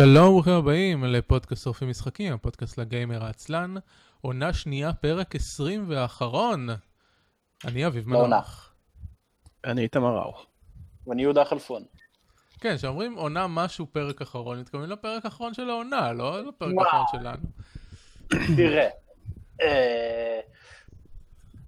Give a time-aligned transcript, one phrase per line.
[0.00, 3.74] שלום, ברוכים הבאים לפודקאסט שורפים משחקים, הפודקאסט לגיימר העצלן,
[4.20, 6.68] עונה שנייה, פרק 20 ואחרון.
[7.64, 8.26] אני אביב לעונה.
[8.26, 8.74] מנוח.
[9.64, 10.46] אני איתמר ראוך.
[11.06, 11.82] ואני יהודה חלפון.
[12.60, 16.86] כן, כשאומרים עונה משהו פרק אחרון, מתכוונים לפרק האחרון של העונה, לא לפרק וואו.
[16.86, 17.46] האחרון שלנו.
[18.56, 18.88] תראה,
[19.62, 20.40] אה,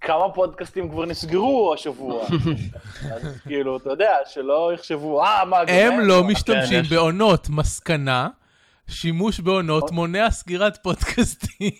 [0.01, 2.25] כמה פודקאסטים כבר נסגרו השבוע.
[3.13, 6.89] אז כאילו, אתה יודע, שלא יחשבו, אה, מה, הם לא כן, משתמשים יש.
[6.89, 8.27] בעונות, מסקנה,
[8.87, 11.71] שימוש בעונות מונע סגירת פודקאסטים.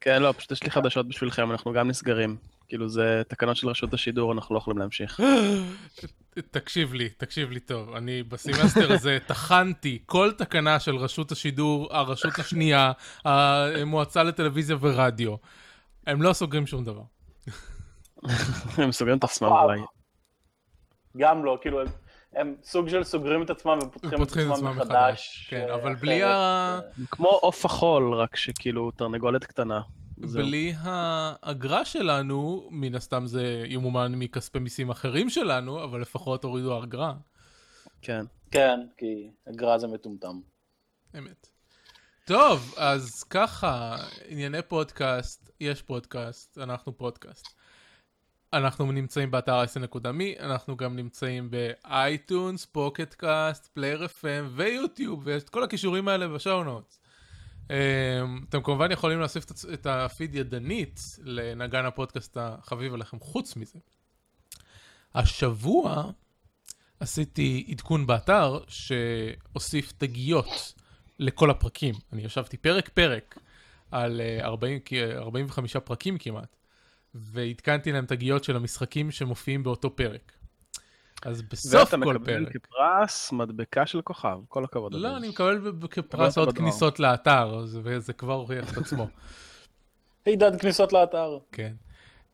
[0.00, 2.36] כן, לא, פשוט יש לי חדשות בשבילכם, אנחנו גם נסגרים.
[2.68, 5.20] כאילו, זה תקנות של רשות השידור, אנחנו לא יכולים להמשיך.
[6.50, 7.94] תקשיב לי, תקשיב לי טוב.
[7.96, 12.92] אני בסמסטר הזה טחנתי כל תקנה של רשות השידור, הרשות השנייה,
[13.24, 15.34] המועצה לטלוויזיה ורדיו.
[16.06, 17.02] הם לא סוגרים שום דבר.
[18.78, 19.48] הם סוגרים את עצמם.
[19.48, 19.80] אולי.
[21.16, 21.88] גם לא, כאילו, הם-
[22.32, 24.76] הם סוג של סוגרים את עצמם ופותחים את עצמם מחדש.
[24.86, 25.46] מחדש.
[25.50, 29.80] כן, אה, אבל בלי ה- כמו עוף החול, רק שכאילו תרנגולת קטנה.
[30.18, 37.14] בלי האגרה שלנו, מן הסתם זה ימומן מכספי מיסים אחרים שלנו, אבל לפחות הורידו האגרה.
[38.02, 38.24] כן.
[38.50, 40.40] כן, כי אגרה זה מטומטם.
[41.18, 41.48] אמת.
[42.24, 43.96] טוב, אז ככה,
[44.28, 47.46] ענייני פודקאסט, יש פודקאסט, אנחנו פודקאסט.
[48.52, 55.42] אנחנו נמצאים באתר i.c.me, אנחנו גם נמצאים ב iTunes, Pocket Casts, Player FM ויוטיוב, ויש
[55.42, 57.00] את כל הקישורים האלה ב show notes.
[58.48, 63.78] אתם כמובן יכולים להוסיף את הפיד ידנית לנגן הפודקאסט החביב עליכם חוץ מזה.
[65.14, 66.10] השבוע
[67.00, 70.74] עשיתי עדכון באתר שהוסיף תגיות
[71.18, 71.94] לכל הפרקים.
[72.12, 73.38] אני ישבתי פרק פרק
[73.90, 76.56] על אה, 40, כ- 45 פרקים כמעט,
[77.14, 80.32] ועדכנתי להם תגיות של המשחקים שמופיעים באותו פרק.
[81.24, 82.56] אז בסוף ואתה כל מקבל פרק.
[82.56, 84.94] כפרס מדבקה של כוכב, כל הכבוד.
[84.94, 85.16] לא.
[85.16, 86.58] אני מקבל כפרס עוד.
[86.58, 89.08] כניסות לאתר, וזה כבר הוכיח את עצמו.
[90.24, 91.38] עידן כניסות לאתר.
[91.52, 91.72] כן.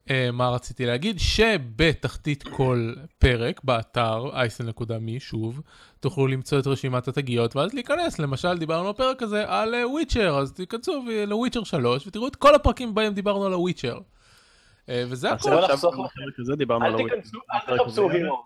[0.09, 1.19] Uh, מה רציתי להגיד?
[1.19, 5.61] שבתחתית כל פרק, באתר אייסן.מי, שוב,
[6.01, 11.05] תוכלו למצוא את רשימת התגיות, ואז להיכנס, למשל דיברנו בפרק הזה על וויצ'ר, אז תיכנסו
[11.27, 13.99] לוויצ'ר 3, ותראו את כל הפרקים בהם דיברנו על הוויצ'ר.
[13.99, 15.51] Uh, וזה הכל.
[15.51, 16.03] בוא עכשיו נחסוך לכם.
[16.03, 17.17] בפרק הזה דיברנו אל על הוויצ'ר.
[17.17, 18.45] תיכנסו, אל תחפשו הירו.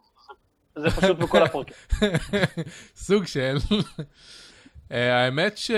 [0.76, 1.76] זה פשוט בכל הפרקים.
[3.06, 3.56] סוג של.
[4.92, 5.70] אה, האמת ש...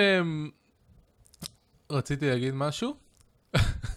[1.90, 2.94] רציתי להגיד משהו?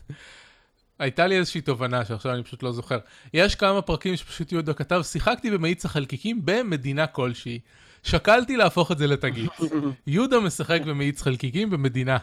[0.99, 2.99] הייתה לי איזושהי תובנה שעכשיו אני פשוט לא זוכר.
[3.33, 7.59] יש כמה פרקים שפשוט יהודה כתב, שיחקתי במאיץ החלקיקים במדינה כלשהי.
[8.03, 9.51] שקלתי להפוך את זה לתגית.
[10.07, 12.17] יהודה משחק במאיץ חלקיקים במדינה.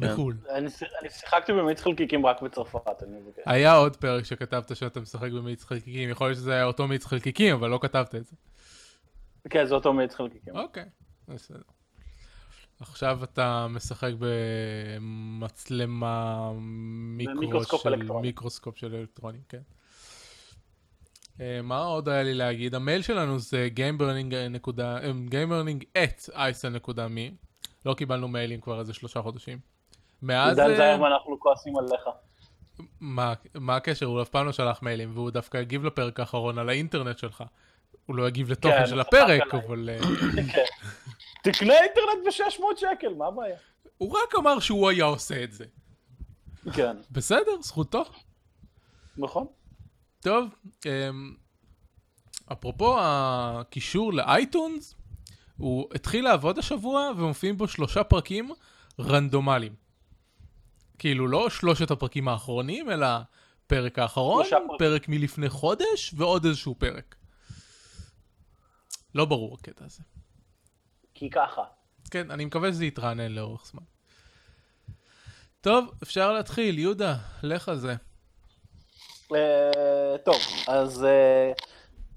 [0.00, 0.12] כן.
[0.12, 0.36] בחו"ל.
[0.50, 0.70] אני
[1.08, 3.42] שיחקתי במיץ חלקיקים רק בצרפת, אני מבקש.
[3.46, 7.54] היה עוד פרק שכתבת שאתה משחק במאיץ חלקיקים, יכול להיות שזה היה אותו מאיץ חלקיקים,
[7.54, 8.36] אבל לא כתבת את זה.
[9.50, 10.56] כן, זה אותו מיץ חלקיקים.
[10.56, 10.84] אוקיי,
[11.28, 11.75] בסדר.
[12.80, 14.12] עכשיו אתה משחק
[14.98, 18.26] במצלמה מיקרו של אלקטרוני.
[18.26, 19.60] מיקרוסקופ של אלקטרונים, כן.
[21.40, 22.74] אה, מה עוד היה לי להגיד?
[22.74, 24.32] המייל שלנו זה gameburning
[25.98, 27.46] at isa.me
[27.86, 29.58] לא קיבלנו מיילים כבר איזה שלושה חודשים.
[30.22, 30.58] מאז...
[30.58, 32.02] עידן אה, זיירמן, אנחנו כועסים עליך.
[33.00, 34.06] מה, מה הקשר?
[34.06, 37.44] הוא אף פעם לא שלח מיילים, והוא דווקא הגיב לפרק האחרון על האינטרנט שלך.
[38.06, 39.66] הוא לא הגיב לתוכן כן, של הפרק, צחק עליי.
[39.66, 39.90] אבל...
[41.52, 43.56] תקנה אינטרנט ב-600 שקל, מה הבעיה?
[43.98, 45.64] הוא רק אמר שהוא היה עושה את זה.
[46.74, 48.04] כן, בסדר, זכותו.
[49.16, 49.46] נכון.
[50.20, 50.48] טוב,
[50.86, 51.34] אמ,
[52.52, 54.94] אפרופו הקישור לאייטונס,
[55.56, 58.50] הוא התחיל לעבוד השבוע ומופיעים בו שלושה פרקים
[59.00, 59.74] רנדומליים.
[60.98, 63.06] כאילו לא שלושת הפרקים האחרונים, אלא
[63.66, 64.44] פרק האחרון.
[64.78, 67.14] פרק מלפני חודש ועוד איזשהו פרק.
[69.14, 70.02] לא ברור הקטע הזה.
[71.18, 71.62] כי ככה.
[72.10, 73.82] כן, אני מקווה שזה יתרענן לאורך זמן.
[75.60, 77.94] טוב, אפשר להתחיל, יהודה, לך על זה.
[79.34, 80.36] אה, טוב,
[80.68, 81.52] אז אה,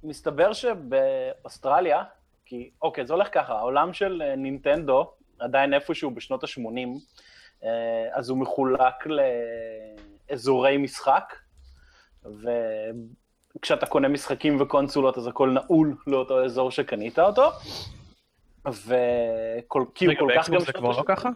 [0.04, 2.04] מסתבר שבאוסטרליה,
[2.46, 7.68] כי אוקיי, זה הולך ככה, העולם של אה, נינטנדו עדיין איפשהו בשנות ה-80,
[8.14, 9.08] אז הוא מחולק
[10.30, 11.36] לאזורי משחק,
[13.56, 17.52] וכשאתה קונה משחקים וקונסולות אז הכל נעול לאותו אזור שקנית אותו,
[18.70, 20.58] וכל רגע, כל כך גם...
[20.58, 21.30] באקסבוקס זה כבר לא ככה?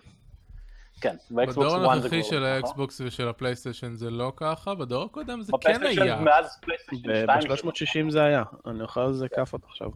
[1.02, 2.56] כן, באקסבוקס בדור 1 זה הנוכחי כבר של לא ככה.
[2.56, 6.20] האקסבוקס ושל הפלייסטיישן זה לא ככה, בדור הקודם זה כן בפלייסטיישן היה.
[6.20, 9.90] מאז פלייסטיישן 2 ב-360 זה היה, אני אוכל על זה כאפות עכשיו.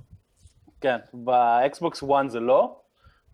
[0.82, 2.80] כן, באקסבוקס 1 זה לא,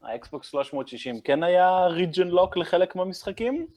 [0.03, 3.67] האקסבוקס 360 כן היה region lock לחלק מהמשחקים.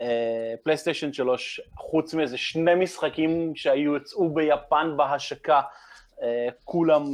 [0.00, 5.60] אה, פלייסטיישן 3, חוץ מאיזה שני משחקים שהיו, יצאו ביפן בהשקה,
[6.22, 7.04] אה, כולם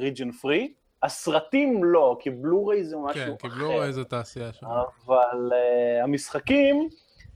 [0.00, 0.72] ריג'ן פרי.
[1.02, 3.36] הסרטים לא, כי בלוריי זה משהו כן, אחר.
[3.36, 4.66] כי בלוריי זה תעשייה שם.
[4.66, 6.88] אבל uh, המשחקים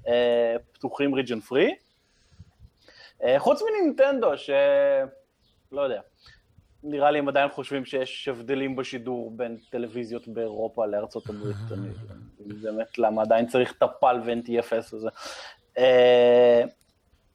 [0.05, 0.09] uh,
[0.73, 1.75] פתוחים ריג'ן פרי.
[3.21, 4.51] Uh, חוץ מנינטנדו, ש...
[5.73, 6.01] לא יודע,
[6.83, 11.57] נראה לי הם עדיין חושבים שיש הבדלים בשידור בין טלוויזיות באירופה לארצות הברית.
[12.47, 15.09] אני באמת, למה עדיין צריך את הפל ו-NTFS הזה.
[15.77, 15.81] Uh,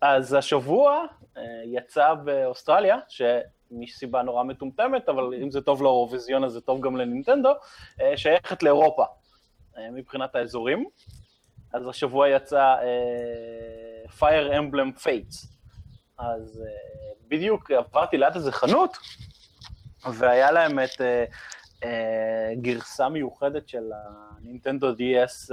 [0.02, 1.06] אז השבוע
[1.36, 2.98] uh, יצא באוסטרליה,
[3.70, 8.64] שמסיבה נורא מטומטמת, אבל אם זה טוב לאירוויזיון אז זה טוב גם לנינטנדו, uh, שייכת
[8.64, 9.04] לאירופה.
[9.92, 10.86] מבחינת האזורים.
[11.74, 15.48] אז השבוע יצא uh, Fire Emblem Fates.
[16.18, 16.64] אז
[17.28, 18.98] בדיוק עברתי ליד איזה חנות,
[20.14, 21.02] והיה להם את
[22.62, 25.52] גרסה מיוחדת של הנינטנדו DS,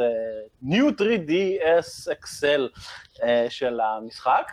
[0.65, 2.79] New 3DS Excel
[3.17, 4.53] uh, של המשחק,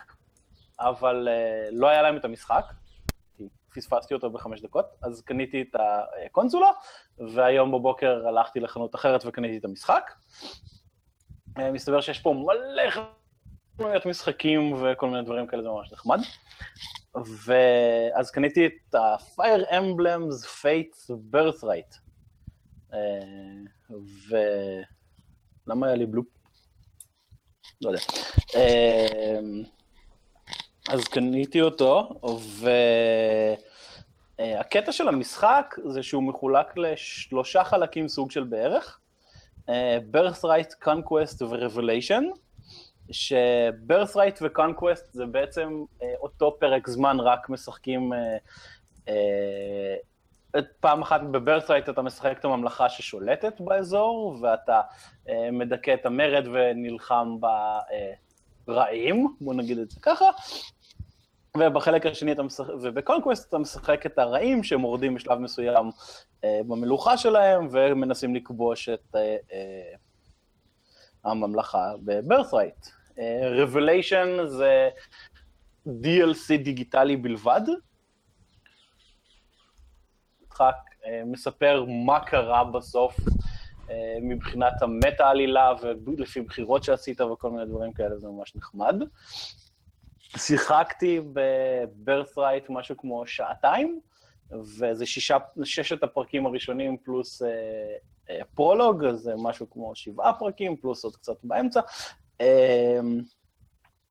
[0.80, 2.64] אבל uh, לא היה להם את המשחק,
[3.74, 5.76] פספסתי אותו בחמש דקות, אז קניתי את
[6.26, 6.70] הקונסולה,
[7.34, 10.10] והיום בבוקר הלכתי לחנות אחרת וקניתי את המשחק.
[11.58, 13.06] מסתבר שיש פה מלא
[13.78, 16.18] חנויות משחקים וכל מיני דברים כאלה, זה ממש נחמד.
[17.44, 21.98] ואז קניתי את ה-Fire Emblems Fates Birthright.
[25.66, 26.26] ולמה היה לי בלופ?
[27.80, 28.00] לא יודע.
[30.88, 32.08] אז קניתי אותו,
[34.38, 38.98] והקטע של המשחק זה שהוא מחולק לשלושה חלקים סוג של בערך.
[40.12, 42.24] birthright, conquest ו-revelation,
[43.10, 45.84] ש-birthright ו-conquest זה בעצם
[46.20, 48.12] אותו פרק זמן, רק משחקים...
[50.80, 54.80] פעם אחת ב-birthright אתה משחק את הממלכה ששולטת באזור, ואתה
[55.52, 57.36] מדכא את המרד ונלחם
[58.66, 60.24] ברעים, בוא נגיד את זה ככה,
[61.58, 65.90] ובחלק השני אתה משחק, ובקונקווסט אתה משחק את הרעים שמורדים בשלב מסוים
[66.44, 69.96] אה, במלוכה שלהם ומנסים לכבוש את אה, אה,
[71.24, 72.90] הממלכה ב-birthright.
[73.18, 74.88] אה, Revelation זה
[75.88, 77.60] DLC דיגיטלי בלבד.
[80.48, 83.16] משחק אה, מספר מה קרה בסוף
[83.90, 85.72] אה, מבחינת המטה עלילה
[86.06, 88.94] ולפי בחירות שעשית וכל מיני דברים כאלה, זה ממש נחמד.
[90.36, 94.00] שיחקתי ב-birthright משהו כמו שעתיים,
[94.50, 97.48] וזה שישה, ששת הפרקים הראשונים פלוס אה,
[98.30, 101.80] אה, פרולוג, אז זה משהו כמו שבעה פרקים, פלוס עוד קצת באמצע.
[102.40, 103.00] אה,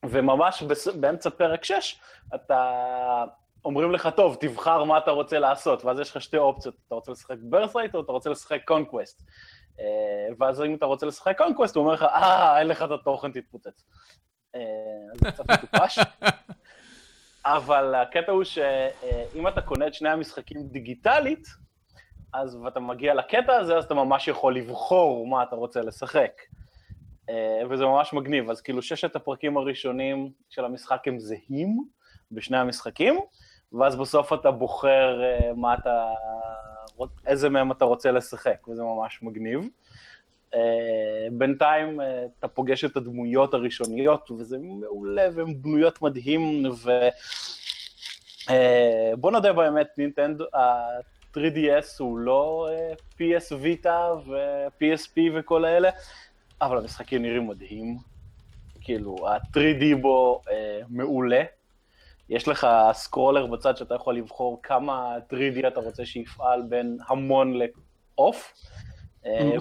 [0.05, 1.99] וממש בס, באמצע פרק 6,
[2.35, 3.25] אתה...
[3.65, 7.11] אומרים לך, טוב, תבחר מה אתה רוצה לעשות, ואז יש לך שתי אופציות, אתה רוצה
[7.11, 9.23] לשחק birthright או אתה רוצה לשחק conquest.
[10.39, 13.83] ואז אם אתה רוצה לשחק conquest, הוא אומר לך, אה, אין לך את התוכן, תתפוצץ.
[14.53, 15.99] אז זה קצת מטופש.
[17.45, 21.47] אבל הקטע הוא שאם אתה קונה את שני המשחקים דיגיטלית,
[22.33, 26.31] אז ואתה מגיע לקטע הזה, אז אתה ממש יכול לבחור מה אתה רוצה לשחק.
[27.69, 31.83] וזה ממש מגניב, אז כאילו ששת הפרקים הראשונים של המשחק הם זהים
[32.31, 33.19] בשני המשחקים,
[33.73, 35.21] ואז בסוף אתה בוחר
[35.55, 36.07] מה אתה,
[37.25, 39.69] איזה מהם אתה רוצה לשחק, וזה ממש מגניב.
[40.53, 40.55] Uh,
[41.31, 42.03] בינתיים uh,
[42.39, 46.91] אתה פוגש את הדמויות הראשוניות, וזה מעולה, והן בנויות מדהים, ו...
[48.49, 48.51] Uh,
[49.17, 52.69] בוא נודה באמת, נינטנדו, ה-3DS הוא לא
[53.15, 53.87] PS Vita
[54.27, 55.89] ו-PSP וכל האלה,
[56.61, 57.97] אבל המשחקים נראים מדהים.
[58.81, 60.51] כאילו, ה-3D בו uh,
[60.89, 61.43] מעולה.
[62.29, 68.53] יש לך סקרולר בצד שאתה יכול לבחור כמה 3D אתה רוצה שיפעל בין המון לעוף.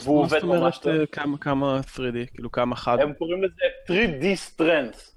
[0.01, 1.05] והוא עובד ממש טוב.
[1.13, 3.01] כמה, כמה 3D, כאילו כמה חד?
[3.01, 3.55] הם קוראים לזה
[3.89, 5.13] 3D strength.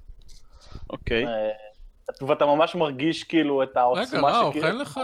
[0.89, 1.25] אוקיי.
[2.21, 4.99] ואתה ממש מרגיש כאילו את העוצמה רגע, ראו, אין לך,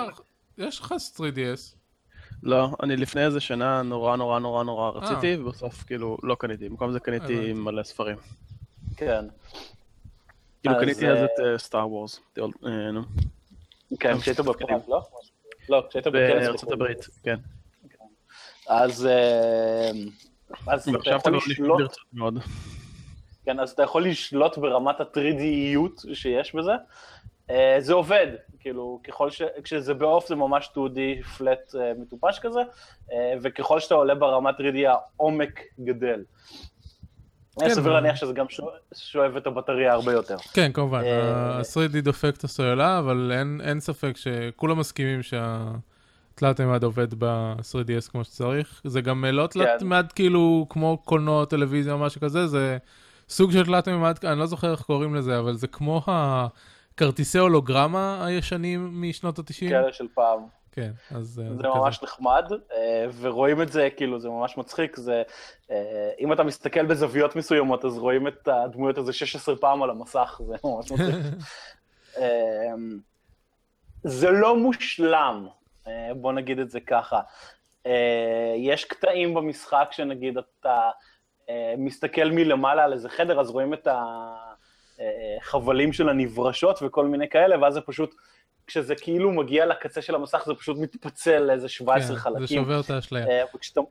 [0.57, 1.75] יש לך 3DS.
[2.43, 6.91] לא, אני לפני איזה שנה נורא נורא נורא נורא רציתי, ובסוף כאילו לא קניתי, במקום
[6.91, 8.17] זה קניתי מלא ספרים.
[8.97, 9.25] כן.
[10.61, 12.19] כאילו קניתי אז את סטאר וורס.
[13.99, 15.01] כן, כשהיית בפרק, לא?
[15.69, 17.35] לא, כשהיית בכנס בארצות הברית, כן.
[18.71, 19.07] אז,
[20.67, 21.95] אז אתה יכול לשלוט,
[23.45, 26.71] כן, אז אתה יכול לשלוט ברמת ה-3Dיות שיש בזה.
[27.79, 28.27] זה עובד,
[28.59, 29.41] כאילו, ככל ש...
[29.63, 32.59] כשזה בעוף זה ממש 2D פלט מטופש כזה,
[33.41, 36.23] וככל שאתה עולה ברמת 3D העומק גדל.
[37.59, 38.45] כן, סביר להניח שזה גם
[38.93, 40.37] שואב את הבטריה הרבה יותר.
[40.53, 43.31] כן, כמובן, ה-3D דופק את הסוללה, אבל
[43.63, 45.65] אין ספק שכולם מסכימים שה...
[46.35, 51.93] תלת מימד עובד ב-3DS כמו שצריך, זה גם לא תלת מימד כאילו כמו קולנוע, טלוויזיה
[51.93, 52.77] או משהו כזה, זה
[53.29, 58.25] סוג של תלת מימד, אני לא זוכר איך קוראים לזה, אבל זה כמו הכרטיסי הולוגרמה
[58.25, 59.69] הישנים משנות ה-90.
[59.69, 60.39] כאלה של פעם.
[60.71, 61.41] כן, אז...
[61.43, 61.67] אה, זה כזה.
[61.67, 65.23] ממש נחמד, אה, ורואים את זה, כאילו, זה ממש מצחיק, זה...
[65.71, 70.41] אה, אם אתה מסתכל בזוויות מסוימות, אז רואים את הדמויות הזה 16 פעם על המסך,
[70.47, 71.15] זה ממש מצחיק.
[72.17, 72.73] אה,
[74.03, 75.60] זה לא מושלם, אה,
[76.15, 77.19] בוא נגיד את זה ככה.
[77.85, 80.89] אה, יש קטעים במשחק שנגיד אתה
[81.49, 83.87] אה, מסתכל מלמעלה על איזה חדר, אז רואים את
[85.41, 88.15] החבלים של הנברשות וכל מיני כאלה, ואז זה פשוט,
[88.67, 92.63] כשזה כאילו מגיע לקצה של המסך, זה פשוט מתפצל לאיזה 17 כן, זה חלקים.
[92.63, 93.27] שובר את האשליה.
[93.27, 93.81] אה, וכשאתה,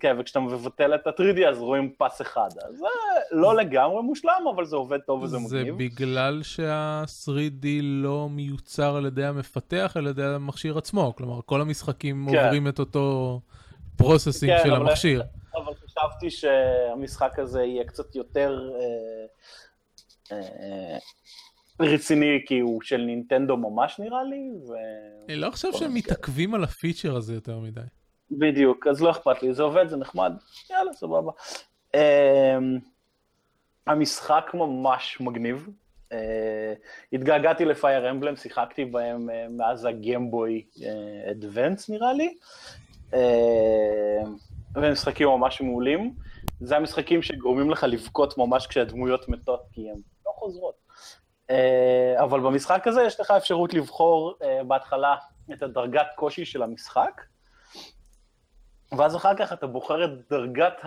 [0.00, 2.48] כן, וכשאתה מבטל את ה-3D אז רואים פס אחד.
[2.68, 2.86] אז זה
[3.30, 5.78] לא לגמרי מושלם, אבל זה עובד טוב וזה זה מגניב.
[5.78, 11.14] בגלל שה-3D לא מיוצר על ידי המפתח, על ידי המכשיר עצמו.
[11.16, 12.44] כלומר, כל המשחקים כן.
[12.44, 13.40] עוברים את אותו
[13.96, 15.22] processing כן, של אבל- המכשיר.
[15.56, 18.70] אבל חשבתי שהמשחק הזה יהיה קצת יותר
[20.32, 20.98] אה, אה,
[21.80, 24.72] רציני, כי הוא של נינטנדו ממש נראה לי, ו...
[25.28, 27.80] אני לא חושב שהם מתעכבים על הפיצ'ר הזה יותר מדי.
[28.38, 30.32] בדיוק, אז לא אכפת לי, זה עובד, זה נחמד,
[30.70, 31.32] יאללה, סבבה.
[31.96, 31.98] Um,
[33.86, 35.68] המשחק ממש מגניב.
[36.10, 36.14] Uh,
[37.12, 40.64] התגעגעתי ל Fire Emblem, שיחקתי בהם uh, מאז הגיימבוי
[41.30, 42.36] אדוונס נראה לי.
[44.74, 46.14] והם משחקים ממש מעולים.
[46.60, 50.74] זה המשחקים שגורמים לך לבכות ממש כשהדמויות מתות, כי הן לא חוזרות.
[52.16, 54.34] אבל במשחק הזה יש לך אפשרות לבחור
[54.66, 55.16] בהתחלה
[55.52, 57.22] את הדרגת קושי של המשחק,
[58.98, 60.80] ואז אחר כך אתה בוחר את דרגת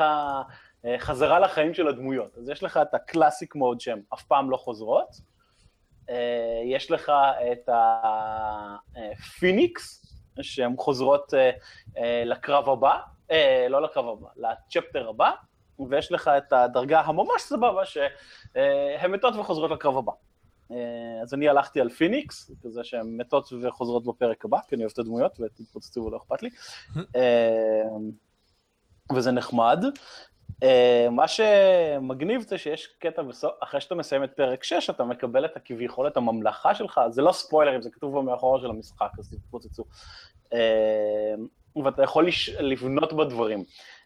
[0.86, 2.38] החזרה לחיים של הדמויות.
[2.38, 5.10] אז יש לך את הקלאסיק מוד שהן אף פעם לא חוזרות,
[6.10, 7.12] אה, יש לך
[7.52, 7.70] את
[8.96, 10.02] הפיניקס,
[10.42, 11.52] שהן חוזרות אה,
[11.98, 13.00] אה, לקרב הבא,
[13.70, 15.32] לא לקרב הבא, ל chapter הבא,
[15.90, 20.12] ויש לך את הדרגה הממש סבבה שהן מתות וחוזרות לקרב הבא.
[20.72, 24.92] אה, אז אני הלכתי על פיניקס, כזה שהן מתות וחוזרות בפרק הבא, כי אני אוהב
[24.94, 26.50] את הדמויות ותתפוצצו ולא אכפת לי.
[27.16, 27.84] אה,
[29.16, 29.84] וזה נחמד.
[30.64, 35.46] אה, מה שמגניב זה שיש קטע, בסוף, אחרי שאתה מסיים את פרק 6, אתה מקבל
[35.46, 39.84] את הכביכול את הממלכה שלך, זה לא ספוילרים, זה כתוב במאחורה של המשחק, אז תתפוצצו.
[41.84, 42.50] ואתה יכול לש...
[42.50, 43.64] לבנות בדברים.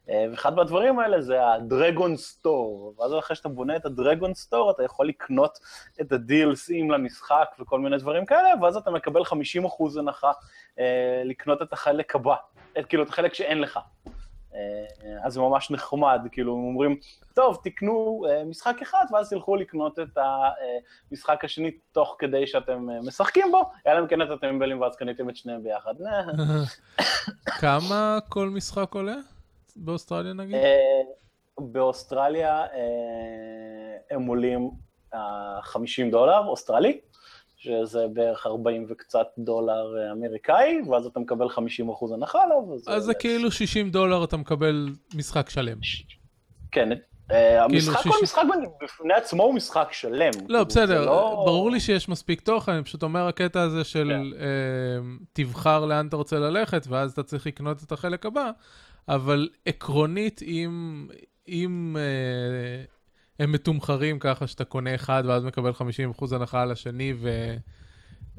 [0.09, 4.83] אה, ואחד מהדברים האלה זה הדרגון סטור, ואז אחרי שאתה בונה את הדרגון סטור, אתה
[4.83, 5.59] יכול לקנות
[6.01, 10.31] את ה-DLCים למשחק וכל מיני דברים כאלה, ואז אתה מקבל 50% הנחה
[10.79, 12.35] אה, לקנות את החלק הבא,
[12.79, 13.79] את, כאילו את החלק שאין לך.
[15.03, 16.97] אה, אז זה ממש נחמד, כאילו הם אומרים,
[17.33, 20.17] טוב, תקנו אה, משחק אחד, ואז תלכו לקנות את
[21.11, 25.29] המשחק השני תוך כדי שאתם אה, משחקים בו, אלא אם כן אתם טמבלים ואז קניתם
[25.29, 25.93] את שניהם ביחד.
[27.61, 29.15] כמה כל משחק עולה?
[29.75, 30.55] באוסטרליה נגיד?
[31.59, 32.65] באוסטרליה
[34.11, 34.71] הם עולים
[35.13, 36.99] אה, 50 דולר אוסטרלי,
[37.63, 42.57] שזה בערך 40 וקצת דולר אה, אמריקאי, ואז אתה מקבל 50 אחוז הנחה עליו.
[42.87, 45.77] אז זה כאילו 60 דולר אתה מקבל משחק שלם.
[46.71, 46.89] כן,
[47.31, 48.41] אה, המשחק כאילו הוא שיש- משחק
[48.83, 50.31] בפני עצמו הוא משחק שלם.
[50.35, 53.83] לא, כאילו, בסדר, זה לא- ברור לי שיש מספיק תוכן, אני פשוט אומר הקטע הזה
[53.83, 54.39] של כן.
[54.41, 54.47] אה,
[55.33, 58.51] תבחר לאן אתה רוצה ללכת, ואז אתה צריך לקנות את החלק הבא,
[59.09, 61.07] אבל עקרונית, אם,
[61.99, 62.83] אה,
[63.39, 65.71] הם מתומחרים ככה שאתה קונה אחד ואז מקבל
[66.19, 67.55] 50% הנחה על השני, ו...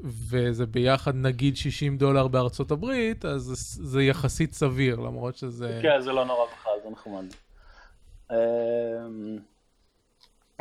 [0.03, 5.79] וזה ביחד נגיד 60 דולר בארצות הברית, אז זה, זה יחסית סביר, למרות שזה...
[5.81, 7.25] כן, זה לא נורא בכלל, זה נחמד.
[8.31, 9.37] אמ,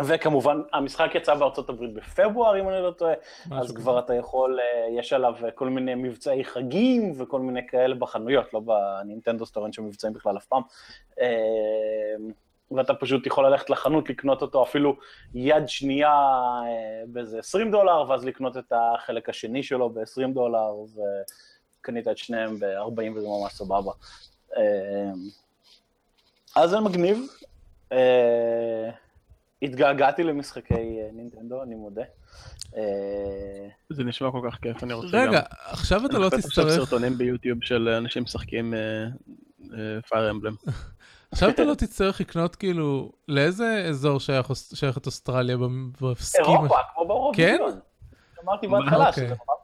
[0.04, 3.14] וכמובן, המשחק יצא בארצות הברית בפברואר, אם אני לא טועה,
[3.50, 8.54] אז כבר אתה יכול, אה, יש עליו כל מיני מבצעי חגים וכל מיני כאלה בחנויות,
[8.54, 10.62] לא בנינטנדו סטור אין שם מבצעים בכלל אף פעם.
[12.77, 14.97] ואתה פשוט יכול ללכת לחנות, לקנות אותו אפילו
[15.35, 20.73] יד שנייה אה, באיזה 20 דולר, ואז לקנות את החלק השני שלו ב-20 דולר,
[21.81, 23.93] וקנית את שניהם ב-40 וזה ממש סבבה.
[24.57, 24.62] אמ,
[26.57, 27.19] אז זה מגניב.
[27.93, 28.91] אה,
[29.62, 32.03] התגעגעתי למשחקי אה, נינטנדו, אני מודה.
[32.77, 35.29] אה, זה נשמע כל כך כיף, אני רוצה גם...
[35.29, 36.85] רגע, עכשיו אתה לא אני מחפש עכשיו תצטרך...
[36.85, 38.75] סרטונים ביוטיוב של אנשים משחקים
[40.09, 40.55] פייר אמבלם.
[41.33, 44.19] עכשיו אתה לא תצטרך לקנות כאילו, לאיזה אזור
[44.75, 45.57] שייכת אוסטרליה
[46.01, 46.45] בסקים?
[46.45, 47.81] אירופה, כמו באירוויזיון.
[48.45, 49.13] אמרתי בהתחלה אוקיי.
[49.27, 49.61] שזה נורא-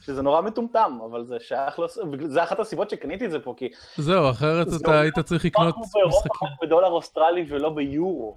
[0.00, 3.68] שזה נורא מטומטם, אבל זה שייך, לס- זה אחת הסיבות שקניתי את זה פה, כי
[3.96, 6.48] זהו, אחרת זה אתה היית צריך לקנות באירופה משחקים.
[6.62, 8.36] בדולר אוסטרלי ולא ביורו.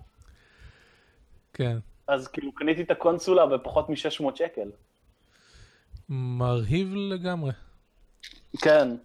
[1.53, 1.77] כן.
[2.07, 4.71] אז כאילו קניתי את הקונסולה בפחות מ-600 שקל.
[6.09, 7.51] מרהיב לגמרי.
[8.61, 8.95] כן.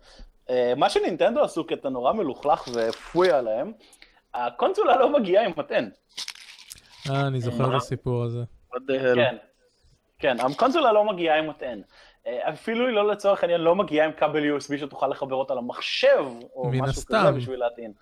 [0.51, 3.73] אה, מה שנינטנדו עשו קטע נורא מלוכלך והפוי עליהם,
[4.35, 5.89] הקונסולה לא מגיעה עם מתן.
[7.11, 8.43] אה, אני זוכר את הסיפור הזה.
[9.15, 9.37] כן.
[10.19, 11.83] כן, הקונסולה לא מגיעה עם מטען.
[12.27, 16.25] אה, אפילו היא לא לצורך העניין לא מגיעה עם כבל USB שתוכל לחבר אותה למחשב,
[16.55, 17.03] או משהו.
[17.07, 17.93] כזה בשביל להטעין.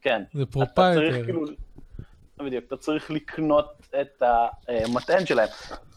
[0.00, 0.22] כן.
[0.32, 1.24] זה אתה צריך proprietary.
[1.24, 1.44] כאילו,
[2.44, 3.66] בדיוק, אתה צריך לקנות
[4.00, 4.22] את
[4.68, 5.48] המטען שלהם.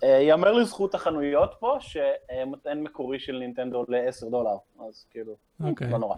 [0.03, 4.55] אה, יאמר לזכות החנויות פה, שמטען מקורי של נינטנדו עולה 10 דולר,
[4.89, 5.89] אז כאילו, אוקיי.
[5.89, 6.15] לא נורא.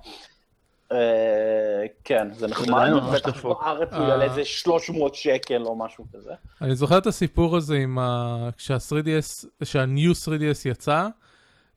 [0.92, 3.46] אה, כן, זה נחמד, בטח.
[3.46, 4.08] בארץ הוא אה.
[4.08, 6.34] יעלה איזה 300 שקל או משהו כזה.
[6.62, 8.50] אני זוכר את הסיפור הזה עם ה...
[8.58, 11.08] כשה-3DS, שה-New 3DS יצא,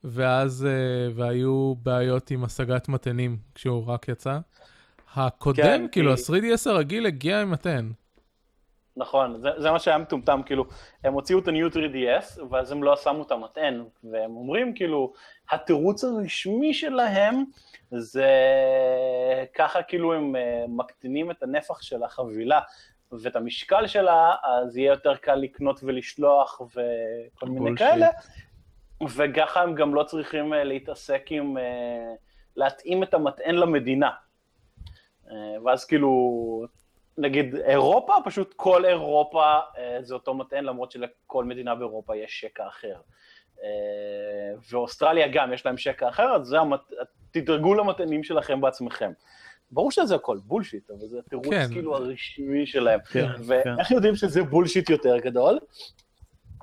[0.04, 4.38] ואז, אה, והיו בעיות עם השגת מתנים כשהוא רק יצא.
[5.14, 7.90] הקודם, כן, כאילו, כי- ה-3DS הרגיל הגיע עם מתן.
[8.96, 10.64] נכון, זה, זה מה שהיה מטומטם, כאילו,
[11.04, 15.12] הם הוציאו את ה-New 3DS, ואז הם לא שמו את המטען, והם אומרים, כאילו,
[15.50, 17.44] התירוץ הרשמי שלהם
[17.90, 18.30] זה
[19.54, 22.60] ככה כאילו הם אה, מקטינים את הנפח של החבילה
[23.12, 27.76] ואת המשקל שלה, אז יהיה יותר קל לקנות ולשלוח וכל מיני.
[27.76, 28.08] כאלה,
[29.16, 32.14] וככה הם גם לא צריכים אה, להתעסק עם, אה,
[32.56, 34.10] להתאים את המטען למדינה.
[35.64, 36.10] ואז כאילו,
[37.18, 39.44] נגיד אירופה, פשוט כל אירופה
[39.78, 42.96] אה, זה אותו מטען, למרות שלכל מדינה באירופה יש שקע אחר.
[43.62, 43.68] אה,
[44.70, 46.80] ואוסטרליה גם יש להם שקע אחר, אז זה המת...
[47.30, 49.12] תדרגו למטענים שלכם בעצמכם.
[49.70, 51.68] ברור שזה הכל בולשיט, אבל זה התירוץ כן.
[51.72, 53.00] כאילו הרשמי שלהם.
[53.00, 55.58] כן, ואיך יודעים שזה בולשיט יותר גדול?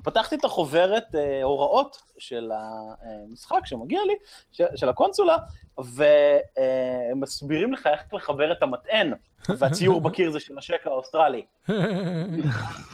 [0.03, 4.13] פתחתי את החוברת אה, הוראות של המשחק שמגיע לי,
[4.51, 5.37] של, של הקונסולה,
[5.77, 9.13] והם מסבירים לך איך לחבר את המטען,
[9.49, 11.45] והציור בקיר זה של השקע האוסטרלי.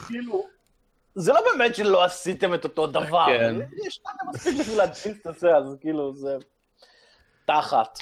[0.07, 0.45] כאילו,
[1.15, 3.55] זה לא באמת שלא עשיתם את אותו דבר, כן.
[3.87, 6.37] יש לכם מספיק בשביל להדפיס את זה, אז כאילו זה
[7.45, 7.99] תחת.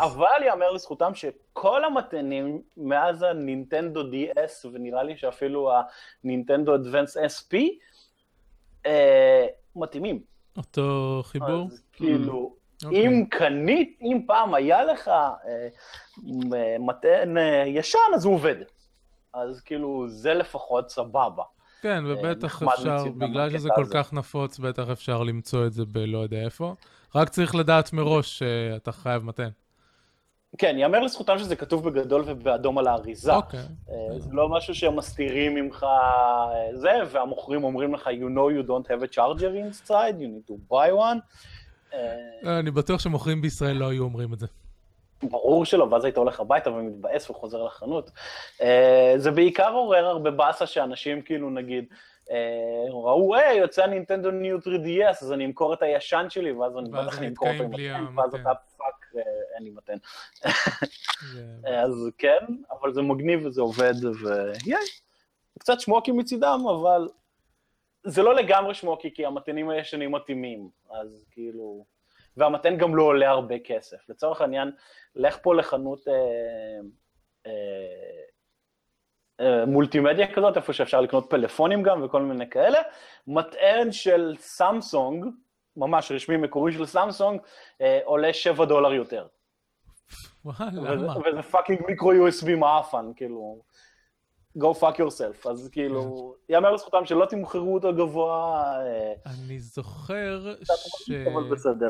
[0.00, 5.70] אבל יאמר לזכותם שכל המטענים מאז הנינטנדו DS, ונראה לי שאפילו
[6.24, 7.56] הנינטנדו אדוונס SP,
[8.86, 10.22] אה, מתאימים.
[10.56, 11.66] אותו חיבור?
[11.66, 12.54] אז כאילו,
[12.84, 13.06] אוקיי.
[13.06, 15.68] אם קנית, אם פעם היה לך אה,
[17.36, 18.56] אה, ישן, אז הוא עובד.
[19.34, 21.42] אז כאילו, זה לפחות סבבה.
[21.82, 23.84] כן, ובטח אפשר, בגלל שזה כל.
[23.92, 26.74] כך נפוץ, בטח אפשר למצוא את זה בלא יודע איפה.
[27.14, 29.48] רק צריך לדעת מראש שאתה חייב מתן.
[30.58, 33.34] כן, יאמר לזכותם שזה כתוב בגדול ובאדום על האריזה.
[33.34, 33.60] אוקיי.
[33.60, 38.68] אה, זה לא משהו שהם מסתירים ממך אה, זה, והמוכרים אומרים לך, you know you
[38.68, 41.18] don't have a charger inside, you need to buy one.
[41.94, 44.46] אה, אני בטוח שמוכרים בישראל לא היו אומרים את זה.
[45.22, 48.10] ברור שלא, ואז היית הולך הביתה ומתבאס וחוזר לחנות.
[49.16, 51.84] זה בעיקר עורר הרבה באסה שאנשים כאילו נגיד,
[52.90, 57.18] ראו, היי, יוצא נינטנדו New 3DS, אז אני אמכור את הישן שלי, ואז אני בטח
[57.18, 58.34] גם אמכור אותו עם מטען, ואז.
[58.34, 59.22] אתה fuck, אה,
[59.54, 59.96] אין לי מטען.
[61.84, 62.38] אז כן,
[62.70, 64.80] אבל זה מגניב וזה עובד, ויי,
[65.58, 67.08] קצת שמוקי מצידם, אבל
[68.04, 71.84] זה לא לגמרי שמוקי, כי המטענים הישנים מתאימים, אז כאילו...
[72.36, 74.08] והמטען גם לא עולה הרבה כסף.
[74.08, 74.70] לצורך העניין,
[75.14, 76.14] לך פה לחנות אה,
[77.46, 78.22] אה, אה,
[79.66, 82.78] מולטימדיה כזאת, איפה שאפשר לקנות פלאפונים גם וכל מיני כאלה,
[83.26, 85.26] מטען של סמסונג,
[85.76, 87.40] ממש רשמי מקורי של סמסונג,
[87.80, 89.26] אה, עולה 7 דולר יותר.
[90.44, 91.16] וואלה, למה?
[91.16, 93.60] וזה fucking micro USB מעפן, כאילו,
[94.58, 96.00] go fuck yourself, אז כאילו,
[96.48, 100.54] יאמר לזכותם שלא תמכרו אותו גבוה, אה, אני זוכר
[101.06, 101.10] ש...
[101.10, 101.88] אבל בסדר.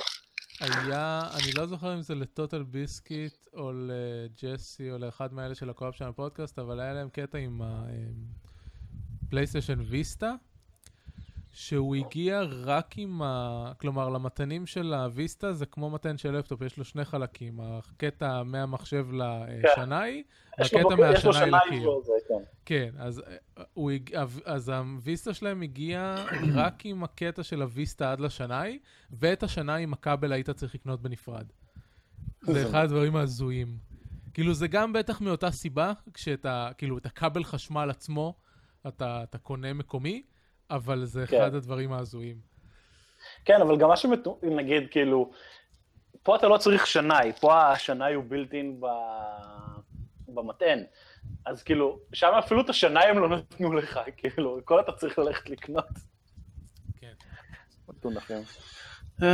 [0.60, 5.70] היה, אני לא זוכר אם זה ל TotalBiscuit או ל Jesse או לאחד מאלה של
[5.70, 7.62] ה Co-Optional Podcast, אבל היה להם קטע עם
[9.26, 10.34] הפלייסטיישן Vita,
[11.52, 13.72] שהוא הגיע רק עם ה...
[13.80, 18.42] כלומר, למטענים של ה Vita זה כמו מטען של לפטופ, יש לו שני חלקים, הקטע
[18.42, 20.22] מהמחשב לשנאי,
[20.60, 21.90] יש לו מהשנאי שנאי לקיר.
[22.28, 22.34] כן.
[22.64, 23.92] כן, אז, אה, הוא,
[24.44, 26.16] אז הוויסטה שלהם הגיע
[26.54, 28.78] רק עם הקטע של הוויסטה עד לשנאי,
[29.10, 31.46] ואת השנאי עם הכבל היית צריך לקנות בנפרד.
[32.42, 33.78] זה אחד הדברים ההזויים.
[34.34, 38.34] כאילו, זה גם בטח מאותה סיבה, כשאתה, כאילו, את הכבל חשמל עצמו,
[38.88, 40.22] אתה, אתה קונה מקומי,
[40.70, 41.40] אבל זה כן.
[41.42, 42.37] אחד הדברים ההזויים.
[43.44, 44.38] כן, אבל גם מה שמתו...
[44.42, 45.30] נגיד, כאילו,
[46.22, 48.87] פה אתה לא צריך שנאי, פה השנאי הוא בילט-אין ב...
[50.28, 50.85] במטען.
[51.46, 55.50] אז כאילו, שם אפילו את השנאי הם לא נתנו לך, כאילו, הכל אתה צריך ללכת
[55.50, 55.85] לקנות.
[57.00, 57.12] כן.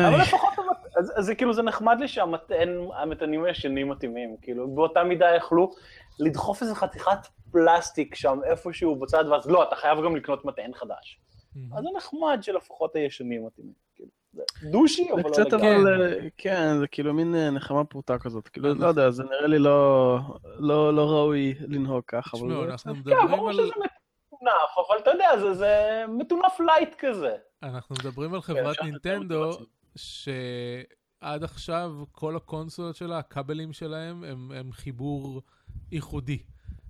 [0.09, 5.05] אבל לפחות, המת- אז, אז זה כאילו, זה נחמד לי שהמטענים הישנים מתאימים, כאילו, באותה
[5.05, 5.75] מידה יכלו
[6.19, 7.19] לדחוף איזה חתיכת
[7.53, 11.19] פלסטיק שם איפשהו בצד, ואז לא, אתה חייב גם לקנות מטען חדש.
[11.77, 15.53] אז זה נחמד שלפחות הישנים מתאימים, כאילו, זה douchey, אבל זה לא קצת.
[15.53, 19.47] אבל, אה, כן, זה כאילו מין אה, נחמה פרוטה כזאת, כאילו, לא יודע, זה נראה
[19.47, 22.95] לי לא לא לא ראוי לנהוג כך, אבל תשמעו, אנחנו.
[22.95, 23.55] כן, מדברים ברור על...
[23.55, 23.63] שזה
[24.33, 27.37] מטונף, אבל אתה יודע, זה, מטונף light כזה.
[27.63, 29.51] אנחנו מדברים על חברת אפשר לתת נינטנדו.
[29.97, 35.43] שעד עכשיו כל הקונסולות שלה, הכבלים שלהם, הם, הם חיבור
[35.93, 36.39] ייחודי.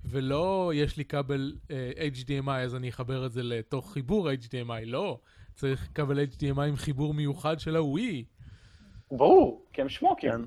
[0.08, 5.18] ולא יש לי כבל אה, HDMI אז אני אחבר את זה לתוך חיבור HDMI, לא.
[5.54, 8.24] צריך כבל HDMI עם חיבור מיוחד של הווי.
[9.10, 10.30] ברור, כי הם שמוקים.
[10.30, 10.40] כן.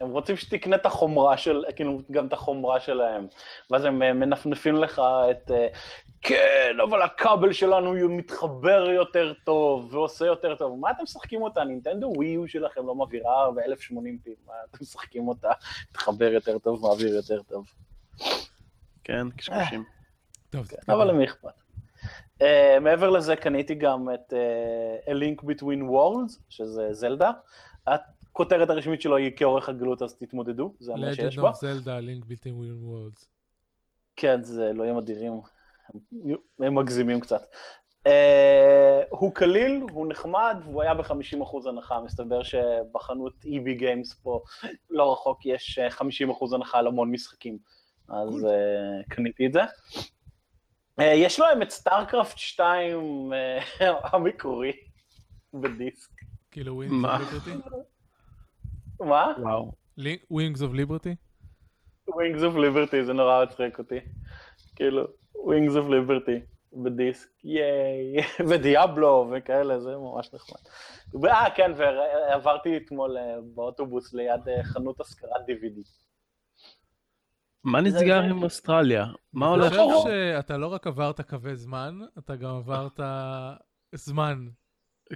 [0.00, 3.26] הם רוצים שתקנה את החומרה של, כאילו, גם את החומרה שלהם.
[3.70, 5.68] ואז הם אה, מנפנפים לך את, אה,
[6.22, 10.78] כן, אבל הכבל שלנו מתחבר יותר טוב ועושה יותר טוב.
[10.78, 11.64] מה אתם משחקים אותה?
[11.64, 15.50] נינטנדו ווי יו שלכם לא מעבירה ב-1080p, מה אתם משחקים אותה?
[15.92, 17.66] תחבר יותר טוב, מעביר יותר טוב.
[19.04, 19.84] כן, קשקושים.
[20.50, 21.48] טוב, כן, אבל למי אכפת?
[22.42, 22.44] Uh,
[22.80, 27.30] מעבר לזה קניתי גם את uh, A Link Between Worlds, שזה זלדה.
[27.86, 31.50] הכותרת הרשמית שלו היא כאורך הגלות, אז תתמודדו, זה מה שיש Legend בה.
[31.50, 32.54] of Zelda, Link Between
[32.88, 33.24] Worlds.
[34.16, 35.40] כן, זה אלוהים אדירים,
[36.60, 37.42] הם- מגזימים קצת.
[38.08, 38.10] Uh,
[39.10, 44.40] הוא קליל, הוא נחמד, והוא היה ב-50% הנחה, מסתבר שבחנות EB Games פה
[44.90, 46.02] לא רחוק יש אה, 50%
[46.54, 47.58] הנחה על המון משחקים,
[48.08, 49.62] אז uh, קניתי את זה.
[51.00, 54.72] Uh, יש להם את סטארקרפט 2 uh, המקורי
[55.54, 56.10] בדיסק.
[56.50, 57.16] כאילו Wings מה?
[57.16, 57.74] of Liberty?
[59.00, 59.32] מה?
[59.38, 59.72] וואו.
[60.32, 61.14] Wings of Liberty?
[62.10, 64.00] Wings of Liberty, זה נורא מצחיק אותי.
[64.76, 68.16] כאילו, Wings of Liberty בדיסק, ייי,
[68.48, 70.60] ודיאבלו וכאלה, זה ממש נחמד.
[71.30, 75.88] אה, כן, ועברתי אתמול אה, באוטובוס ליד אה, חנות השכרת DVD.
[77.64, 79.06] מה נסגר עם אוסטרליה?
[79.32, 80.02] מה אני הולך חושב לא.
[80.02, 80.08] שם?
[80.08, 83.00] שאתה לא רק עברת קווי זמן, אתה גם עברת
[83.94, 84.46] זמן.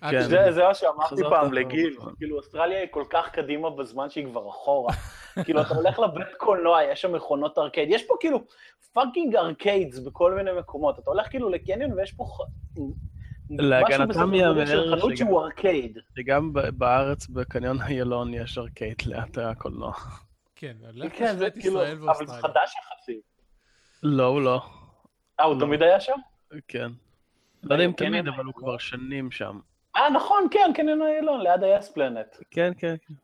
[0.01, 0.23] כן.
[0.23, 1.97] זה זה מה שאמרתי פעם לגיל.
[2.17, 4.93] כאילו אוסטרליה היא כל כך קדימה בזמן שהיא כבר אחורה.
[5.45, 8.45] כאילו אתה הולך לבית קולנוע, יש שם מכונות ארקייד, יש פה כאילו
[8.93, 12.25] fucking arcades בכל מיני מקומות, אתה הולך כאילו לקניון ויש פה...
[13.51, 15.13] להגנתם משהו בסדר גודל של ייאמר חנות
[16.19, 19.93] שגם- בארץ, בקניון איילון, יש ארקייד ליד הקולנוע.
[20.61, 22.33] כן, לך כן, זה לשוואת כאילו, ישראל אבל זה.
[22.33, 23.21] חדש יחסית.
[24.03, 24.61] לא, הוא לא.
[25.40, 25.61] אה, הוא לא.
[25.61, 26.12] תמיד היה שם?
[26.68, 26.88] כן.
[27.62, 28.47] לא יודע אם קניון תמיד, אבל איילון.
[28.47, 29.59] הוא כבר שנים שם.
[29.97, 32.42] אה, נכון, כן, קניון איילון, ליד ה-yes planet.
[32.51, 33.14] כן, כן, כן.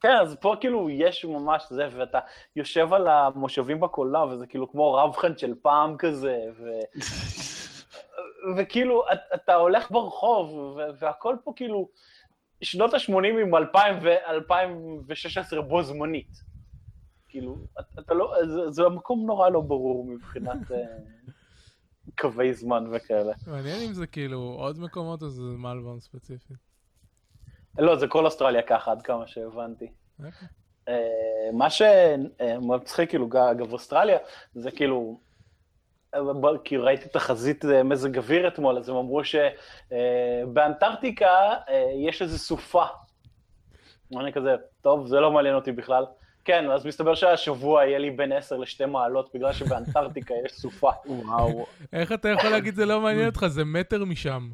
[0.00, 2.18] כן, אז פה כאילו יש ממש זה, ואתה
[2.56, 6.70] יושב על המושבים בקולנוע, וזה כאילו כמו רב-חן של פעם כזה, ו...
[8.56, 11.88] וכאילו, את- אתה הולך ברחוב, והכל פה כאילו,
[12.62, 16.49] שנות ה-80 עם 2000 ו-2016 בו זמנית.
[17.30, 20.78] כאילו, את- אתה לא, זה, זה מקום נורא לא ברור מבחינת אה,
[22.18, 23.32] קווי זמן וכאלה.
[23.46, 26.56] מעניין אם זה כאילו עוד מקומות או זה מלבורן ספציפית.
[27.78, 29.90] לא, זה כל אוסטרליה ככה, עד כמה שהבנתי.
[30.18, 30.48] אוקיי.
[30.88, 30.98] אה,
[31.52, 34.18] מה שמצחיק, כאילו, אגב, אוסטרליה,
[34.54, 35.20] זה כאילו,
[36.14, 36.20] אה,
[36.64, 41.54] כי ראיתי תחזית אה, מזג אוויר אתמול, אז הם אמרו שבאנטארקטיקה
[42.06, 42.84] יש איזו סופה.
[44.20, 46.04] אני כזה, טוב, זה לא מעניין אותי בכלל.
[46.44, 50.90] כן, אז מסתבר שהשבוע יהיה לי בין 10 ל-2 מעלות, בגלל שבאנטארקטיקה יש סופה.
[51.06, 51.66] וואו.
[51.92, 53.46] איך אתה יכול להגיד זה לא מעניין אותך?
[53.46, 54.50] זה מטר משם.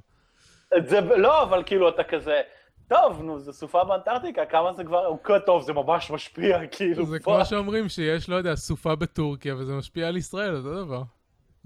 [0.84, 2.40] זה, לא, אבל כאילו, אתה כזה,
[2.88, 7.18] טוב, נו, זה סופה באנטארקטיקה, כמה זה כבר, אוקיי, טוב, זה ממש משפיע, כאילו, זה.
[7.18, 11.02] כמו שאומרים שיש, לא יודע, סופה בטורקיה וזה משפיע על ישראל, אותו דבר.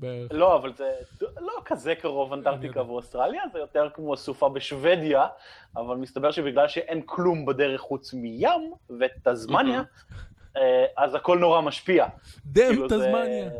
[0.01, 0.33] בערך.
[0.33, 0.93] לא, אבל זה
[1.41, 2.83] לא כזה קרוב אנטארקטיקה.
[2.83, 5.27] ואוסטרליה, זה יותר כמו סופה בשוודיה,
[5.77, 9.83] אבל מסתבר שבגלל שאין כלום בדרך חוץ מים וטזמניה,
[10.57, 12.07] אה, אז הכל נורא משפיע.
[12.47, 13.51] דם כאילו תזמניה.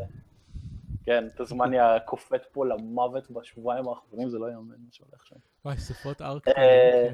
[1.05, 5.35] כן, תזמניה קופאת פה למוות בשבועיים האחרונים, זה לא יאמן מה שהולך שם.
[5.65, 6.57] וואי, סופות ארקטיות.
[6.57, 7.09] אה.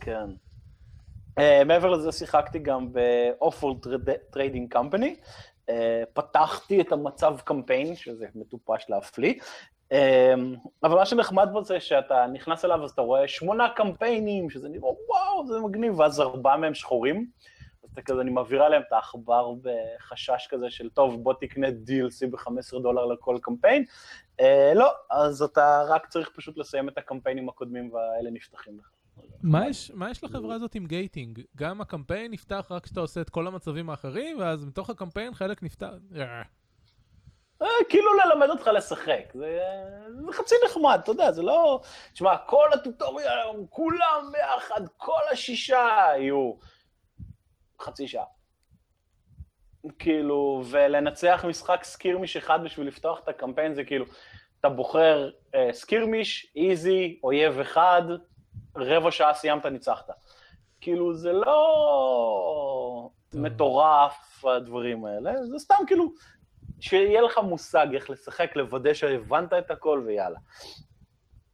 [0.00, 0.30] כן.
[1.38, 3.86] Uh, מעבר לזה שיחקתי גם ב-Awful
[4.34, 5.14] Trading Company.
[5.68, 5.70] Uh,
[6.12, 9.34] פתחתי את המצב קמפיין, שזה מטופש להפליא.
[9.92, 9.96] Um,
[10.82, 14.90] אבל מה שנחמד בו זה שאתה נכנס אליו אז אתה רואה שמונה קמפיינים, שזה נראה
[15.08, 17.26] וואו, זה מגניב, ואז ארבעה מהם שחורים.
[17.84, 22.30] אז אתה כזה, אני מעבירה להם את העכבר בחשש כזה של, טוב, בוא תקנה DLC
[22.30, 23.84] ב-15 דולר לכל קמפיין.
[24.40, 28.97] Uh, לא, אז אתה רק צריך פשוט לסיים את הקמפיינים הקודמים והאלה נפתחים לך.
[29.42, 31.40] מה יש, מה יש לחברה הזאת עם גייטינג?
[31.56, 35.88] גם הקמפיין נפתח רק כשאתה עושה את כל המצבים האחרים, ואז מתוך הקמפיין חלק נפתח...
[36.16, 36.42] אה,
[37.62, 39.58] אה, כאילו ללמד אותך לשחק, זה,
[40.26, 41.80] זה חצי נחמד, אתה יודע, זה לא...
[42.12, 46.52] תשמע, כל הטוטוריאל, כולם ביחד, כל השישה יהיו
[47.80, 48.24] חצי שעה.
[49.98, 54.04] כאילו, ולנצח משחק סקירמיש אחד בשביל לפתוח את הקמפיין זה כאילו,
[54.60, 58.02] אתה בוחר אה, סקירמיש, איזי, אויב אחד,
[58.82, 60.10] רבע שעה סיימת, ניצחת.
[60.80, 63.42] כאילו, זה לא טוב.
[63.42, 66.12] מטורף, הדברים האלה, זה סתם כאילו,
[66.80, 70.38] שיהיה לך מושג איך לשחק, לוודא שהבנת את הכל ויאללה.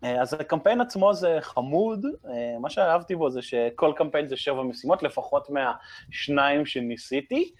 [0.05, 4.63] אה, אז הקמפיין עצמו זה חמוד, אה, מה שאהבתי בו זה שכל קמפיין זה שבע
[4.63, 7.53] משימות, לפחות מהשניים שניסיתי.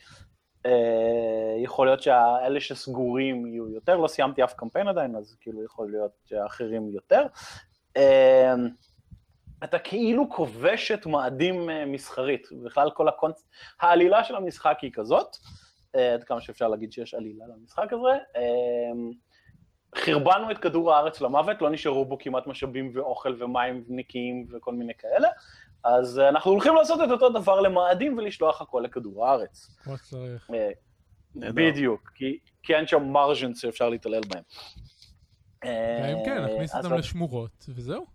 [0.67, 5.91] אה, יכול להיות שאלה שסגורים יהיו יותר, לא סיימתי אף קמפיין עדיין, אז כאילו יכול
[5.91, 7.27] להיות שהאחרים יותר.
[9.65, 13.45] אתה כאילו כובש את מאדים מסחרית, בכלל כל הקונצ...
[13.81, 15.37] העלילה של המשחק היא כזאת,
[15.93, 18.19] עד כמה שאפשר להגיד שיש עלילה למשחק הזה.
[19.97, 24.93] חרבנו את כדור הארץ למוות, לא נשארו בו כמעט משאבים ואוכל ומים נקיים וכל מיני
[24.99, 25.29] כאלה,
[25.85, 29.77] אז אנחנו הולכים לעשות את אותו דבר למאדים ולשלוח הכל לכדור הארץ.
[29.83, 30.51] כמו שצריך.
[30.55, 30.71] אה,
[31.37, 34.43] בדיוק, כי, כי אין שם מרג'נס שאפשר להתעלל בהם.
[35.65, 38.07] אם כן, אה, נכניס אותם לשמורות, וזהו.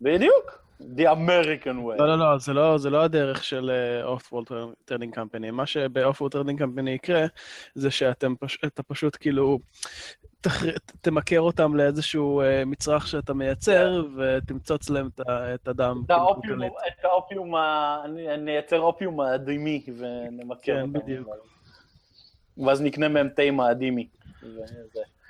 [0.00, 0.60] בדיוק.
[0.80, 1.98] The American way.
[1.98, 3.70] לא, לא, לא, זה לא, זה לא הדרך של
[4.02, 4.46] Offworld
[4.84, 5.50] Trading Company.
[5.50, 7.26] מה שב Offworld Trading Company יקרה,
[7.74, 9.58] זה שאתה פש, פשוט כאילו
[10.40, 10.62] תח...
[11.00, 14.20] תמכר אותם לאיזשהו uh, מצרך שאתה מייצר, yeah.
[14.20, 15.08] ותמצוץ להם
[15.54, 16.02] את הדם.
[16.06, 17.54] את האופיום, את האופיום,
[18.38, 20.92] נייצר אופיום מאדימי ונמכר כן, אותם.
[20.92, 21.28] כן, בדיוק.
[22.66, 24.08] ואז נקנה מהם תה מאדימי.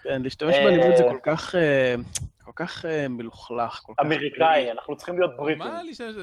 [0.02, 1.54] כן, להשתמש באלימות זה כל כך...
[1.54, 4.04] Uh, כל כך uh, מלוכלך, כל כך...
[4.04, 5.58] אמריקאי, אנחנו צריכים להיות בריטים.
[5.58, 6.14] מה להשתמש?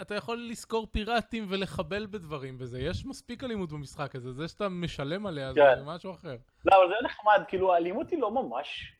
[0.00, 5.26] אתה יכול לשכור פיראטים ולחבל בדברים בזה, יש מספיק אלימות במשחק הזה, זה שאתה משלם
[5.26, 5.82] עליה זה כן.
[5.84, 6.36] משהו אחר.
[6.64, 8.92] לא, אבל זה נחמד, כאילו האלימות היא לא ממש...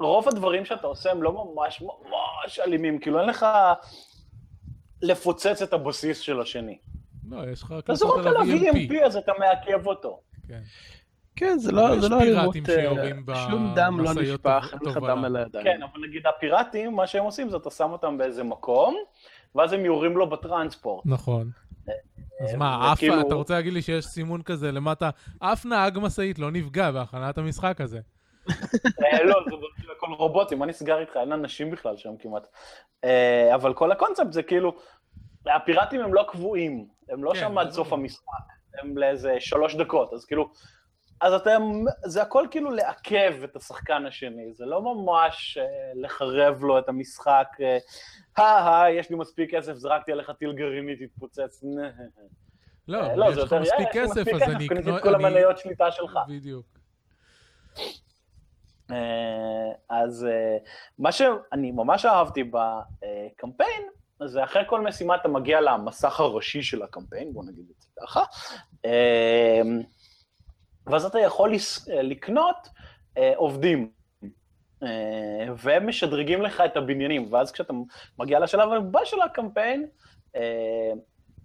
[0.00, 3.46] רוב הדברים שאתה עושה הם לא ממש ממש אלימים, כאילו אין לך
[5.02, 6.78] לפוצץ את הבסיס של השני.
[7.28, 7.74] לא, יש לך...
[7.78, 10.20] אתה זורק עליו EMP אז אתה מעכב אותו.
[10.48, 10.60] כן.
[11.36, 12.56] כן, זה לא, זה לא אלימות,
[13.28, 15.64] אה, שום דם לא נשפך, אין לך דם על הידיים.
[15.64, 18.96] כן, אבל נגיד הפיראטים, מה שהם עושים זה אתה שם אותם באיזה מקום,
[19.54, 21.06] ואז הם יורים לו בטרנספורט.
[21.06, 21.50] נכון.
[22.40, 26.38] אז מה, אף, כאילו- אתה רוצה להגיד לי שיש סימון כזה למטה, אף נהג משאית
[26.38, 28.00] לא נפגע בהכנת המשחק הזה.
[29.04, 31.16] אה, לא, זה הכל רובוטים, מה נסגר איתך?
[31.16, 32.46] אין אנשים בכלל שם כמעט.
[33.04, 34.76] אה, אבל כל הקונספט זה כאילו,
[35.46, 38.32] הפיראטים הם לא קבועים, הם לא כן, שם עד סוף המשחק,
[38.82, 40.50] הם לאיזה שלוש דקות, אז כאילו,
[41.20, 41.62] אז אתם,
[42.04, 47.48] זה הכל כאילו לעכב את השחקן השני, זה לא ממש אה, לחרב לו את המשחק,
[47.60, 47.78] אה,
[48.38, 51.64] אה, יש לי מספיק כסף, זרקתי עליך טיל גרעיני, תתפוצץ.
[52.88, 54.96] לא, אה, לא, יש לך מספיק כסף, אז אני אקנה...
[54.96, 56.18] את כל המניות שליטה שלך.
[56.28, 56.66] בדיוק.
[58.90, 60.26] אה, אז
[60.98, 63.82] מה שאני ממש אהבתי בקמפיין,
[64.24, 68.22] זה אחרי כל משימה אתה מגיע למסך הראשי של הקמפיין, בוא נגיד את זה ככה.
[70.86, 71.52] ואז אתה יכול
[71.88, 72.68] לקנות
[73.18, 73.90] אה, עובדים,
[74.82, 77.72] אה, והם משדרגים לך את הבניינים, ואז כשאתה
[78.18, 79.86] מגיע לשלב הבא של הקמפיין,
[80.36, 80.92] אה,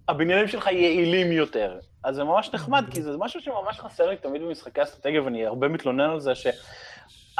[0.08, 1.78] הבניינים שלך יעילים יותר.
[2.04, 5.68] אז זה ממש נחמד, כי זה משהו שממש חסר לי תמיד במשחקי אסטרטגיה, ואני הרבה
[5.68, 6.54] מתלונן על זה, שאתה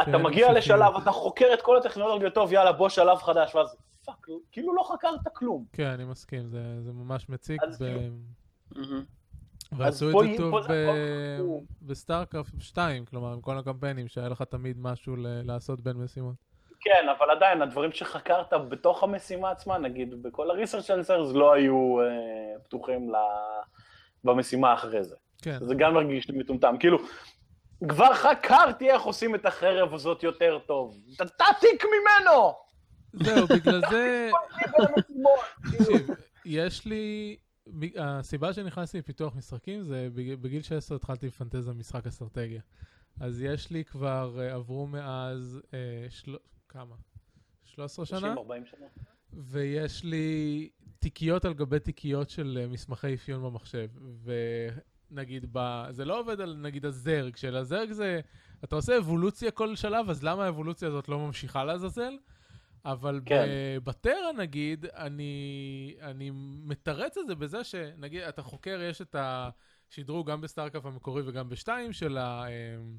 [0.05, 4.27] כן, מגיע לשלב, אתה חוקר את כל הטכנולוגיות, טוב, יאללה, בוא שלב חדש, ואז fuck,
[4.53, 5.65] כאילו לא חקרת כלום.
[5.73, 7.63] כן, אני מסכים, זה, זה ממש מציק.
[7.63, 7.85] ב...
[8.75, 9.01] כאילו...
[9.72, 10.56] ועשו את זה טוב
[11.83, 16.35] ב StarCraft 2, כלומר, עם כל הקמפיינים, שהיה לך תמיד משהו לעשות בין משימות.
[16.80, 22.62] כן, אבל עדיין, הדברים שחקרת בתוך המשימה עצמה, נגיד, בכל ה-research answers לא היו uh,
[22.64, 23.12] פתוחים.
[24.24, 25.16] במשימה אחרי זה.
[25.42, 25.59] כן.
[25.61, 26.76] זה גם מרגיש לי מטומטם.
[26.80, 26.98] כאילו,
[27.88, 30.96] כבר חקרתי איך עושים את החרב הזאת יותר טוב.
[31.16, 32.54] תעתיק ממנו!
[33.12, 34.30] זהו, בגלל זה...
[35.78, 36.11] תקשיב,
[36.44, 37.37] יש לי...
[37.96, 42.61] הסיבה שנכנסתי לפיתוח משחקים זה בגיל 16 התחלתי לפנטז משחק אסטרטגיה.
[43.20, 45.75] אז יש לי כבר, uh, עברו מאז, uh,
[46.11, 46.37] של...
[46.68, 46.96] כמה?
[47.64, 48.33] 13 שנה?
[48.33, 48.87] 40 שנה.
[49.33, 50.68] ויש לי
[50.99, 53.88] תיקיות על גבי תיקיות של uh, מסמכי אפיון במחשב.
[55.11, 55.85] ונגיד, ב...
[55.90, 58.20] זה לא עובד על נגיד ה Zerg, של ה Zerg זה,
[58.64, 62.16] אתה עושה אבולוציה כל שלב, אז למה האבולוציה הזאת לא ממשיכה לעזאזל?
[62.85, 63.49] אבל כן.
[63.85, 66.31] ב Terran נגיד, אני, אני
[66.64, 71.49] מתרץ את זה בזה שנגיד, אתה חוקר, יש את השדרוג גם ב StarCraft המקורי וגם
[71.49, 72.97] בשתיים של, ה, אמ,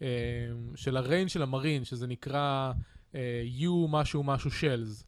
[0.00, 0.06] אמ,
[0.76, 2.72] של ה range של ה marine, שזה נקרא
[3.14, 5.04] אה, U משהו משהו shells,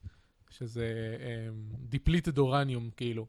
[0.51, 3.27] שזה אמ, אורניום כאילו.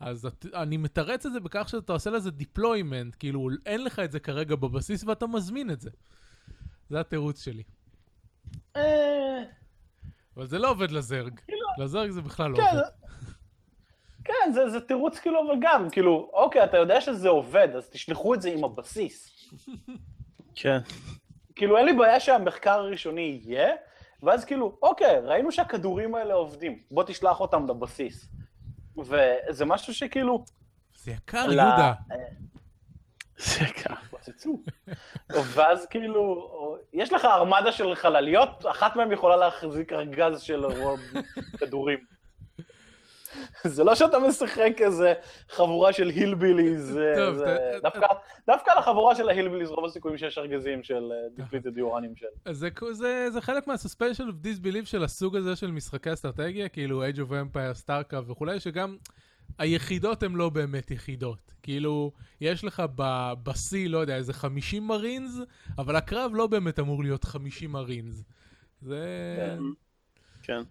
[0.00, 4.12] אז את, אני מתרץ את זה בכך שאתה עושה לזה deployment, כאילו אין לך את
[4.12, 5.90] זה כרגע בבסיס ואתה מזמין את זה.
[6.90, 7.62] זה התירוץ שלי.
[10.38, 11.40] אה, אבל זה לא עובד לזרג.
[11.46, 11.66] כאילו...
[11.78, 12.82] לזרג זה בכלל לא כן, עובד.
[14.24, 18.34] כן, זה, זה תירוץ כאילו, אבל גם, כאילו, אוקיי, אתה יודע שזה עובד, אז תשלחו
[18.34, 19.50] את זה עם הבסיס.
[20.54, 20.78] כן.
[21.54, 23.74] כאילו, אין לי בעיה שהמחקר הראשוני יהיה,
[24.22, 28.28] ואז כאילו, אוקיי, ראינו שהכדורים האלה עובדים, בוא תשלח אותם לבסיס.
[28.96, 30.44] וזה משהו שכאילו...
[30.96, 31.92] זה יקר, יהודה.
[33.36, 33.94] זה יקר.
[35.54, 36.48] ואז כאילו,
[36.92, 41.00] יש לך ארמדה של חלליות, אחת מהן יכולה להחזיק ארגז של רוב
[41.58, 41.98] כדורים.
[43.64, 45.14] זה לא שאתה משחק איזה
[45.48, 46.98] חבורה של hillbillies,
[47.82, 48.06] דווקא-
[48.46, 52.26] דווקא לחבורה של ה hillbillies רוב הסיכויים שיש ארגזים של depleted uranium של...
[53.30, 57.30] זה, חלק מה suspension of disbelief של הסוג הזה של משחקי אסטרטגיה, כאילו Age of
[57.30, 58.96] Empire, StarCraft וכולי, שגם
[59.58, 61.52] היחידות הן לא באמת יחידות.
[61.62, 62.82] כאילו, יש לך
[63.42, 65.38] בשיא, לא יודע, איזה 50 מרינס,
[65.78, 68.22] אבל הקרב לא באמת אמור להיות 50 מרינס.
[68.82, 69.04] זה...
[69.36, 69.58] כן.
[70.42, 70.62] כן.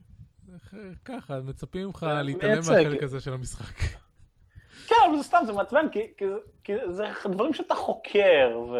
[1.05, 2.57] ככה, מצפים ממך להתעלם.
[2.57, 3.75] מהחלק הזה של המשחק.
[4.87, 8.75] כן, אבל זה סתם, זה מעצבן, כי, כי, זה- כי זה דברים שאתה חוקר, ו...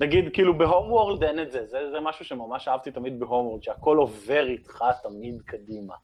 [0.00, 3.62] נגיד, כאילו בהום וורלד אין את זה, זה, זה משהו שממש אהבתי תמיד בהום וורלד,
[3.62, 5.94] שהכל עובר איתך תמיד קדימה.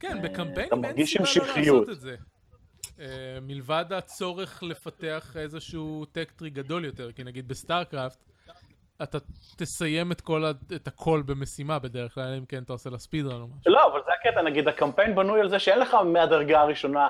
[0.00, 1.56] כן, אה, אתה בקמפיינים אין סיבה לא.
[1.56, 2.16] לעשות את זה.
[3.00, 3.06] אה,
[3.42, 8.18] מלבד הצורך לפתח איזשהו tech tree גדול יותר, כי נגיד ב StarCraft,
[9.02, 9.18] אתה
[9.56, 13.40] תסיים את כל ה- את הכל במשימה בדרך כלל, אם כן אתה עושה לה speedrun
[13.40, 13.72] או משהו.
[13.72, 17.08] לא, אבל זה הקטע, נגיד, הקמפיין בנוי על זה שאין לך מהדרגה הראשונה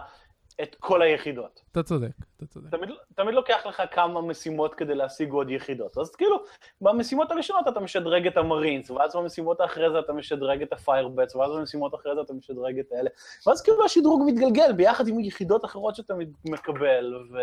[0.62, 1.60] את כל היחידות.
[1.72, 2.70] אתה צודק, אתה צודק.
[2.70, 5.98] תמיד, תמיד לוקח לך כמה משימות כדי להשיג עוד יחידות.
[5.98, 6.36] אז כאילו,
[6.80, 11.36] במשימות הראשונות אתה משדרג את המרינס, ואז במשימות האחרי זה אתה משדרג את ה firebats,
[11.36, 13.10] ואז במשימות אחרי זה אתה משדרג את אלה.
[13.46, 17.36] ואז כאילו השדרוג מתגלגל ביחד עם יחידות אחרות שאתה מקבל, ו...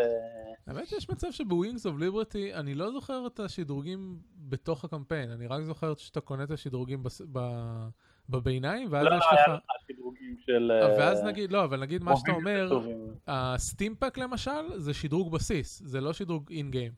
[0.68, 5.48] האמת יש מצב שב Wings of Liberty, אני לא זוכר את השדרוגים בתוך הקמפיין, אני
[5.48, 7.88] רק זוכר שאתה קונה את השדרוגים בס- ב-
[8.30, 9.54] בביניים, ואז לא, יש היה לך...
[9.54, 10.72] לך שדרוגים של...
[10.98, 12.80] ואז אה, נגיד, לא, אבל נגיד מה שאתה אומר.
[13.28, 16.92] ה stimpack למשל, זה שדרוג בסיס, זה לא שדרוג in game.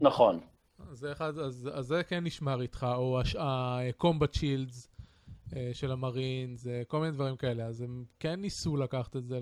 [0.00, 0.40] נכון.
[0.92, 4.88] זה, אחד, אז, אז זה כן נשמר איתך, או ה-combat shields
[5.56, 9.24] אה, של ה marine, זה כל מיני דברים כאלה, אז הם כן ניסו לקחת את
[9.26, 9.38] זה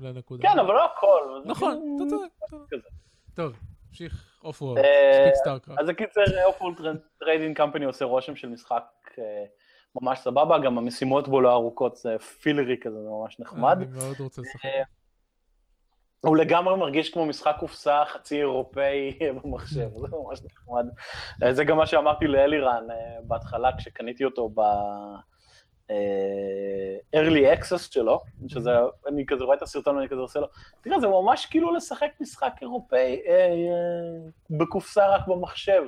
[0.00, 0.48] לנקודה.
[0.48, 1.40] כן, אבל לא הכל.
[1.42, 2.88] זה נכון, כאילו- אתה צודק.
[3.34, 3.52] טוב,
[3.88, 5.80] נמשיך Offworld, אה, מספיק StarCraft.
[5.80, 6.74] אז בקיצר, Offworld
[7.18, 8.84] Trading Company עושה רושם של משחק
[9.18, 9.44] אה,
[10.00, 13.76] ממש סבבה, גם המשימות בו לא ארוכות, זה fillery כזה, זה ממש נחמד.
[13.76, 14.64] אני מאוד רוצה לשחק.
[14.64, 14.82] אה,
[16.20, 20.86] הוא לגמרי מרגיש כמו משחק קופסה חצי אירופאי במחשב, זה ממש נחמד.
[21.42, 24.60] אה, זה גם מה שאמרתי לאלירן אה, בהתחלה, כשקניתי אותו ב...
[27.16, 28.70] early access שלו, שזה,
[29.08, 30.46] אני כזה רואה את הסרטון ואני כזה עושה לו,
[30.82, 35.82] תראה, זה ממש כאילו לשחק משחק אירופאי אה, אה, בקופסה רק במחשב.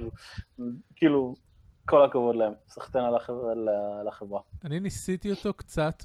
[0.97, 1.35] כאילו,
[1.85, 3.05] כל הכבוד להם, סחטיין
[4.01, 4.41] על החברה.
[4.65, 6.03] אני ניסיתי אותו קצת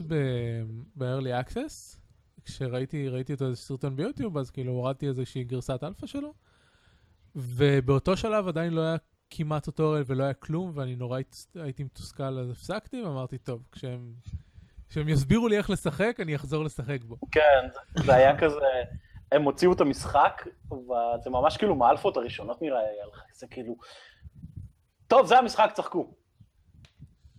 [0.98, 1.98] ב-early access,
[2.46, 6.34] כשראיתי ראיתי אותו איזה סרטון ביוטיוב, אז כאילו הורדתי איזושהי גרסת אלפא שלו,
[7.36, 8.96] ובאותו שלב עדיין לא היה
[9.30, 11.20] כמעט טוטוריאל ולא היה כלום, ואני נורא
[11.56, 14.14] הייתי מתוסכל, אז הפסקתי, ואמרתי, טוב, כשהם,
[14.90, 17.18] כשהם יסבירו לי איך לשחק, אני אחזור לשחק בו.
[17.32, 17.68] כן,
[18.04, 18.56] זה- היה כזה,
[19.32, 23.76] הם הוציאו את המשחק, וזה ממש כאילו מהאלפות הראשונות נראה היה לך, זה כאילו,
[25.10, 26.08] טוב, זה המשחק, צחקו.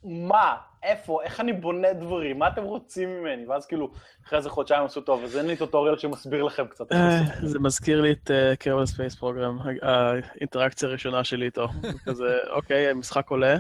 [0.05, 0.57] מה?
[0.83, 1.23] איפה?
[1.23, 2.39] איך אני בונה דברים?
[2.39, 3.47] מה אתם רוצים ממני?
[3.47, 3.91] ואז כאילו,
[4.27, 6.93] אחרי איזה חודשיים עשו טוב, אז אין לי טוטוריאל שמסביר לכם קצת.
[6.93, 7.21] אה.
[7.43, 11.69] זה מזכיר לי את Kerbal Space Program, האינטראקציה הראשונה שלי איתו.
[12.05, 13.57] כזה, אוקיי, המשחק עולה,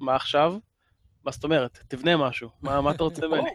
[0.00, 0.54] מה עכשיו?
[1.24, 1.78] מה זאת אומרת?
[1.88, 3.50] תבנה משהו, מה אתה רוצה ממני?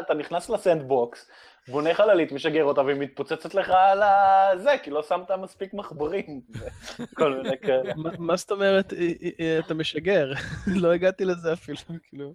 [0.00, 1.30] אתה נכנס ל sandbox,
[1.68, 6.40] בונה חללית, משגר אותה, והיא מתפוצצת לך על הזה, כי לא שמת מספיק מחברים.
[7.18, 7.92] כל מיני כאלה.
[8.18, 10.32] מה- זאת אומרת, אה, אה, אה, אתה משגר?
[10.82, 12.34] לא הגעתי לזה אפילו, כאילו.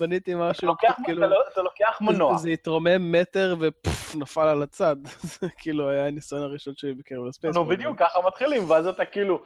[0.00, 2.36] בניתי משהו, כאילו, אתה, לא, לוקח מנוע.
[2.38, 4.96] זה התרומם מטר ופוף, נפל על הצד.
[5.22, 7.54] זה כאילו היה הניסיון הראשון שלי בקרב הספייס.
[7.56, 9.42] נו, בדיוק, ככה מתחילים, ואז אתה כאילו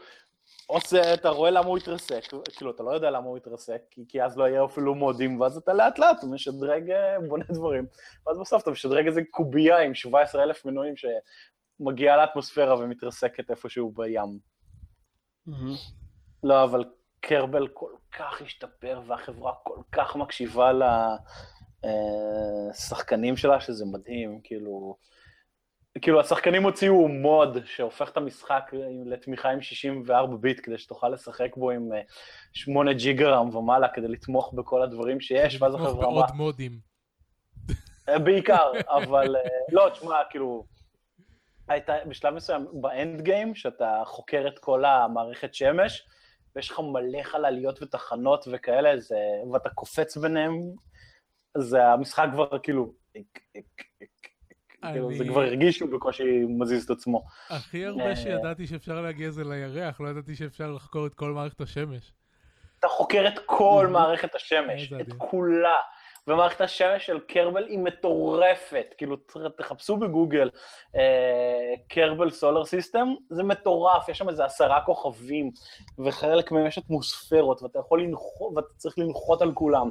[0.70, 2.20] עושה, אתה רואה למה הוא התרסק,
[2.56, 5.56] כאילו, אתה לא יודע למה הוא התרסק, כי, כי אז לא יהיה אפילו מודים, ואז
[5.56, 7.86] אתה לאט לאט משדרג, אה, בונה דברים,
[8.26, 14.38] ואז בסוף אתה משדרג איזה קובייה עם 17,000 מנועים שמגיעה לאטמוספירה ומתרסקת איפשהו בים.
[15.46, 15.74] מהמם.
[16.42, 16.84] לא, אבל
[17.20, 20.72] קרבל כל כך השתפר, והחברה כל כך מקשיבה
[22.74, 24.96] לשחקנים שלה, שזה מדהים, כאילו...
[26.02, 28.70] כאילו, השחקנים הוציאו מוד שהופך את המשחק
[29.06, 32.00] לתמיכה עם 64 ביט, כדי שתוכל לשחק בו עם אה,
[32.52, 36.78] 8 ג'יגרם ומעלה, כדי לתמוך בכל הדברים שיש, ואז לתמוך החברה אמרה, בעוד מודים.
[38.08, 39.42] אה, בעיקר, אבל אה,
[39.72, 40.64] לא, תשמע, כאילו,
[41.68, 46.06] הייתה בשלב מסוים באנד גיים, שאתה חוקר את כל המערכת שמש,
[46.56, 49.16] ויש לך מלא חלליות ותחנות וכאלה, זה,
[49.52, 50.52] ואתה קופץ ביניהם,
[51.54, 54.17] אז המשחק כבר כאילו, איק, איק, איק,
[54.82, 57.24] כאילו, זה אני- כבר הרגיש שהוא בקושי מזיז את עצמו.
[57.50, 57.88] הכי אה.
[57.90, 62.12] הרבה שידעתי שאפשר להגיע זה לירח, לא ידעתי שאפשר לחקור את כל מערכת השמש.
[62.80, 63.88] אתה חוקר את כל.
[63.92, 65.06] מערכת השמש, את.
[65.18, 65.74] כולה,
[66.28, 69.16] ומערכת השמש של קרבל היא מטורפת, כאילו
[69.56, 70.50] תחפשו בגוגל
[71.88, 75.50] קרבל סולר סיסטם, זה מטורף, יש שם איזה עשרה כוכבים,
[75.98, 79.90] וחלק מהם יש אטמוספרות, ואתה יכול לנחות, ואתה צריך לנחות על כולם,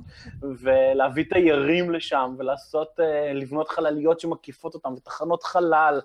[0.61, 6.01] ולהביא תיירים לשם, ולעשות, uh, לבנות חלליות שמקיפות אותם, ותחנות חלל.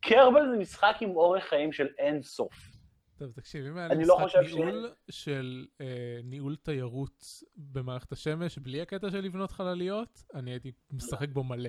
[0.00, 2.77] קרבל זה משחק עם אורך חיים של אין סוף.
[3.18, 5.24] טוב, תקשיב, אם היה לי לא משחק ניהול ש...
[5.24, 5.86] של אה,
[6.24, 7.24] ניהול תיירות
[7.56, 11.68] במערכת השמש, בלי הקטע של לבנות חלליות, אני הייתי משחק בו מלא.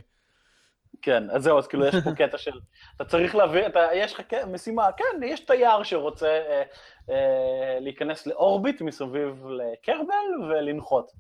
[1.02, 2.60] כן, אז זהו, אז כאילו יש פה קטע של,
[2.96, 6.64] אתה צריך להביא, אתה, יש לך משימה, כן, יש תייר שרוצה אה,
[7.10, 11.12] אה, להיכנס לאורביט מסביב לקרבל ולנחות.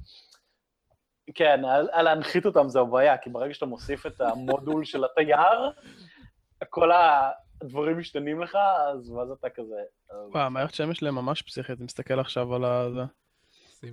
[1.36, 5.72] כן, על, על להנחית אותם זה הבעיה, כי ברגע שאתה מוסיף את המודול של התייר,
[6.70, 7.30] כל ה...
[7.62, 8.58] הדברים משתנים לך,
[8.94, 9.76] אז ואז אתה כזה...
[10.12, 13.02] וואו, המערכת שמש שלהם ממש פסיכית, אני מסתכל עכשיו על זה.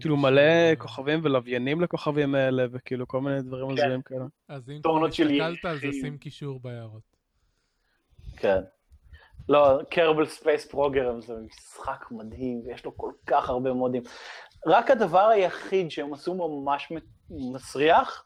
[0.00, 3.82] כאילו מלא כוכבים ולוויינים לכוכבים האלה, וכאילו כל מיני דברים כן.
[3.82, 4.24] הזויים כאלה.
[4.48, 7.02] אז אם כבר הסתכלת על זה, שים קישור בהערות.
[8.36, 8.60] כן.
[9.48, 14.02] לא, Kerbal Space Program זה משחק מדהים, ויש לו כל כך הרבה מודים.
[14.66, 16.92] רק הדבר היחיד שהם עשו ממש
[17.30, 18.24] מסריח,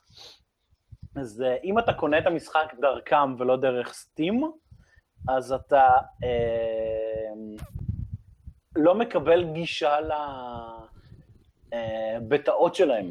[1.23, 4.53] זה אם אתה קונה את המשחק דרכם ולא דרך Steam,
[5.29, 5.87] אז אתה
[6.25, 7.33] אה,
[8.77, 9.97] לא מקבל גישה
[11.73, 13.11] לבטאות אה, שלהם.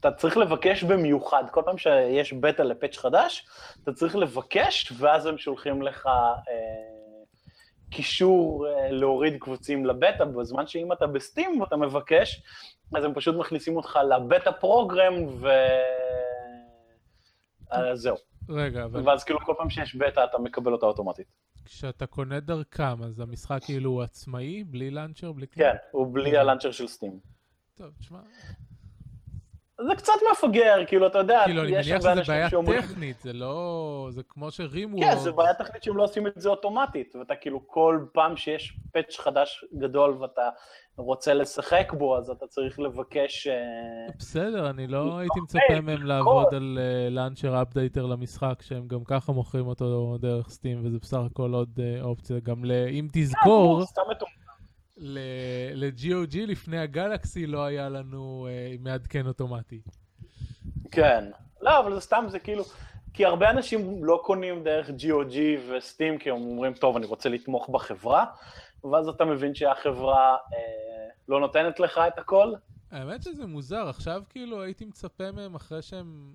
[0.00, 3.46] אתה צריך לבקש במיוחד, כל פעם שיש בטא לפאץ' חדש,
[3.82, 6.42] אתה צריך לבקש, ואז הם שולחים לך אה,
[7.90, 12.42] קישור אה, להוריד קבוצים לבטא, בזמן שאם אתה בסטים ואתה מבקש,
[12.96, 15.14] אז הם פשוט מכניסים אותך לבטא פרוגרם,
[17.72, 18.16] וזהו.
[18.16, 19.08] אה, רגע, אבל...
[19.08, 21.26] ואז כאילו כל פעם שיש בטא אתה מקבל אותה אוטומטית.
[21.64, 25.66] כשאתה קונה דרכם, אז המשחק כאילו הוא עצמאי, בלי לאנצ'ר, בלי כלום?
[25.66, 27.20] כן, הוא בלי הלאנצ'ר של סטים.
[27.74, 28.20] טוב, תשמע...
[29.88, 32.82] זה קצת מפגר, כאילו, אתה יודע, כאילו, אני מניח שזה בעיה שאומרים...
[32.82, 34.08] טכנית, זה לא...
[34.10, 34.98] זה כמו שרימו...
[34.98, 38.76] כן, זה בעיה טכנית שהם לא עושים את זה אוטומטית, ואתה כאילו, כל פעם שיש
[38.92, 40.48] פאץ' חדש גדול ואתה
[40.96, 43.46] רוצה לשחק בו, אז אתה צריך לבקש...
[43.46, 43.54] אה,
[44.18, 46.78] בסדר, אני לא הייתי מצפה מהם לעבוד על
[47.10, 52.02] לאנצ'ר אפדייטר למשחק, שהם גם ככה מוכרים אותו דרך סטים, וזה בסך הכל עוד אה,
[52.02, 52.36] אופציה.
[52.42, 53.84] גם אם תזכור...
[55.00, 59.80] ל-GOG לפני הגלקסי לא היה לנו אה, מעדכן אוטומטי.
[60.90, 61.24] כן.
[61.60, 62.64] לא, אבל זה סתם, זה כאילו...
[63.14, 65.36] כי הרבה אנשים לא קונים דרך GOG
[65.70, 68.24] וסטים, כי הם אומרים, טוב, אני רוצה לתמוך בחברה,
[68.84, 72.52] ואז אתה מבין שהחברה אה, לא נותנת לך את הכל.
[72.90, 76.32] האמת שזה מוזר, עכשיו כאילו הייתי מצפה מהם אחרי שהם...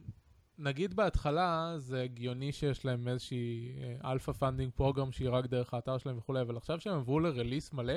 [0.58, 6.18] נגיד בהתחלה זה הגיוני שיש להם איזושהי alpha funding program שהיא רק דרך האתר שלהם
[6.18, 7.94] וכולי, אבל עכשיו שהם עברו ל release מלא,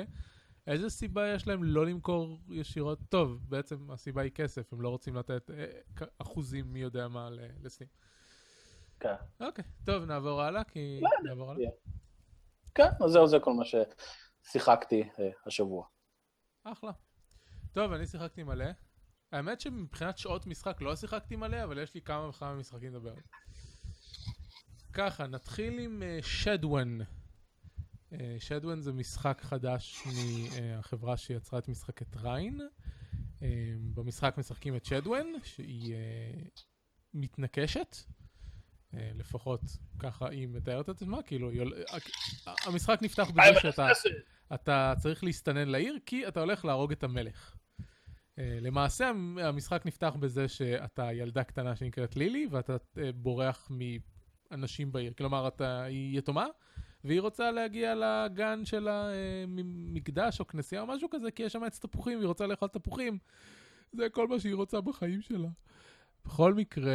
[0.69, 2.99] איזה סיבה יש להם לא למכור ישירות?
[3.09, 5.65] טוב, בעצם הסיבה היא כסף, הם לא רוצים לתת אה,
[6.17, 7.29] אחוזים מי יודע מה
[7.63, 7.87] ל Steam.
[8.99, 9.13] כן.
[9.39, 10.99] אוקיי, טוב, נעבור הלאה, כי...
[11.01, 11.69] לא נעבור הלאה.
[12.75, 15.85] כן, אז זהו, זה כל מה ששיחקתי אה, השבוע.
[16.63, 16.91] אחלה.
[17.73, 18.65] טוב, אני שיחקתי מלא.
[19.31, 23.13] האמת שמבחינת שעות משחק לא שיחקתי מלא, אבל יש לי כמה וכמה משחקים לדבר.
[24.93, 27.01] ככה, נתחיל עם שדוון.
[27.01, 27.18] Uh,
[28.39, 32.61] שדוון אה, זה משחק חדש מהחברה שיצרה את משחק את ריין.
[33.41, 33.47] אה,
[33.93, 36.41] במשחק משחקים את שדוון, שהיא אה,
[37.13, 37.95] מתנקשת.
[38.93, 39.61] לפחות
[39.99, 41.51] ככה היא מתארת את עצמה, כאילו,
[42.65, 43.87] המשחק נפתח בזה שאתה
[44.53, 47.55] אתה צריך להסתנן לעיר, כי אתה הולך להרוג את המלך.
[48.37, 49.09] למעשה
[49.43, 52.75] המשחק נפתח בזה שאתה ילדה קטנה שנקראת לילי, ואתה
[53.15, 53.71] בורח
[54.51, 55.13] מאנשים בעיר.
[55.17, 56.45] כלומר, אתה, היא יתומה,
[57.03, 61.79] והיא רוצה להגיע לגן של המקדש או כנסייה או משהו כזה, כי יש שם עץ
[61.79, 63.17] תפוחים, והיא רוצה לאכול תפוחים.
[63.93, 65.47] זה כל מה שהיא רוצה בחיים שלה.
[66.25, 66.93] בכל מקרה,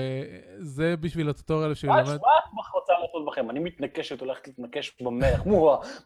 [0.58, 2.06] זה בשביל הטוטוריאל שהיא לומדת...
[2.06, 3.50] מה את רוצה לעשות בכם?
[3.50, 5.46] אני מתנקשת, הולכת להתנקש במלך.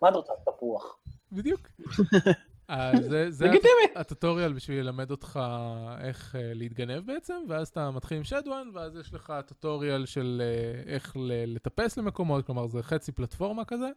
[0.03, 0.33] מה את רוצה?
[0.47, 0.97] תפוח.
[1.33, 1.61] בדיוק.
[2.69, 3.51] אז זה, זה
[3.97, 5.41] הטוטוריאל בשביל ללמד אותך
[6.01, 10.43] איך uh, להתגנב בעצם, ואז אתה מתחיל עם שדואן, ואז יש לך טוטוריאל של
[10.85, 11.17] uh, איך
[11.47, 13.91] לטפס למקומות, כלומר זה חצי פלטפורמה כזה,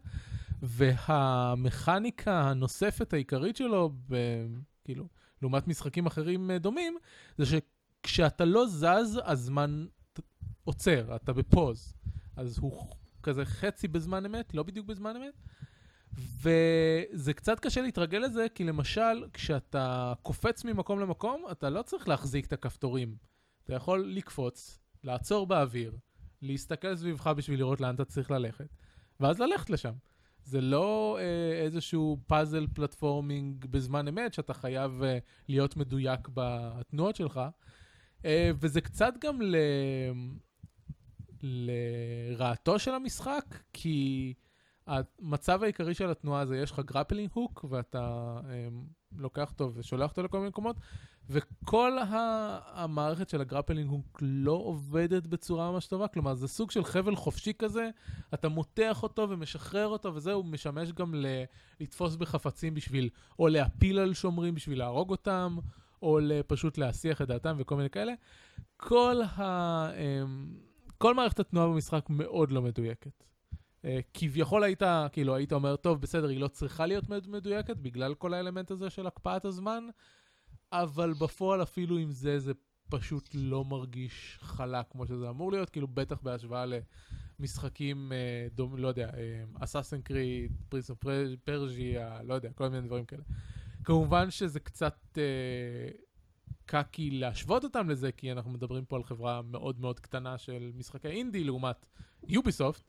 [0.62, 4.16] והמכניקה הנוספת העיקרית שלו, ב,
[4.84, 5.08] כאילו,
[5.42, 6.96] לעומת משחקים אחרים דומים,
[7.38, 9.86] זה שכשאתה לא זז, הזמן
[10.64, 11.94] עוצר, אתה בפוז.
[12.36, 12.86] אז הוא
[13.22, 15.34] כזה חצי בזמן אמת, לא בדיוק בזמן אמת.
[16.14, 22.46] וזה קצת קשה להתרגל לזה, כי למשל, כשאתה קופץ ממקום למקום, אתה לא צריך להחזיק
[22.46, 23.16] את הכפתורים.
[23.64, 25.96] אתה יכול לקפוץ, לעצור באוויר,
[26.42, 28.68] להסתכל סביבך בשביל לראות לאן אתה צריך ללכת,
[29.20, 29.92] ואז ללכת לשם.
[30.44, 37.40] זה לא אה, איזשהו puzzle platforming בזמן אמת, שאתה חייב אה, להיות מדויק בתנועות שלך,
[38.24, 39.56] אה, וזה קצת גם ל...
[41.42, 44.34] לרעתו של המשחק, כי
[44.86, 50.22] המצב העיקרי של התנועה זה יש לך grappling hook, ואתה um, לוקח אותו ושולח אותו
[50.22, 50.76] לכל מיני מקומות,
[51.30, 56.84] וכל ה- המערכת של הגרפלינג הוק לא עובדת בצורה ממש טובה, כלומר זה סוג של
[56.84, 57.90] חבל חופשי כזה,
[58.34, 61.44] אתה מותח אותו ומשחרר אותו, וזהו, משמש גם ל-
[61.80, 63.08] לתפוס בחפצים בשביל,
[63.38, 65.58] או להפיל על שומרים בשביל להרוג אותם,
[66.02, 68.12] או פשוט להסיח את דעתם וכל מיני כאלה.
[68.76, 69.90] כל ה...
[69.90, 73.24] Um, כל מערכת התנועה במשחק מאוד לא מדויקת.
[73.82, 78.34] Uh, כביכול היית, כאילו, היית אומר, טוב, בסדר, היא לא צריכה להיות מדויקת בגלל כל
[78.34, 79.84] האלמנט הזה של הקפאת הזמן,
[80.72, 82.52] אבל בפועל אפילו עם זה, זה
[82.88, 86.64] פשוט לא מרגיש חלק כמו שזה אמור להיות, כאילו, בטח בהשוואה
[87.38, 89.10] למשחקים, uh, דום, לא יודע,
[89.60, 91.04] אסאסן קריד, פריס אוף
[92.24, 93.22] לא יודע, כל מיני דברים כאלה.
[93.84, 94.96] כמובן שזה קצת...
[95.14, 96.12] Uh,
[96.66, 101.08] קקי להשוות אותם לזה, כי אנחנו מדברים פה על חברה מאוד מאוד קטנה של משחקי
[101.08, 101.86] אינדי לעומת
[102.28, 102.82] יוביסופט,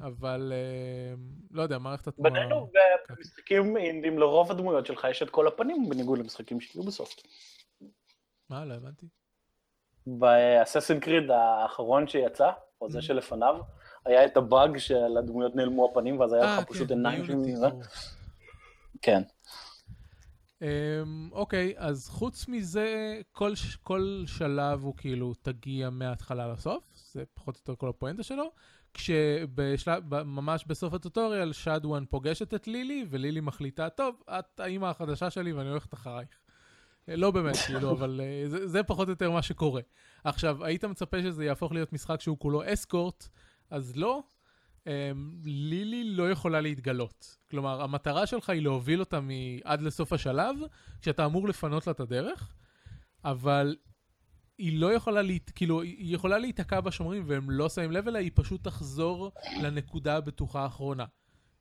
[0.00, 1.14] אבל אה,
[1.50, 2.30] לא יודע, מערכת התנועה...
[2.30, 2.70] בינינו,
[3.08, 7.22] במשחקים אינדים לרוב הדמויות שלך יש את כל הפנים, בניגוד למשחקים של יוביסופט.
[8.50, 8.64] מה?
[8.64, 9.06] לא הבנתי.
[10.06, 13.02] באססן קריד האחרון שיצא, או זה mm-hmm.
[13.02, 13.60] שלפניו,
[14.04, 17.32] היה את הבאג של הדמויות נעלמו הפנים, ואז היה לך אה, פשוט כן, עיניים של...
[19.02, 19.22] כן.
[20.60, 27.54] Um, אוקיי, אז חוץ מזה, כל, כל שלב הוא כאילו תגיע מההתחלה לסוף, זה פחות
[27.54, 28.52] או יותר כל הפואנטה שלו,
[28.94, 35.68] כשממש בסוף הטוטוריאל שדואן פוגשת את לילי, ולילי מחליטה, טוב, את האימא החדשה שלי ואני
[35.68, 36.28] הולכת אחרייך.
[37.08, 39.82] אה, לא באמת, כאילו, אבל אה, זה, זה פחות או יותר מה שקורה.
[40.24, 43.28] עכשיו, היית מצפה שזה יהפוך להיות משחק שהוא כולו אסקורט,
[43.70, 44.22] אז לא,
[44.86, 44.92] אמ,
[45.44, 47.36] לילי לא יכולה להתגלות.
[47.50, 49.20] כלומר, המטרה שלך היא להוביל אותה
[49.64, 50.56] עד לסוף השלב,
[51.02, 52.52] כשאתה אמור לפנות לה את הדרך,
[53.24, 53.76] אבל
[54.60, 55.50] היא לא יכולה, להת...
[55.50, 59.32] כאילו, היא יכולה להיתקע בשומרים והם לא שמים לב אליה, היא פשוט תחזור
[59.62, 61.04] לנקודה הבטוחה האחרונה.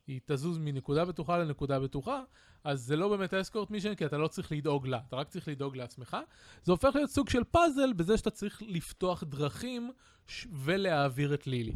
[0.07, 2.21] היא תזוז מנקודה בטוחה לנקודה בטוחה,
[2.63, 5.47] אז זה לא באמת אסקורט מישן, כי אתה לא צריך לדאוג לה, אתה רק צריך
[5.47, 6.17] לדאוג לעצמך.
[6.63, 9.91] זה הופך להיות סוג של פאזל בזה שאתה צריך לפתוח דרכים
[10.27, 10.47] ש...
[10.53, 11.75] ולהעביר את לילי.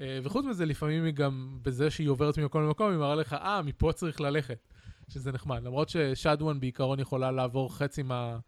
[0.00, 3.62] אה, וחוץ מזה, לפעמים היא גם, בזה שהיא עוברת ממקום למקום, היא מראה לך, אה,
[3.62, 4.68] מפה צריך ללכת.
[5.08, 5.62] שזה נחמד.
[5.62, 8.38] למרות ששדואן בעיקרון יכולה לעבור חצי מה,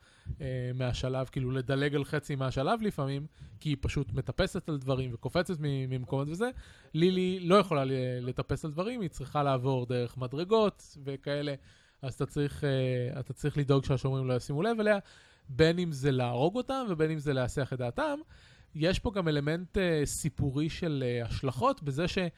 [0.40, 3.26] אה, מהשלב, כאילו לדלג על חצי מהשלב לפעמים,
[3.61, 6.50] כי היא פשוט מטפסת על דברים וקופצת ממקומות וזה.
[6.94, 7.82] לילי לא יכולה
[8.20, 11.54] לטפס על דברים, היא צריכה לעבור דרך מדרגות וכאלה,
[12.02, 14.98] אז אתה צריך, אה, אתה צריך לדאוג שהשומרים לא ישימו לב אליה,
[15.48, 18.18] בין אם זה להרוג אותם ובין אם זה להסיח את דעתם.
[18.74, 22.32] יש פה גם אלמנט uh, סיפורי של uh, השלכות, בזה שהמשחק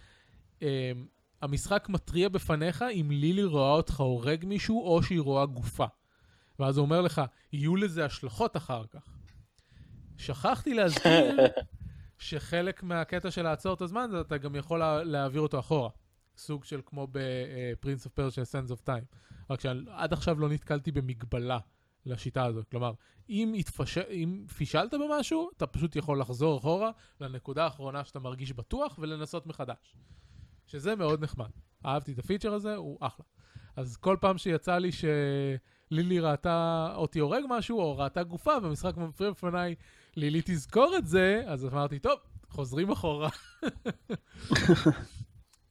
[0.63, 0.93] אה,
[1.45, 1.49] אה,
[1.89, 5.87] מתריע בפניך אם לילי רואה אותך הורג מישהו, או שהיא רואה גופה.
[6.59, 7.23] ואז הוא אומר לך,
[7.53, 9.19] יהיו לזה השלכות אחר כך.
[10.17, 11.37] שכחתי להזכיר
[12.19, 15.91] שחלק מהקטע של לעצור את הזמן, זה אתה גם יכול לה, להעביר אותו אחורה.
[16.37, 19.05] סוג של כמו ב Prince of Persia Sands of Time.
[19.51, 21.59] רק שעד עכשיו לא נתקלתי במגבלה
[22.07, 22.69] לשיטה הזאת.
[22.69, 22.93] כלומר,
[23.29, 23.99] אם, התפש...
[23.99, 29.95] אם פישלת במשהו, אתה פשוט יכול לחזור אחורה לנקודה האחרונה שאתה מרגיש בטוח ולנסות מחדש.
[30.69, 31.51] שזה מאוד נחמד.
[31.87, 33.25] אהבתי את הפיצ'ר הזה, הוא אחלה.
[33.77, 39.31] אז כל פעם שיצא לי שלילי ראתה אותי הורג משהו, או ראתה גופה, והמשחק מפריע
[39.31, 39.75] בפניי,
[40.17, 43.29] לילי תזכור את זה, אז אמרתי, טוב, חוזרים אחורה.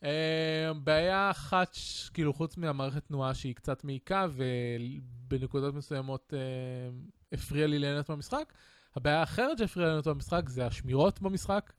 [0.02, 1.78] Uh, בעיה אחת,
[2.14, 8.54] כאילו חוץ מהמערכת תנועה שהיא קצת מעיקה ובנקודות מסוימות uh, הפריע לי ליהנות מהמשחק,
[8.96, 11.74] הבעיה האחרת שהפריעה ליהנות מהמשחק זה השמירות במשחק,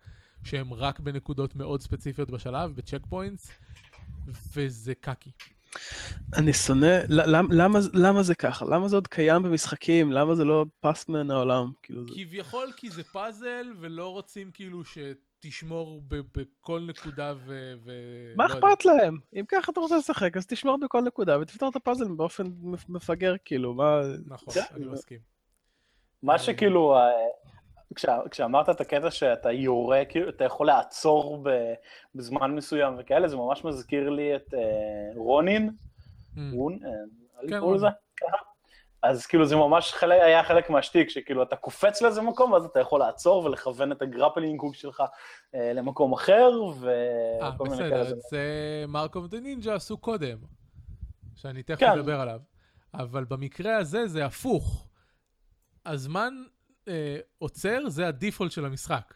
[0.45, 3.51] שהן רק בנקודות מאוד ספציפיות בשלב, בצ'ק פוינטס,
[4.53, 5.31] וזה קקי.
[6.37, 8.65] אני שונא, למה, למה, למה זה ככה?
[8.65, 10.13] למה זה עוד קיים במשחקים?
[10.13, 11.73] למה זה לא פס מן העולם?
[11.83, 12.15] כאילו זה...
[12.15, 14.99] כביכול כי זה פאזל ולא רוצים כאילו ש...
[15.41, 17.73] תשמור בכל נקודה ו...
[17.85, 17.93] ו...
[18.37, 19.03] מה לא אכפת יודע.
[19.03, 19.19] להם?
[19.35, 22.47] אם ככה אתה רוצה לשחק, אז תשמור בכל נקודה ותפתור את הפאזל באופן
[22.89, 24.01] מפגר, כאילו, מה...
[24.27, 25.19] נכון, אני מסכים.
[26.23, 27.11] מה שכאילו, אה,
[27.95, 31.45] כשה, כשאמרת את הקטע שאתה יורה, כאילו, אתה יכול לעצור
[32.15, 34.57] בזמן מסוים וכאלה, זה ממש מזכיר לי את uh,
[35.17, 35.71] רונין,
[36.35, 36.39] mm.
[36.53, 37.61] רון, uh, כן.
[38.17, 38.37] ככה.
[39.03, 42.81] אז כאילו זה ממש חלק, היה חלק מהשטיק, שכאילו אתה קופץ לאיזה מקום, ואז אתה
[42.81, 45.03] יכול לעצור ולכוון את הגרפלינג קוק שלך
[45.55, 48.05] אה, למקום אחר, וכל מיני כאלה.
[48.05, 48.45] בסדר, זה
[48.89, 50.39] Mark of the Ninja עשו קודם,
[51.35, 51.91] שאני תכף כן.
[51.91, 52.41] אדבר עליו.
[52.95, 54.89] אבל במקרה הזה זה הפוך.
[55.87, 56.35] הזמן
[56.89, 59.15] אה, עוצר, זה ה default של המשחק.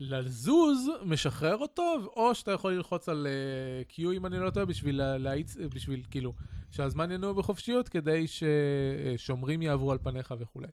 [0.00, 5.16] לזוז, משחרר אותו, או שאתה יכול ללחוץ על אה, Q, אם אני לא טועה, בשביל
[5.16, 6.32] להאיץ, בשביל כאילו,
[6.70, 10.68] שהזמן ינוע בחופשיות, כדי ששומרים יעברו על פניך וכולי.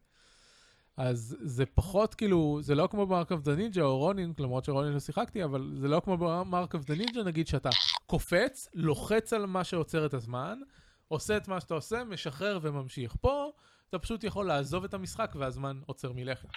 [0.98, 4.66] אז זה פחות כאילו, זה לא כמו ב Mark of the Ninja או Ronin, למרות
[4.66, 7.70] ש Ronin לא שיחקתי, אבל זה לא כמו ב Mark of the Ninja, נגיד שאתה
[8.06, 10.60] קופץ, לוחץ על מה שעוצר את הזמן,
[11.08, 13.16] עושה את מה שאתה עושה, משחרר וממשיך.
[13.22, 13.52] פה
[13.90, 16.50] אתה פשוט יכול לעזוב את המשחק והזמן עוצר מלכת.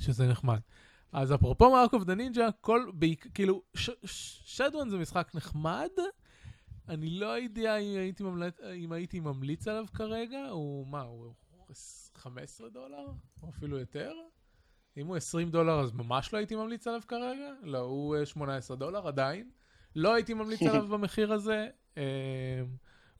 [0.00, 0.60] שזה נחמד.
[1.12, 3.62] אז אפרופו Mark of the Ninja, כל, בעיק, כאילו,
[4.44, 5.88] Shadwen זה משחק נחמד,
[6.88, 11.32] אני לא יודע אם הייתי, ממליץ, אם הייתי ממליץ עליו כרגע, הוא מה, הוא
[12.14, 13.06] 15 דולר?
[13.42, 14.12] או אפילו יותר?
[14.96, 17.52] אם הוא 20 דולר אז ממש לא הייתי ממליץ עליו כרגע?
[17.62, 19.50] לא, הוא 18 דולר עדיין.
[19.96, 21.68] לא הייתי ממליץ עליו במחיר הזה.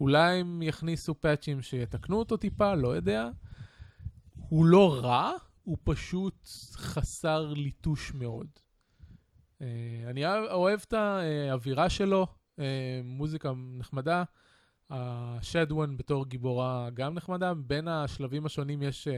[0.01, 3.31] אה, אולי הם יכניסו פאצ'ים שיתקנו אותו טיפה, לא יודע.
[4.49, 5.33] הוא לא רע,
[5.65, 8.47] הוא פשוט חסר ליטוש מאוד.
[9.63, 9.67] אה,
[10.07, 12.27] אני אוהב את האווירה שלו,
[12.59, 14.25] אה, מוזיקה נחמדה.
[14.93, 17.55] השדוון בתור גיבורה גם נחמדה.
[17.55, 19.09] בין השלבים השונים יש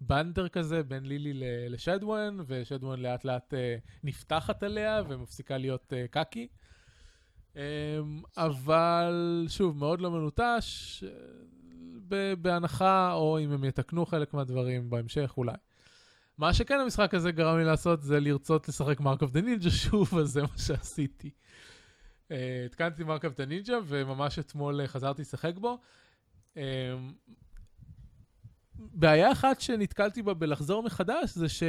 [0.00, 1.32] banter כזה בין לילי
[1.68, 3.54] ל Shadwen, ו Shadwen לאט לאט
[4.04, 6.48] נפתחת אליה ומפסיקה להיות קקי.
[8.36, 11.04] אבל שוב, מאוד לא מלוטש,
[12.42, 15.56] בהנחה, או אם הם יתקנו חלק מהדברים בהמשך, אולי.
[16.38, 20.18] מה שכן המשחק הזה גרם לי לעשות זה לרצות לשחק Mark of the Ninja שוב,
[20.18, 21.30] אז זה מה שעשיתי.
[22.30, 25.78] אה, התקנתי Mark of the Ninja, וממש אתמול אה, חזרתי לשחק בו.
[26.56, 26.62] אמ,
[28.78, 31.62] בעיה אחת שנתקלתי בה בלחזור מחדש זה ש...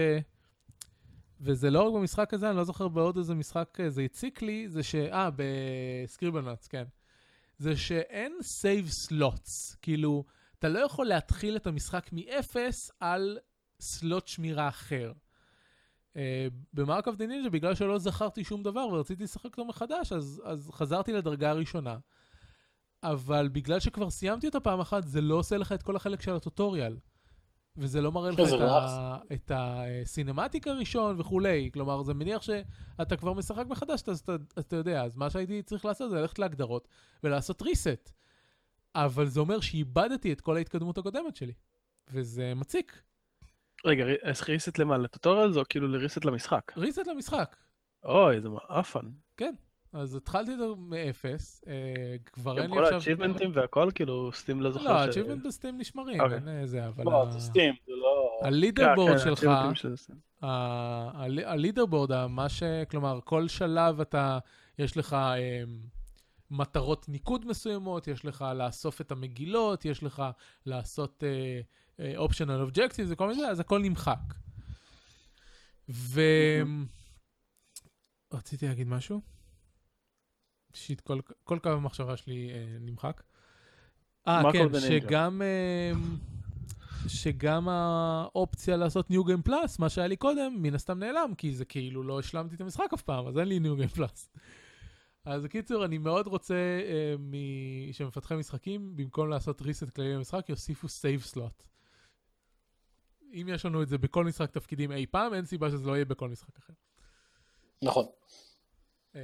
[1.41, 4.83] וזה לא רק במשחק הזה, אני לא זוכר בעוד איזה משחק זה הציק לי, זה
[4.83, 4.95] ש...
[4.95, 6.83] אה, ב Scribblenauts, כן.
[7.57, 9.75] זה שאין save slots.
[9.81, 10.23] כאילו,
[10.59, 13.37] אתה לא יכול להתחיל את המשחק מאפס על
[13.79, 15.11] slot שמירה אחר.
[16.13, 16.19] אה,
[16.73, 20.41] ב Mark of the Ninja, בגלל שלא זכרתי שום דבר ורציתי לשחק אותו מחדש, אז,
[20.45, 21.97] אז חזרתי לדרגה הראשונה.
[23.03, 26.35] אבל בגלל שכבר סיימתי אותה פעם אחת, זה לא עושה לך את כל החלק של
[26.35, 26.97] הטוטוריאל.
[27.77, 29.17] וזה לא מראה לך את, ה...
[29.33, 31.69] את הסינמטיק הראשון וכולי.
[31.73, 35.85] כלומר, זה מניח שאתה כבר משחק מחדש, אז אתה, אתה יודע, אז מה שהייתי צריך
[35.85, 36.87] לעשות זה ללכת להגדרות
[37.23, 38.11] ולעשות reset.
[38.95, 41.53] אבל זה אומר שאיבדתי את כל ההתקדמות הקודמת שלי,
[42.11, 43.01] וזה מציק.
[43.85, 44.97] רגע, אז reset למה?
[44.97, 46.71] לטוטוריאל או כאילו ל-reset למשחק?
[46.77, 47.55] reset למשחק.
[48.03, 49.09] אוי, איזה מעפן.
[49.37, 49.53] כן.
[49.93, 51.73] אז התחלתי אותו מאפס, אה,
[52.25, 53.01] כבר אין לי עכשיו...
[53.01, 56.37] כל ה-achievementים והכל, כאילו, סטים לא זוכר לא, ה-achievement בסטים נשמרים, אוקיי.
[56.37, 57.03] אין זה, אבל...
[57.03, 58.39] לא, זה סטים, זה לא...
[58.47, 59.49] הלידרבורד כן, שלך,
[61.45, 62.63] הלידרבורד, מה ש...
[62.89, 64.39] כלומר, כל שלב אתה,
[64.79, 65.63] יש לך אה,
[66.51, 70.23] מטרות ניקוד מסוימות, יש לך לאסוף את המגילות, יש לך
[70.65, 71.23] לעשות
[71.99, 74.33] אה, optional objectives וכל מיני, אז הכל נמחק.
[75.89, 76.21] ו...
[78.33, 79.36] רציתי להגיד משהו?
[80.73, 83.23] שיט, כל, כל קו המחשבה שלי אה, נמחק.
[84.27, 85.91] אה, כן, שגם, אה,
[87.07, 91.65] שגם האופציה לעשות New Game Plus, מה שהיה לי קודם, מן הסתם נעלם, כי זה
[91.65, 94.39] כאילו לא השלמתי את המשחק אף פעם, אז אין לי New Game Plus.
[95.25, 97.33] אז בקיצור, אני מאוד רוצה אה, מ...
[97.91, 101.63] שמפתחי משחקים, במקום לעשות reset כללי למשחק, יוסיפו save slot.
[103.33, 106.05] אם יש לנו את זה בכל משחק תפקידים אי פעם, אין סיבה שזה לא יהיה
[106.05, 106.73] בכל משחק אחר.
[107.81, 108.05] נכון.
[109.17, 109.19] אה,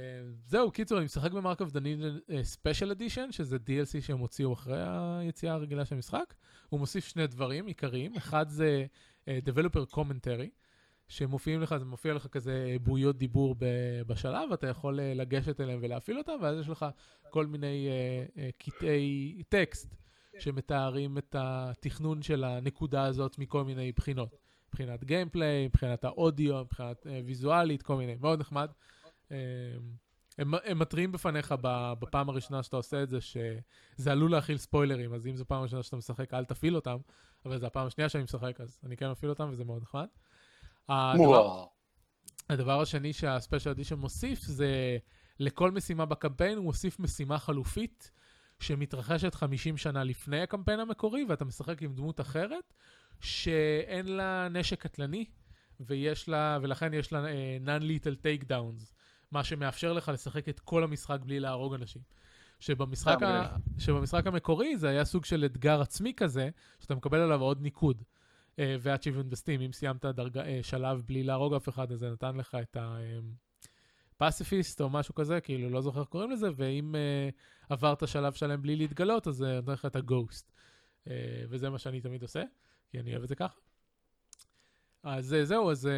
[0.46, 1.80] זהו, קיצור, אני משחק ב Mark of the
[2.42, 6.34] Special Edition, שזה DLC שהם הוציאו אחרי היציאה הרגילה של המשחק.
[6.68, 8.86] הוא מוסיף שני דברים עיקריים, אחד זה
[9.24, 10.48] אה, Developer Commentary,
[11.08, 13.56] שמופיעים לך, זה מופיע לך כזה בועיות דיבור
[14.06, 16.86] בשלב, אתה יכול לגשת אליהם ולהפעיל אותם, ואז יש לך
[17.30, 17.88] כל מיני
[18.58, 19.94] קטעי טקסט
[20.38, 24.36] שמתארים את התכנון של הנקודה הזאת מכל מיני בחינות.
[24.68, 28.70] מבחינת גיימפליי, מבחינת האודיו, מבחינת ויזואלית, כל מיני, מאוד נחמד.
[29.30, 29.36] אמ,
[30.38, 31.54] הם, הם מתריעים בפניך
[31.98, 35.82] בפעם הראשונה שאתה עושה את זה, שזה עלול להכיל ספוילרים, אז אם זו פעם ראשונה
[35.82, 36.96] שאתה משחק, אל תפעיל אותם,
[37.44, 40.06] אבל זו הפעם השנייה שאני משחק, אז אני כן מפעיל אותם, וזה מאוד נחמד.
[40.88, 41.64] הדבר,
[42.50, 44.98] הדבר השני שהספיישל אדישן מוסיף, זה
[45.40, 48.10] לכל משימה בקמפיין הוא מוסיף משימה חלופית,
[48.60, 52.74] שמתרחשת 50 שנה לפני הקמפיין המקורי, ואתה משחק עם דמות אחרת,
[53.20, 55.24] שאין לה נשק קטלני,
[55.80, 58.93] ויש לה, ולכן יש לה uh, non-lethal takedowns.
[59.34, 62.02] מה שמאפשר לך לשחק את כל המשחק בלי להרוג אנשים.
[62.60, 63.56] שבמשחק, ה...
[63.78, 66.48] שבמשחק המקורי זה היה סוג של אתגר עצמי כזה,
[66.80, 68.02] שאתה מקבל עליו עוד ניקוד.
[68.02, 72.36] Uh, ו-achievement בסטים, אם סיימת דרגה, uh, שלב בלי להרוג אף אחד, אז זה נתן
[72.36, 72.76] לך את
[74.20, 78.32] הפסיפיסט um, או משהו כזה, כאילו לא זוכר איך קוראים לזה, ואם uh, עברת שלב
[78.32, 80.52] שלם בלי להתגלות, אז זה נותן לך את הגוסט.
[81.04, 81.08] Uh,
[81.48, 82.42] וזה מה שאני תמיד עושה,
[82.90, 83.60] כי אני אוהב את זה ככה.
[85.04, 85.88] אז זהו, אז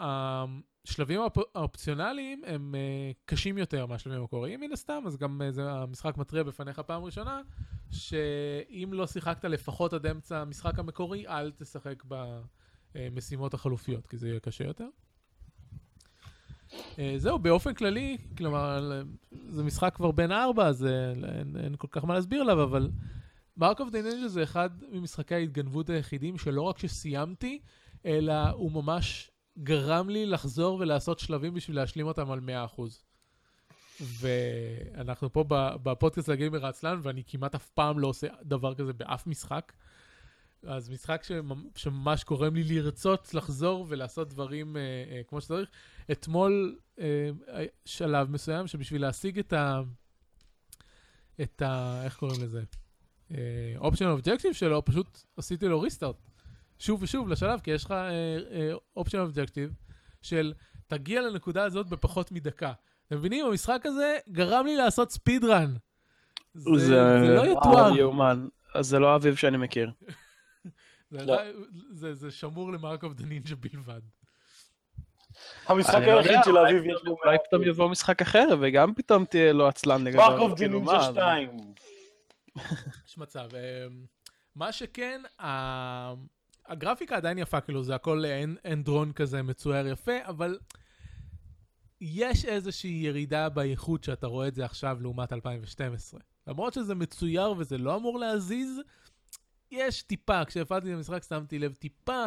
[0.00, 1.20] השלבים
[1.54, 6.78] האופציונליים הם uh, קשים יותר מהשלבים המקוריים מן הסתם, אז גם זה, המשחק מתריע בפניך
[6.78, 7.40] פעם ראשונה,
[7.90, 12.02] שאם לא שיחקת לפחות עד אמצע המשחק המקורי, אל תשחק
[12.94, 14.88] במשימות החלופיות, כי זה יהיה קשה יותר.
[16.98, 19.02] אה, זהו, באופן כללי, כלומר,
[19.48, 22.90] זה משחק כבר בן ארבע, אז אה, אין, אין כל כך מה להסביר עליו, אבל
[23.56, 27.60] Mark of the Ninja זה אחד ממשחקי ההתגנבות היחידים שלא רק שסיימתי,
[28.06, 32.40] אלא הוא ממש גרם לי לחזור ולעשות שלבים בשביל להשלים אותם על
[32.76, 32.80] 100%.
[34.00, 35.44] ואנחנו פה
[35.82, 39.72] בפודקאסט הגיימר העצלן, ואני כמעט אף פעם לא עושה דבר כזה באף משחק.
[40.62, 41.22] אז משחק
[41.74, 45.70] שממש גורם לי לרצות לחזור ולעשות דברים אה, אה, כמו שצריך.
[46.12, 47.30] אתמול אה,
[47.84, 49.80] שלב מסוים שבשביל להשיג את ה...
[51.42, 52.00] את ה...
[52.04, 52.62] איך קוראים לזה?
[53.76, 56.16] optional objective שלו, פשוט עשיתי לו restart.
[56.78, 59.74] שוב ושוב לשלב, כי יש לך אה, objective
[60.22, 60.52] של
[60.86, 62.72] תגיע לנקודה הזאת בפחות מדקה.
[63.06, 63.46] אתם מבינים?
[63.46, 65.74] המשחק הזה גרם לי לעשות speed run.
[66.54, 67.92] זה, זה, זה לא יתואר.
[68.80, 69.90] זה לא אביב שאני מכיר.
[71.10, 71.36] זה, לא.
[71.90, 74.00] זה, זה שמור ל Mark of the Ninja בלבד.
[75.66, 77.16] המשחק לא היחיד של אביב יש בו...
[77.24, 80.18] אולי פתאום יבוא משחק אחר, וגם פתאום תהיה לו עצלן לגבי...
[80.18, 81.50] Mark of the Ninja 2.
[83.08, 83.48] יש מצב.
[83.54, 84.04] אמ,
[84.54, 85.22] מה שכן,
[86.68, 88.24] הגרפיקה עדיין יפה, כאילו זה הכל
[88.64, 90.58] hand drawn כזה מצויר יפה, אבל
[92.00, 96.20] יש איזושהי ירידה באיכות שאתה רואה את זה עכשיו לעומת 2012.
[96.46, 98.80] למרות שזה מצויר וזה לא אמור להזיז,
[99.70, 102.24] יש טיפה, כשהפעלתי את המשחק שמתי לב טיפה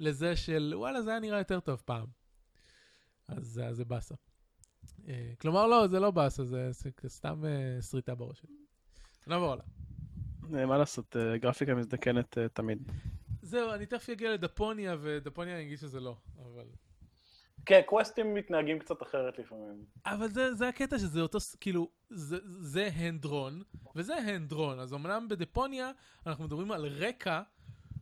[0.00, 2.06] לזה של וואלה זה היה נראה יותר טוב פעם.
[3.28, 4.14] אז זה באסה.
[5.08, 6.70] אה, כלומר לא, זה לא באסה, זה
[7.06, 8.56] סתם אה, שריטה בראש שלי.
[9.26, 9.64] נעבור הלאה.
[10.54, 12.92] אה, מה לעשות, גרפיקה מזדקנת תמיד.
[13.42, 16.66] זהו, אני תכף אגיע לדפוניה, ודפוניה אני אגיד שזה לא, אבל...
[17.66, 19.84] כן, קווסטים מתנהגים קצת אחרת לפעמים.
[20.06, 23.62] אבל זה, זה הקטע שזה אותו, כאילו, זה, זה הנדרון,
[23.96, 24.78] וזה הנדרון.
[24.78, 25.90] אז אמנם בדפוניה
[26.26, 27.42] אנחנו מדברים על רקע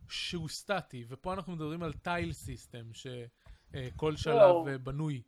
[0.09, 4.65] שהוא סטטי, ופה אנחנו מדברים על טייל סיסטם, שכל שלב לא.
[4.83, 5.21] בנוי.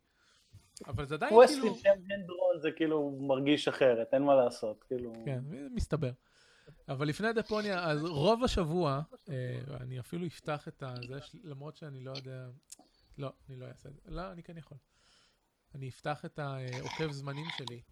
[0.86, 1.62] אבל זה עדיין כאילו...
[1.62, 5.12] קווסטים שהם הנדרון זה כאילו מרגיש אחרת, אין מה לעשות, כאילו...
[5.24, 5.40] כן,
[5.70, 6.10] מסתבר.
[6.88, 12.10] אבל לפני דפוניה, אז רוב השבוע, אה, אני אפילו אפתח את זה, למרות שאני לא
[12.10, 12.46] יודע,
[13.18, 14.00] לא, אני לא אעשה את זה.
[14.06, 14.78] לא, אני כן יכול.
[15.74, 17.82] אני אפתח את העוקב זמנים שלי,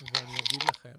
[0.00, 0.98] ואני אגיד לכם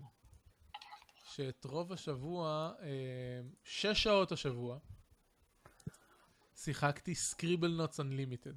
[1.24, 4.78] שאת רוב השבוע, אה, שש שעות השבוע,
[6.56, 8.54] שיחקתי סקריבל נוטס אנלימיטד.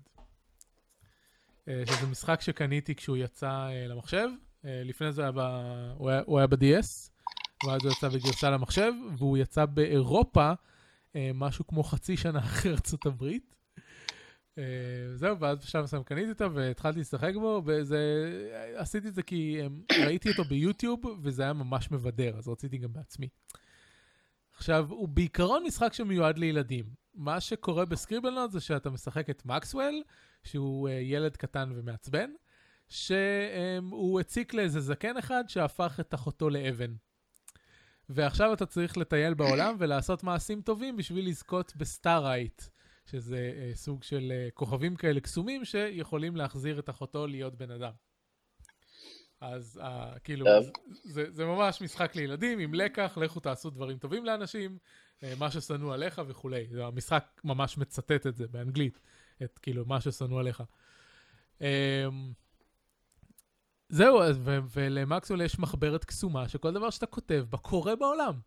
[1.86, 4.28] שזה משחק שקניתי כשהוא יצא אה, למחשב.
[4.64, 5.38] אה, לפני זה היה ב...
[5.96, 7.10] הוא היה, הוא היה ב-DS,
[7.66, 10.52] ואז הוא יצא בגרסה למחשב, והוא יצא באירופה
[11.34, 13.54] משהו כמו חצי שנה אחרי ארצות הברית.
[14.58, 14.62] אה,
[15.14, 17.98] זהו, ואז בשלב מסוים קניתי אותו והתחלתי לשחק בו, וזה...
[18.76, 19.60] עשיתי את זה כי
[20.04, 23.28] ראיתי אותו ביוטיוב, וזה היה ממש מבדר, אז רציתי גם בעצמי.
[24.56, 26.84] עכשיו, הוא בעיקרון משחק שמיועד לילדים.
[27.14, 30.02] מה שקורה בסקריבלנוט זה שאתה משחק את מקסוול,
[30.44, 32.30] שהוא ילד קטן ומעצבן,
[32.88, 36.94] שהוא הציק לאיזה זקן אחד שהפך את אחותו לאבן.
[38.08, 42.62] ועכשיו אתה צריך לטייל בעולם ולעשות מעשים טובים בשביל לזכות ב starite,
[43.06, 47.92] שזה אה, סוג של אה, כוכבים כאלה קסומים שיכולים להחזיר את אחותו להיות בן אדם.
[49.40, 50.46] אז אה, כאילו,
[51.04, 54.78] זה, זה, ממש משחק לילדים עם לקח, לכו תעשו דברים טובים לאנשים,
[55.20, 56.66] אה, מה ששנוא עליך וכולי.
[56.80, 59.00] המשחק ממש מצטט את זה באנגלית,
[59.42, 60.62] את כאילו מה ששנוא עליך.
[61.58, 61.62] Um,
[63.88, 64.20] זהו,
[64.70, 68.40] ולמקסול יש מחברת קסומה שכל דבר שאתה כותב בה קורה בעולם.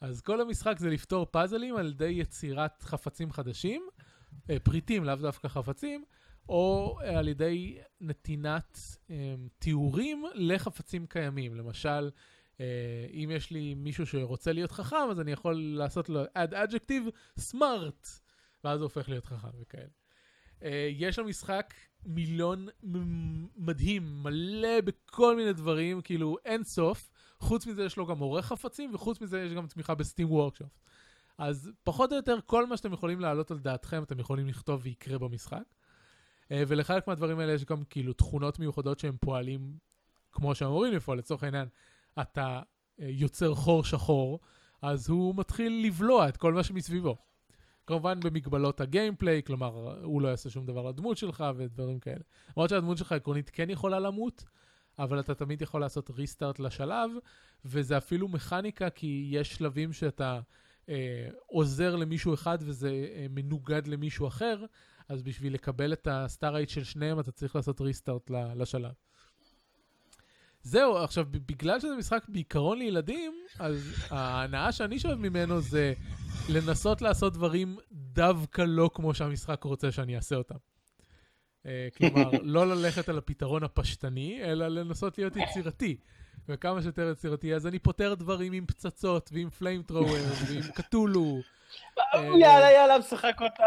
[0.00, 3.88] אז כל המשחק זה לפתור פאזלים על ידי יצירת חפצים חדשים,
[4.50, 6.04] אה, פריטים, לאו דווקא חפצים,
[6.48, 8.78] או אה, על ידי נתינת
[9.10, 11.54] אה, תיאורים לחפצים קיימים.
[11.54, 12.10] למשל,
[13.12, 18.08] אם יש לי מישהו שרוצה להיות חכם, אז אני יכול לעשות לו add adjective smart,
[18.64, 19.88] ואז הוא הופך להיות חכם וכאלה.
[20.90, 21.74] יש למשחק
[22.06, 22.68] מיליון
[23.56, 27.10] מדהים, מלא בכל מיני דברים, כאילו אין סוף.
[27.40, 30.68] חוץ מזה יש לו גם עורך חפצים, וחוץ מזה יש גם תמיכה בסטים וורקשופ.
[31.38, 35.18] אז פחות או יותר כל מה שאתם יכולים להעלות על דעתכם, אתם יכולים לכתוב ויקרה
[35.18, 35.62] במשחק.
[36.52, 39.78] אה, ולחלק מהדברים האלה יש גם כאילו תכונות מיוחדות שהם פועלים
[40.32, 41.18] כמו שהם אמורים לפעול.
[41.18, 41.68] לצורך העניין,
[42.20, 42.60] אתה
[43.00, 44.40] אה, יוצר חור שחור,
[44.82, 47.16] אז הוא מתחיל לבלוע את כל מה שמסביבו.
[47.88, 52.20] כמובן במגבלות הגיימפליי, כלומר, הוא לא יעשה שום דבר לדמות שלך ודברים כאלה.
[52.56, 54.44] למרות שהדמות שלך עקרונית כן יכולה למות,
[54.98, 57.10] אבל אתה תמיד יכול לעשות ריסטארט לשלב,
[57.64, 60.40] וזה אפילו מכניקה, כי יש שלבים שאתה
[60.88, 64.64] אה, עוזר למישהו אחד וזה אה, מנוגד למישהו אחר,
[65.08, 68.92] אז בשביל לקבל את הסטאר רייט של שניהם אתה צריך לעשות ריסטארט לשלב.
[70.62, 75.92] זהו, עכשיו, בגלל שזה משחק בעיקרון לילדים, אז ההנאה שאני שואב ממנו זה
[76.48, 80.54] לנסות לעשות דברים דווקא לא כמו שהמשחק רוצה שאני אעשה אותם.
[81.66, 85.96] אה, כלומר, לא ללכת על הפתרון הפשטני, אלא לנסות להיות יצירתי.
[86.48, 90.16] וכמה שיותר יצירתי, אז אני פותר דברים עם פצצות, ועם flamethrower,
[90.48, 91.40] ועם Cthulhu.
[91.98, 93.64] אה, יאללה, יאללה, משחק אותה,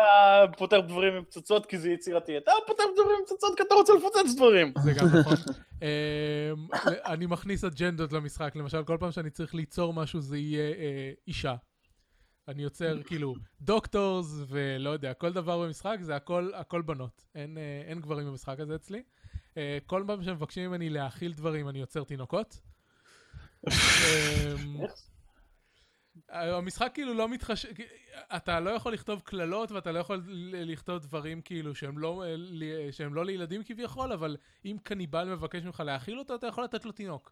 [0.57, 2.37] פותר דברים עם פצצות כי זה יצירתי.
[2.37, 4.73] אתה פותר דברים עם פצצות כי אתה רוצה לפוצץ דברים.
[4.83, 5.35] זה גם נכון.
[5.81, 5.87] אמ,
[7.05, 11.55] אני מכניס אג'נדות למשחק, למשל, כל פעם שאני צריך ליצור משהו זה יהיה אה, אישה.
[12.47, 17.25] אני יוצר כאילו דוקטורס ולא יודע, כל דבר במשחק זה הכל, הכל בנות.
[17.35, 19.03] אין, אה, אין גברים במשחק הזה אצלי.
[19.57, 22.61] אה, כל פעם שמבקשים ממני להאכיל דברים אני יוצר תינוקות.
[26.31, 27.69] המשחק כאילו לא מתחשב,
[28.35, 30.23] אתה לא יכול לכתוב קללות ואתה לא יכול
[30.53, 35.63] לכתוב דברים כאילו שהם לא, אה, ל- שהם לא לילדים כביכול, אבל אם קניבל מבקש
[35.63, 37.31] ממך להאכיל אותו, אתה יכול לתת לו תינוק.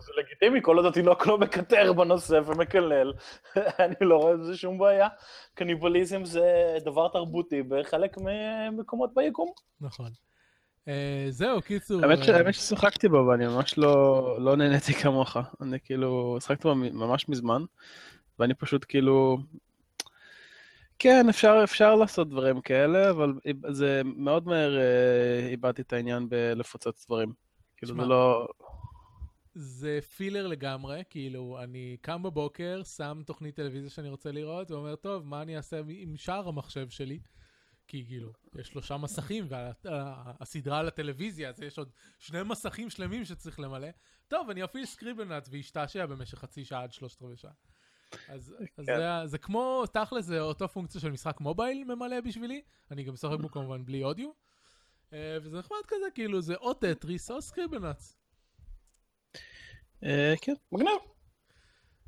[0.00, 3.12] זה לגיטימי, כל עוד התינוק לא מקטר בנושא ומקלל,
[3.84, 5.08] אני לא רואה בזה שום בעיה.
[5.54, 9.52] קניבליזם זה דבר תרבותי בחלק ממקומות ביקום.
[9.80, 10.10] נכון.
[10.88, 12.02] אה, זהו, קיצור.
[12.04, 15.36] האמת אה, האמת ששיחקתי בו ואני ממש לא לא נהניתי כמוך.
[15.60, 17.62] אני כאילו, שיחקתי בו ממש מזמן,
[18.38, 19.38] ואני פשוט כאילו...
[20.98, 23.32] כן, אפשר, אפשר לעשות דברים כאלה, אבל
[23.70, 27.32] זה מאוד מהר אה, איבדתי את העניין בלפוצץ דברים.
[27.76, 28.48] כאילו, זה לא...
[29.54, 35.26] זה פילר לגמרי, כאילו, אני קם בבוקר, שם תוכנית טלוויזיה שאני רוצה לראות, ואומר, טוב,
[35.26, 37.18] מה אני אעשה עם שאר המחשב שלי?
[37.90, 43.60] כי כאילו, יש שלושה מסכים, והסדרה על הטלוויזיה, אז יש עוד שני מסכים שלמים שצריך
[43.60, 43.88] למלא.
[44.28, 47.50] טוב, אני אפעיל סקריבלנט ואשתעשע במשך חצי שעה עד שלושת רבעי שעה.
[48.28, 48.96] אז, אז כן.
[48.96, 53.38] זה, זה כמו, תכל'ס זה אותו פונקציה של משחק mobile ממלא בשבילי, אני גם משחק
[53.40, 54.30] בו כמובן בלי אודיו.
[55.12, 58.16] אה, וזה נחמד כזה, כאילו, זה או טטריס או Scribblenauts.
[60.04, 60.54] אה, כן.
[60.72, 61.00] מגניב.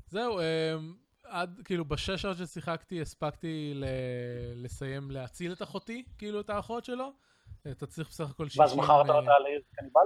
[0.07, 0.95] זהו, אמ,
[1.33, 3.85] עד, כאילו, בשש שעות ששיחקתי, הספקתי ל...
[4.55, 7.13] לסיים להציל את אחותי, כאילו, את האחות שלו.
[7.71, 8.63] אתה צריך בסך הכל 60...
[8.63, 9.33] ואז מכרת אה, אותה
[9.73, 10.01] לקניבל?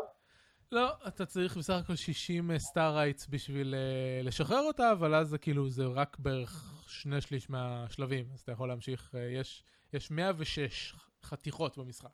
[0.72, 5.68] לא, אתה צריך בסך הכל 60 Starites בשביל אה, לשחרר אותה, אבל אז זה כאילו,
[5.68, 11.78] זה רק בערך שני שליש מהשלבים, אז אתה יכול להמשיך, אה, יש, יש 106 חתיכות
[11.78, 12.10] במשחק.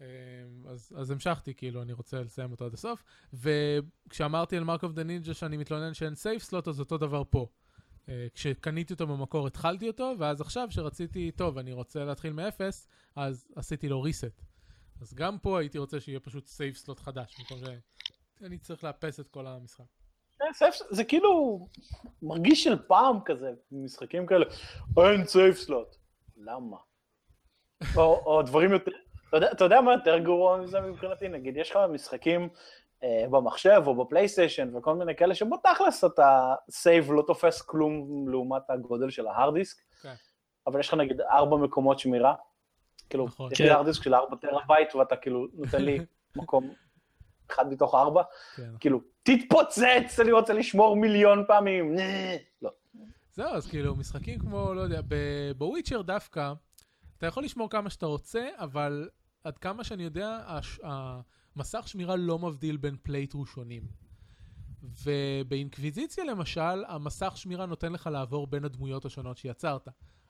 [0.00, 0.06] אה,
[0.68, 3.04] אז, אז המשכתי, כאילו, אני רוצה לסיים אותו עד הסוף.
[3.32, 7.46] וכשאמרתי על Mark of the Ninja שאני מתלונן שאין save slot, אז אותו דבר פה.
[8.08, 13.46] אה, כשקניתי אותו במקור התחלתי אותו, ואז עכשיו שרציתי, טוב, אני רוצה להתחיל מאפס, אז
[13.56, 14.42] עשיתי לו reset.
[15.00, 17.58] אז גם פה הייתי רוצה שיהיה פשוט save slot חדש, במקום
[18.40, 19.84] שאני צריך לאפס את כל המשחק.
[20.52, 21.66] save, זה כאילו
[22.22, 24.44] מרגיש של פעם כזה, משחקים כאלה,
[24.98, 25.96] אין save slot.
[26.36, 26.76] למה?
[27.96, 28.90] או, דברים יותר,
[29.52, 31.28] אתה יודע, מה יותר גרוע מזה מבחינתי?
[31.28, 32.48] נגיד, יש לך משחקים אה,
[33.30, 39.10] במחשב או בפלייסטיישן וכל מיני כאלה שבו תכלס אתה save לא תופס כלום לעומת הגודל
[39.10, 40.14] של ה hard disk, כן.
[40.66, 42.34] אבל יש לך נגיד ארבע מקומות שמירה.
[43.10, 43.52] כאילו, נכון.
[43.52, 43.74] יש לי כן.
[43.74, 45.98] hard disk של ארבע טראבייט ואתה כאילו נותן לי
[46.36, 46.72] מקום
[47.50, 48.22] אחד מתוך ארבע.
[48.56, 48.70] כן.
[48.80, 51.94] כאילו, תתפוצץ, אני רוצה לשמור מיליון פעמים.
[52.62, 52.70] לא.
[53.32, 56.52] זהו, אז כאילו, משחקים כמו, לא יודע, ב- ב Witcher דווקא,
[57.18, 59.08] אתה יכול לשמור כמה שאתה רוצה, אבל
[59.44, 60.80] עד כמה שאני יודע, הש-
[61.56, 63.86] המסך שמירה לא מבדיל בין playthrough שונים.
[64.82, 69.88] ובאינקוויזיציה למשל, המסך שמירה נותן לך לעבור בין הדמויות השונות שיצרת.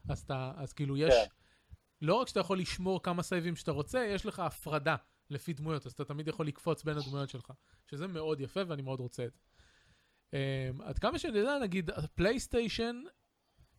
[0.09, 1.25] אז אתה, אז כאילו יש, כן.
[2.01, 4.95] לא רק שאתה יכול לשמור כמה סייבים שאתה רוצה, יש לך הפרדה
[5.29, 7.51] לפי דמויות, אז אתה תמיד יכול לקפוץ בין הדמויות שלך,
[7.91, 9.39] שזה מאוד יפה ואני מאוד רוצה את זה.
[10.31, 13.01] אמ, עד כמה שאני יודע, נגיד, הפלייסטיישן,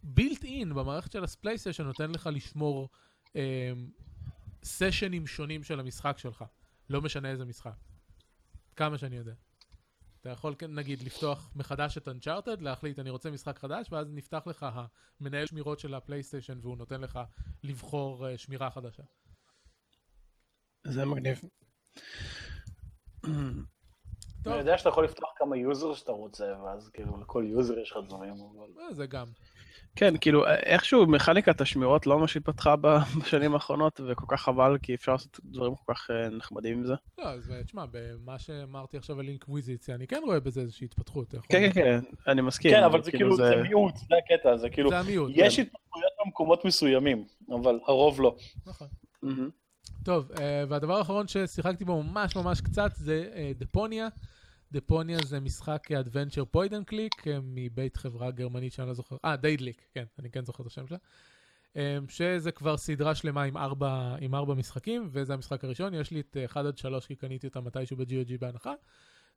[0.03, 2.89] built in במערכת של הפלייסטיישן נותן לך לשמור
[3.29, 3.35] אמ,
[4.65, 6.45] סשנים שונים של המשחק שלך,
[6.91, 7.75] לא משנה איזה משחק.
[8.77, 9.35] כמה שאני יודע.
[10.21, 14.43] אתה יכול, כן, נגיד, לפתוח מחדש את Uncharted, להחליט, אני רוצה משחק חדש, ואז נפתח
[14.47, 14.67] לך
[15.21, 17.21] המנהל שמירות של הפלייסטיישן, והוא נותן לך
[17.63, 19.03] לבחור אה, שמירה חדשה.
[20.87, 21.41] זה מגניב.
[23.21, 24.53] טוב.
[24.53, 27.99] אני יודע שאתה יכול לפתוח כמה user שאתה רוצה, ואז כאילו לכל user יש לך
[28.09, 28.83] דברים, אבל...
[28.83, 29.27] אה, זה גם.
[29.97, 32.75] כן, כאילו, איכשהו מכניקת השמירות לא ממש התפתחה
[33.21, 36.95] בשנים האחרונות, וכל כך חבל, כי אפשר לעשות דברים כל כך אה, נחמדים עם זה.
[37.19, 41.31] לא, אז אה, תשמע, במה שאמרתי עכשיו על אינקוויזיציה, אני כן רואה בזה איזושהי התפתחות.
[41.31, 42.71] כן, כן, כן, אני מסכים.
[42.71, 44.91] כן, אבל זה כאילו, זה מיעוט, זה הקטע, זה כאילו...
[44.91, 45.33] זה המיעוט.
[45.35, 45.63] יש כן.
[45.63, 48.37] התפתחויות במקומות מסוימים, אבל הרוב לא.
[48.67, 48.89] נכון.
[50.05, 54.09] טוב, אה, והדבר האחרון ששיחקתי בו ממש ממש קצת זה אה, Deponia.
[54.73, 59.83] Deponia זה משחק adventure point and click מבית חברה גרמנית שאני לא זוכר, אה, Daedalic,
[59.95, 60.99] כן, אני כן זוכר את השם שלה.
[61.77, 66.21] אמ, שזה כבר סדרה שלמה עם ארבע, עם ארבע משחקים, וזה המשחק הראשון, יש לי
[66.21, 68.73] את 1 עד 3 כי קניתי אותם מתישהו ב-GOG בהנחה.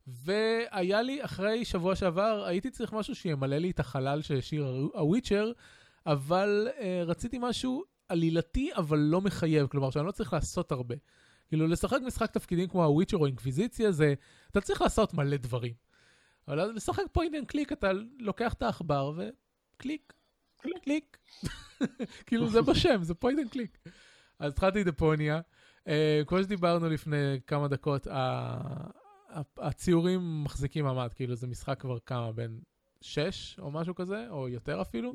[0.06, 5.52] והיה לי, אחרי שבוע שעבר, הייתי צריך משהו שימלא לי את החלל שהשאיר ה Witcher,
[6.06, 10.94] אבל אה, רציתי משהו עלילתי, אבל לא מחייב, כלומר שאני לא צריך לעשות הרבה.
[11.48, 14.14] כאילו, לשחק משחק תפקידים כמו ה Witcher או אינקוויזיציה, זה,
[14.50, 15.74] אתה צריך לעשות מלא דברים.
[16.48, 20.12] אבל לשחק point and click, אתה לוקח את העכבר ו click,
[20.60, 21.18] click, click.
[22.26, 23.78] כאילו, זה בשם, זה point and click.
[24.38, 25.40] אז התחלתי Deponia.
[25.84, 25.90] Uh,
[26.26, 28.06] כמו שדיברנו לפני כמה דקות,
[29.58, 32.60] הציורים מחזיקים מעמד, כאילו זה משחק כבר כמה, בין
[33.00, 35.12] 6 או משהו כזה, או יותר אפילו,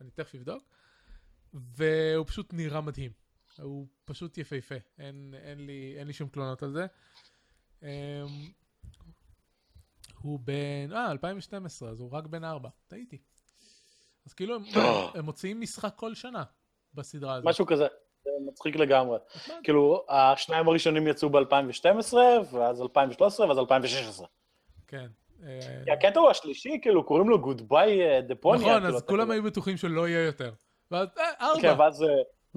[0.00, 0.62] אני תכף אבדוק,
[1.54, 3.21] והוא פשוט נראה מדהים.
[3.58, 6.86] הוא פשוט יפהפה, אין, אין, לי, אין לי שום תלונות על זה.
[7.80, 7.84] Um,
[10.22, 13.18] הוא בן, אה, 2012, אז הוא רק בן 4, טעיתי.
[14.26, 14.62] אז כאילו הם,
[15.14, 16.42] הם מוציאים משחק כל שנה
[16.94, 17.46] בסדרה הזאת.
[17.46, 17.86] משהו כזה.
[18.24, 19.18] זה מצחיק לגמרי.
[19.62, 22.14] כאילו, השניים הראשונים יצאו ב-2012,
[22.52, 24.26] ואז 2013, ואז 2016.
[24.86, 25.06] כן.
[25.84, 28.78] כי הקטע הוא השלישי, כאילו, קוראים לו ביי דפוניה.
[28.78, 30.52] נכון, אז כולם היו בטוחים שלא יהיה יותר.
[30.90, 31.60] ואז, אה, ארבע.
[31.62, 32.04] כן, ואז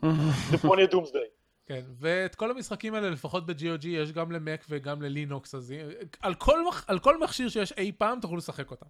[0.53, 1.27] דפוניה דומסדיי.
[1.65, 5.73] כן, ואת כל המשחקים האלה, לפחות ב-GOG, יש גם למק וגם ללינוקס, אז
[6.21, 8.85] על כל, על כל מכשיר שיש אי פעם, תוכלו לשחק אותם.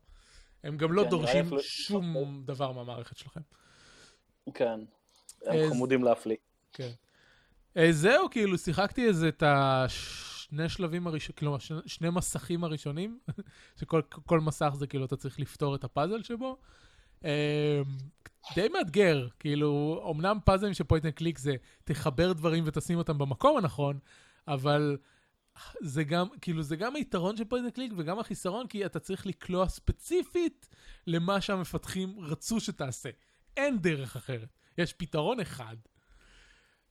[0.63, 3.41] הם גם לא כן, דורשים שום דבר מהמערכת שלכם.
[4.53, 4.79] כן,
[5.45, 6.37] אז- הם חמודים להפליא.
[6.73, 6.89] כן.
[7.77, 13.19] אה, זהו, כאילו, שיחקתי איזה את השני שלבים הראשונים, כלומר, שני מסכים הראשונים,
[13.79, 16.57] שכל כל מסך זה כאילו, אתה צריך לפתור את הפאזל שבו.
[18.49, 23.17] אה, די מאתגר, כאילו, אמנם פאזלים של point and click זה תחבר דברים ותשים אותם
[23.17, 23.99] במקום הנכון,
[24.47, 24.97] אבל
[25.81, 29.27] זה גם, כאילו, זה גם היתרון של point and click וגם החיסרון, כי אתה צריך
[29.27, 30.69] לקלוע ספציפית
[31.07, 33.09] למה שהמפתחים רצו שתעשה.
[33.57, 34.49] אין דרך אחרת.
[34.77, 35.75] יש פתרון אחד.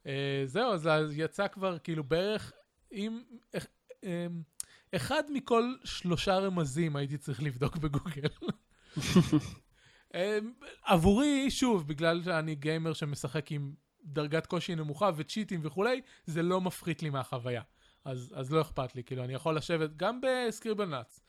[0.02, 0.07] אה,
[0.46, 2.52] זהו, אז יצא כבר כאילו בערך
[2.90, 3.22] עם...
[3.57, 3.59] אה,
[4.02, 4.07] אמ,
[4.96, 8.28] אחד מכל שלושה רמזים הייתי צריך לבדוק בגוגל.
[10.14, 16.60] אמ, עבורי, שוב, בגלל שאני גיימר שמשחק עם דרגת קושי נמוכה וצ'יטים וכולי, זה לא
[16.60, 17.62] מפחית לי מהחוויה.
[18.04, 21.20] אז, אז לא אכפת לי, כאילו, אני יכול לשבת גם ב Scribblenauts.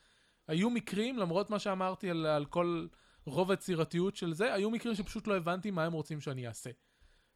[0.48, 2.88] היו מקרים, למרות מה שאמרתי על, על כל
[3.26, 6.70] רוב היצירתיות של זה, היו מקרים שפשוט לא הבנתי מה הם רוצים שאני אעשה.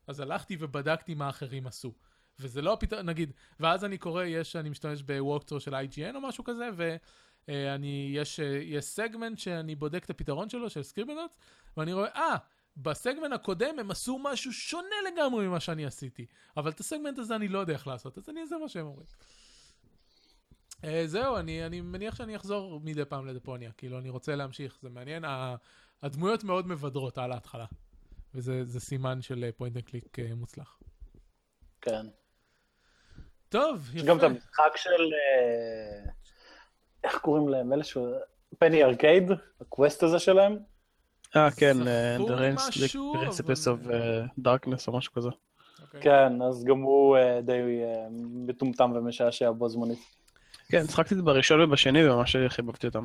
[0.08, 1.93] אז הלכתי ובדקתי מה אחרים עשו.
[2.39, 6.22] וזה לא הפתרון, נגיד, ואז אני קורא, יש, אני משתמש ב walkthrough של IGN או
[6.22, 6.70] משהו כזה,
[7.48, 11.38] ואני, יש, אה, יש סגמנט שאני בודק את הפתרון שלו, של Scribblenauts,
[11.78, 12.36] ואני רואה, אה,
[12.78, 16.26] בסגמנט הקודם הם עשו משהו שונה לגמרי ממה שאני עשיתי.
[16.58, 19.08] אבל את הסגמנט הזה אני לא יודע איך לעשות, אז אני אעשה מה שהם אומרים.
[20.82, 24.78] אה, זהו, אני, אני מניח שאני אחזור מדי פעם ל Deponia, כאילו, אני רוצה להמשיך,
[24.82, 25.26] זה מעניין.
[25.26, 25.56] ה-
[26.02, 27.66] הדמויות מאוד מבדרות על ההתחלה,
[28.34, 30.80] וזה זה סימן של point and click מוצלח.
[31.82, 32.06] כן.
[33.50, 34.32] טוב, יש גם את יפה.
[34.32, 34.90] המשחק של...
[34.90, 36.12] אה,
[37.04, 37.74] איך קוראים להם?
[37.74, 37.97] אלה ש...
[38.60, 39.32] Penny Arcade?
[39.62, 40.58] ה quest הזה שלהם?
[41.36, 45.30] אה, כן, The Precipice of uh, Darkness או משהו כזה.
[45.82, 46.02] אוקיי.
[46.02, 48.08] כן, אז גם הוא אה, די אה,
[48.47, 50.00] מטומטם ומשעשע בו זמנית.
[50.70, 53.04] כן, שחקתי את זה בראשון ובשני וממש חיבבתי אותם.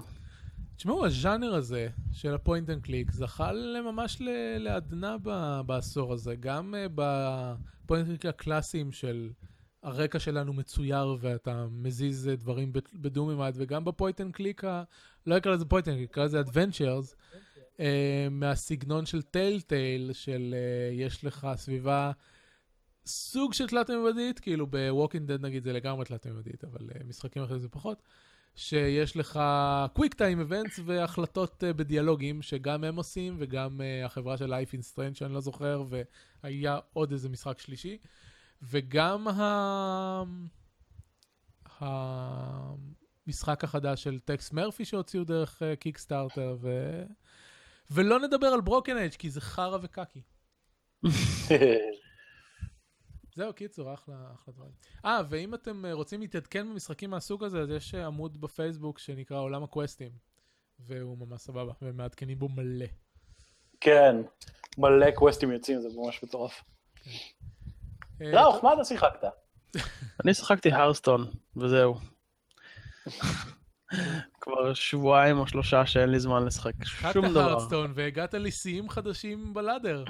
[0.77, 5.17] תשמעו, הז'אנר הזה של ה point and click זכה לממש ל- לעדנה
[5.67, 9.31] בעשור הזה, גם ב point and click הקלאסיים של
[9.85, 14.65] הרקע שלנו מצויר ואתה מזיז אה, דברים ב- בדומימד, וגם ב point and click,
[15.27, 17.17] לא אקרא לזה point and click, אקרא לזה adventures,
[17.77, 17.81] אה,
[18.31, 22.13] מהסגנון של Telltale, של אה, יש לך סביבה
[23.07, 27.69] סוג של תלת-ממדית, כאילו ב Walking Dead נגיד זה לגמרי תלת-ממדית, אבל משחקים אחרים זה
[27.69, 28.03] פחות.
[28.57, 29.41] שיש לך
[29.93, 35.35] quick time events והחלטות בדיאלוגים שגם הם עושים וגם החברה של Life is Strange שאני
[35.35, 35.85] לא זוכר
[36.43, 37.99] והיה עוד איזה משחק שלישי
[38.71, 40.23] וגם ה...
[41.79, 46.69] המשחק החדש של טקס מרפי שהוציאו דרך קיקסטארטר ו...
[47.91, 50.23] ולא נדבר על ברוקן אייג' כי זה חרא וקקי.
[53.37, 54.73] זהו, קיצור, אחלה, אחלה דברים.
[55.05, 59.39] אה, ואם אתם אה, רוצים להתעדכן במשחקים מהסוג הזה, אז יש אה, עמוד בפייסבוק שנקרא
[59.39, 60.13] עולם הקווסטים,
[60.79, 62.87] והוא ממש סבבה, ומעדכנים בו מלא.
[63.81, 64.17] כן,
[64.79, 66.65] מלא קווסטים יוצאים, זה ממש מטורף.
[67.07, 67.13] אה,
[68.21, 69.25] ראוך, מה אתה שיחקת?
[70.25, 71.95] אני שחקתי הרסטון, וזהו.
[74.41, 76.73] כבר שבועיים או שלושה שאין לי זמן לשחק
[77.13, 77.41] שום דבר.
[77.41, 80.05] הרדסטון והגעת לשיאים חדשים בלאדר.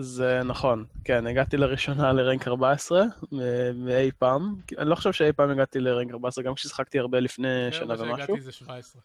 [0.00, 4.54] זה נכון, כן, הגעתי לראשונה לרנק 14 מ- מאי פעם.
[4.78, 8.16] אני לא חושב שאי פעם הגעתי לרנק 14, גם כששיחקתי הרבה לפני שנה זה ומשהו.
[8.26, 9.02] שהגעתי זה 17.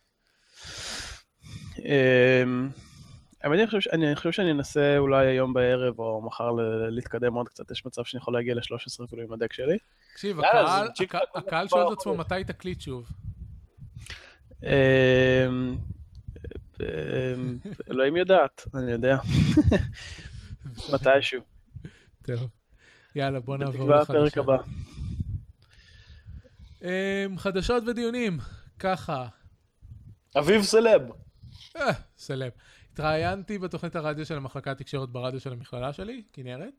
[3.46, 6.52] אמ, האמת, אני חושב אני חושב שאני אנסה אולי היום בערב או מחר
[6.90, 9.78] להתקדם עוד קצת, יש מצב שאני יכול להגיע ל-13 אפילו עם הדק שלי.
[10.14, 12.16] תקשיב, הקהל- שואל את עצמו.
[12.16, 13.10] מתי תקליט שוב.
[14.64, 14.70] אמ,
[16.82, 17.58] אמ,
[17.92, 19.18] אלוהים יודעת, אני יודע,
[20.94, 21.42] מתישהו.
[22.26, 22.48] טוב.
[23.16, 24.38] יאללה, בוא נעבור בתקווה הפרק לחדשות.
[24.38, 24.58] הבא.
[26.82, 28.38] אמ, חדשות ודיונים,
[28.80, 29.28] ככה.
[30.38, 31.02] אביב סלב.
[31.76, 32.52] אה, סלב.
[32.94, 36.74] התראיינתי בתוכנית הרדיו של המחלקה התקשורת ברדיו של המכללה שלי, כנרת.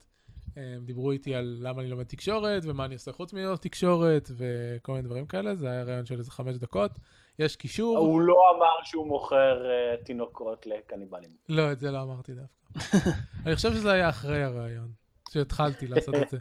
[0.55, 4.91] הם דיברו איתי על למה אני לומד תקשורת, ומה אני עושה חוץ מללמוד תקשורת, וכל
[4.91, 6.91] מיני דברים כאלה, זה היה רעיון של איזה חמש דקות.
[7.39, 7.97] יש קישור.
[7.97, 11.29] הוא לא אמר שהוא מוכר אה, תינוקות לקניבלים.
[11.49, 12.89] לא, את זה לא אמרתי דווקא.
[13.45, 14.87] אני חושב שזה היה אחרי הרעיון,
[15.29, 16.37] שהתחלתי לעשות את זה.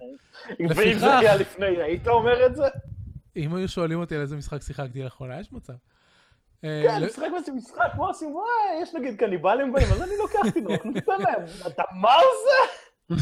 [0.76, 2.66] ואם זה היה לפני, היית אומר את זה?
[3.36, 5.74] אם היו שואלים אותי על איזה משחק שיחקתי לאחרונה, יש מצב.
[6.64, 8.34] אה, כן, ל- משחק באיזה משחק, מה עושים?
[8.34, 8.46] וואי,
[8.82, 11.42] יש נגיד קניבלים באים, אז אני לוקח תינוק, נותן להם.
[11.66, 13.14] אתה מה זה?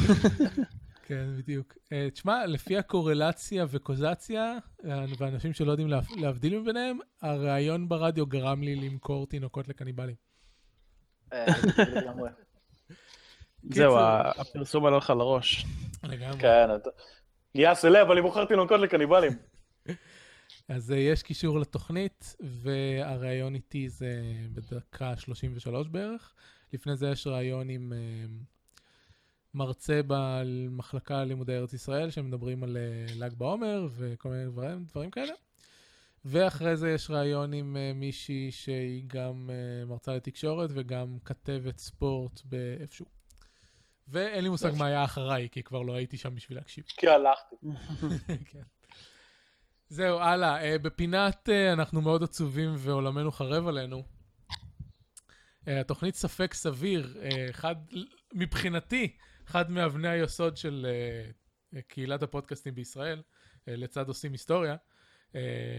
[1.06, 1.74] כן, בדיוק.
[1.92, 8.62] אה, תשמע, לפי הקורלציה וקוזציה, אה, ואנשים שלא יודעים להב- להבדיל מביניהם, הרעיון ברדיו גרם
[8.62, 10.14] לי למכור תינוקות לקניבלים.
[13.74, 15.66] זהו, הפרסום עלה לך לראש.
[16.04, 16.38] לגמרי.
[16.40, 16.90] כן, אתה...
[17.54, 19.32] יא סלב, אני מוכר תינוקות לקניבלים.
[20.74, 26.34] אז אה, יש קישור לתוכנית, והראיון איתי זה בדקה 33 בערך.
[26.72, 28.26] לפני זה יש ראיון עם אה,
[29.54, 35.32] מרצה במחלקה ללימודי ארץ ישראל, שמדברים על אה, ל"ג בעומר וכל מיני דברים, דברים כאלה.
[36.24, 39.50] ואחרי זה יש ראיון עם מישהי שהיא גם
[39.86, 43.06] מרצה לתקשורת וגם כתבת ספורט באיפשהו.
[44.08, 46.84] ואין לי מושג מה היה אחריי, כי כבר לא הייתי שם בשביל להקשיב.
[46.88, 47.56] כי הלכתי.
[48.52, 48.62] כן.
[49.92, 50.62] זהו, הלאה.
[50.62, 54.02] אה, בפינת אה, אנחנו מאוד עצובים ועולמנו חרב עלינו.
[55.68, 57.16] אה, התוכנית ספק סביר,
[57.50, 57.76] אחד,
[58.34, 59.16] מבחינתי,
[59.48, 60.86] אחד מאבני היסוד של
[61.88, 63.22] קהילת הפודקאסטים בישראל,
[63.66, 64.76] לצד עושים היסטוריה,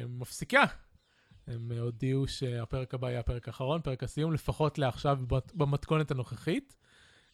[0.08, 0.64] מפסיקה.
[1.48, 5.20] הם הודיעו שהפרק הבא יהיה הפרק האחרון, פרק הסיום, לפחות לעכשיו
[5.54, 6.76] במתכונת הנוכחית.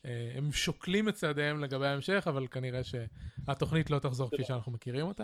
[0.03, 5.23] הם שוקלים את צעדיהם לגבי ההמשך, אבל כנראה שהתוכנית לא תחזור כפי שאנחנו מכירים אותה.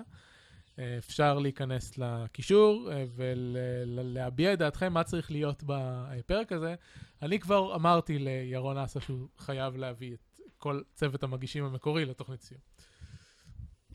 [0.79, 6.75] אה, אפשר להיכנס לקישור אה, ולהביע את דעתכם מה צריך להיות בפרק הזה.
[7.21, 10.19] אני כבר אמרתי לירון אסה שהוא חייב להביא את
[10.57, 12.61] כל צוות המגישים המקורי לתוכנית סיום.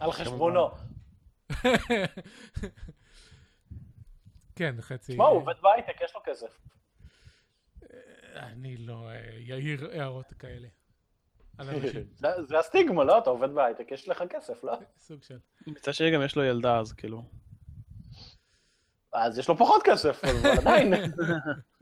[0.01, 0.70] על חשבונו.
[4.57, 5.12] כן, חצי...
[5.12, 6.59] תשמע, הוא עובד בהייטק, יש לו כסף.
[8.37, 10.68] אני לא אה, יעיר הערות כאלה.
[12.20, 13.18] זה- זה הסטיגמה, לא?
[13.18, 14.72] אתה עובד בהייטק, יש לך כסף, לא?
[14.98, 15.38] סוג של...
[15.66, 17.24] מצד שני גם יש לו ילדה, אז כאילו.
[19.12, 20.92] אז יש לו פחות כסף, אבל עדיין.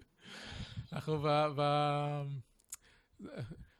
[0.92, 1.18] אנחנו
[1.56, 1.62] ב...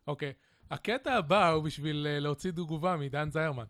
[0.07, 0.33] אוקיי.
[0.71, 3.65] הקטע הבא הוא בשביל אה, להוציא תגובה מדן זיירמן.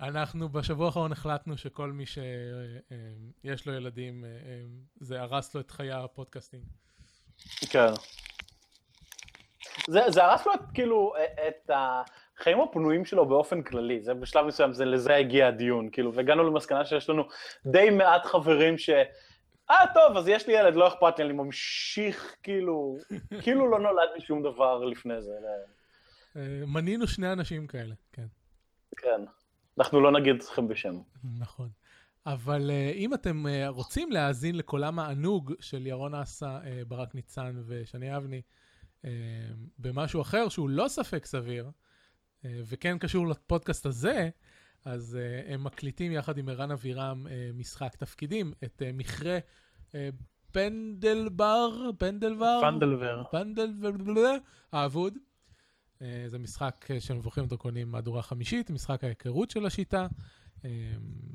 [0.00, 4.36] אנחנו בשבוע האחרון החלטנו שכל מי שיש לו ילדים, אה, אה,
[5.00, 6.64] זה הרס לו את חיי הפודקאסטינג.
[7.70, 7.92] כן.
[9.88, 11.12] זה, זה הרס לו את, כאילו,
[11.48, 16.44] את החיים הפנויים שלו באופן כללי, זה בשלב מסוים, זה לזה הגיע הדיון, כאילו, והגענו
[16.44, 17.22] למסקנה שיש לנו
[17.66, 18.90] די מעט חברים ש...
[19.70, 22.96] אה, טוב, אז יש לי ילד, לא אכפת לי, אני ממשיך, כאילו,
[23.42, 25.32] כאילו לא נולד לי שום דבר לפני זה.
[26.36, 28.26] אה, מנינו שני אנשים כאלה, כן.
[28.96, 29.20] כן.
[29.78, 30.94] אנחנו לא נגיד אתכם בשם.
[31.38, 31.68] נכון.
[32.26, 37.62] אבל uh, אם אתם uh, רוצים להאזין לקולם הענוג של ירון אסה, uh, ברק ניצן
[37.66, 38.42] ושני אבני,
[39.78, 44.30] במשהו אחר שהוא לא ספק סביר, uh, וכן קשור לפודקאסט הזה,
[44.84, 49.38] אז uh, הם מקליטים יחד עם ערן אבירם משחק תפקידים, את מכרה
[50.52, 52.60] פנדלבר, פנדלבר?
[52.62, 53.22] פנדלבר.
[53.30, 54.36] פנדלבר,
[54.72, 55.14] האבוד.
[56.02, 60.06] אה, זה משחק אה, של מבוכים ודרקונים מהדורה חמישית, משחק ההיכרות של השיטה.
[60.64, 60.70] אה,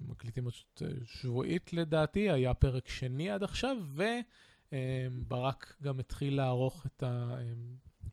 [0.07, 0.65] מקליטים ש-
[1.05, 3.77] שבועית לדעתי, היה פרק שני עד עכשיו,
[4.73, 7.03] וברק גם התחיל לערוך את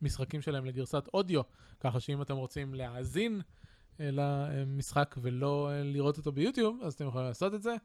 [0.01, 1.41] המשחקים שלהם לגרסת אודיו,
[1.79, 3.41] ככה שאם אתם רוצים להאזין
[3.99, 7.75] אה, למשחק ולא אה, לראות אותו ביוטיוב, אז אתם יכולים לעשות את זה.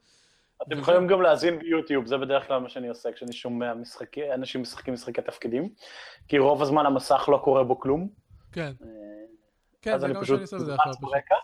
[0.63, 4.63] אתם יכולים גם להאזין ביוטיוב, זה בדרך כלל מה שאני עושה כשאני שומע משחקי, אנשים
[4.63, 5.69] משחקים משחקי תפקידים,
[6.29, 8.09] כי רוב הזמן המסך לא קורה בו כלום.
[8.53, 8.89] כן, אה,
[9.83, 11.39] כן, זה אני גם שאני עושה בדרך כלל.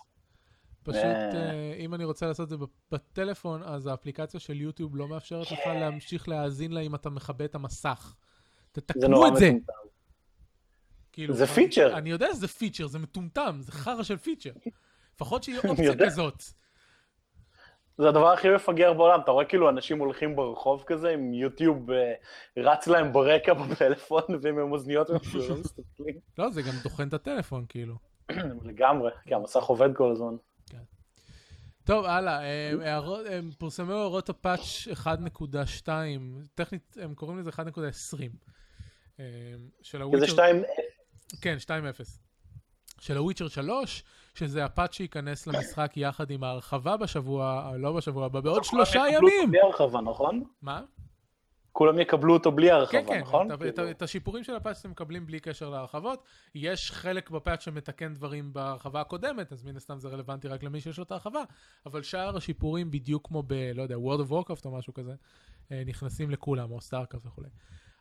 [0.88, 1.02] פשוט.
[1.02, 1.50] פשוט, אה.
[1.50, 2.56] אה, אם אני רוצה לעשות את זה
[2.92, 7.54] בטלפון, אז האפליקציה של יוטיוב לא מאפשרת לך להמשיך להאזין לה אם אתה מכבה את
[7.54, 8.14] המסך.
[8.72, 9.50] תתקנו את זה.
[11.12, 11.98] כאילו, זה פיצ'ר.
[11.98, 14.50] אני יודע שזה פיצ'ר, זה מטומטם, זה חרא של פיצ'ר.
[15.14, 16.06] לפחות שיהיה אופציה.
[16.06, 16.42] כזאת.
[17.98, 22.12] זה הדבר הכי מפגר בעולם, אתה רואה כאילו אנשים הולכים ברחוב כזה עם יוטיוב אה,
[22.56, 26.14] רץ להם ברקע בפלאפון ועם אוזניות והם אפילו לא מסתכלים.
[26.38, 27.94] לא, זה גם טוחן את הטלפון, כאילו.
[28.68, 30.36] לגמרי, כי המסך עובד כל הזמן.
[31.84, 32.40] טוב, הלאה,
[32.70, 35.88] הם, הערות, הם פורסמו הערות הפאץ' 1.2,
[36.54, 37.58] טכנית הם קוראים לזה 1.20.
[39.20, 39.24] אה,
[39.82, 40.26] של כי זה הוויצ'ר...
[40.26, 40.62] שתיים,
[41.40, 41.70] כן, 2.0.
[43.00, 44.04] של הוויצ'ר 3,
[44.34, 49.36] שזה הפאץ' שייכנס למשחק יחד עם ההרחבה בשבוע, לא בשבוע הבא, בעוד שלושה יקבלו אותו
[49.36, 49.50] ימים.
[49.50, 50.44] בלי הרחבה, נכון?
[50.62, 50.82] מה?
[51.78, 53.52] כולם יקבלו אותו בלי כן, הרחבה, כן, נכון?
[53.52, 56.24] את, את, כאילו, את השיפורים של ה patch אתם מקבלים בלי קשר להרחבות.
[56.54, 60.80] יש חלק ב patch שמתקן דברים בהרחבה הקודמת, אז מן הסתם זה רלוונטי רק למי
[60.80, 61.42] שיש לו את ההרחבה,
[61.86, 65.14] אבל שאר השיפורים בדיוק כמו ב, לא יודע, World of Warcraft או משהו כזה,
[65.72, 67.48] אה, נכנסים לכולם, או StarCraft וכולי.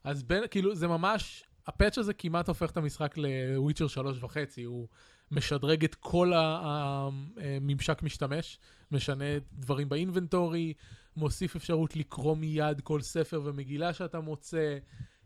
[0.03, 4.23] אז בין, כאילו, זה ממש, ה patch הזה כמעט הופך את המשחק ל Witcher שלוש
[4.23, 4.87] וחצי, הוא
[5.31, 8.59] משדרג את כל הממשק משתמש,
[8.91, 10.73] משנה דברים ב inventory,
[11.17, 14.77] מוסיף אפשרות לקרוא מיד כל ספר ומגילה שאתה מוצא,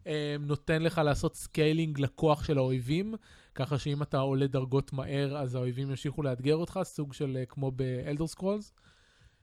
[0.07, 3.15] אה, נותן לך לעשות scaling לכוח של האויבים,
[3.55, 7.71] ככה שאם אתה עולה דרגות מהר, אז האויבים ימשיכו לאתגר אותך, סוג של אה, כמו
[7.71, 8.73] ב Elder Scrolls.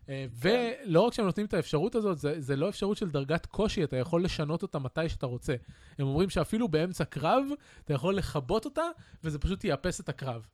[0.09, 3.97] ולא רק שהם נותנים את האפשרות הזאת, זה, זה לא אפשרות של דרגת קושי, אתה
[3.97, 5.55] יכול לשנות אותה מתי שאתה רוצה.
[5.98, 7.44] הם אומרים שאפילו באמצע קרב,
[7.85, 8.82] אתה יכול לכבות אותה,
[9.24, 10.47] וזה פשוט יאפס את הקרב.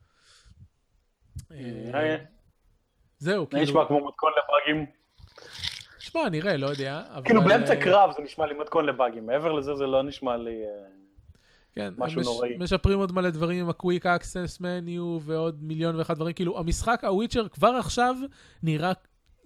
[1.52, 1.56] אה,
[1.94, 2.16] אה,
[3.18, 4.86] זהו, זה כאילו, נשמע כמו מתכון לבאגים.
[5.98, 7.02] שמע, נראה, לא יודע.
[7.24, 10.62] כאילו באמצע אה, קרב זה נשמע לי מתכון לבאגים, מעבר לזה זה לא נשמע לי...
[10.64, 10.88] אה,
[11.72, 12.56] כן, משהו מש, נוראי.
[12.58, 16.32] משפרים עוד מלא דברים עם ה-Quick Access Menu ועוד מיליון ואחד דברים.
[16.32, 18.14] כאילו, המשחק, הוויצ'ר, כבר עכשיו
[18.62, 18.92] נראה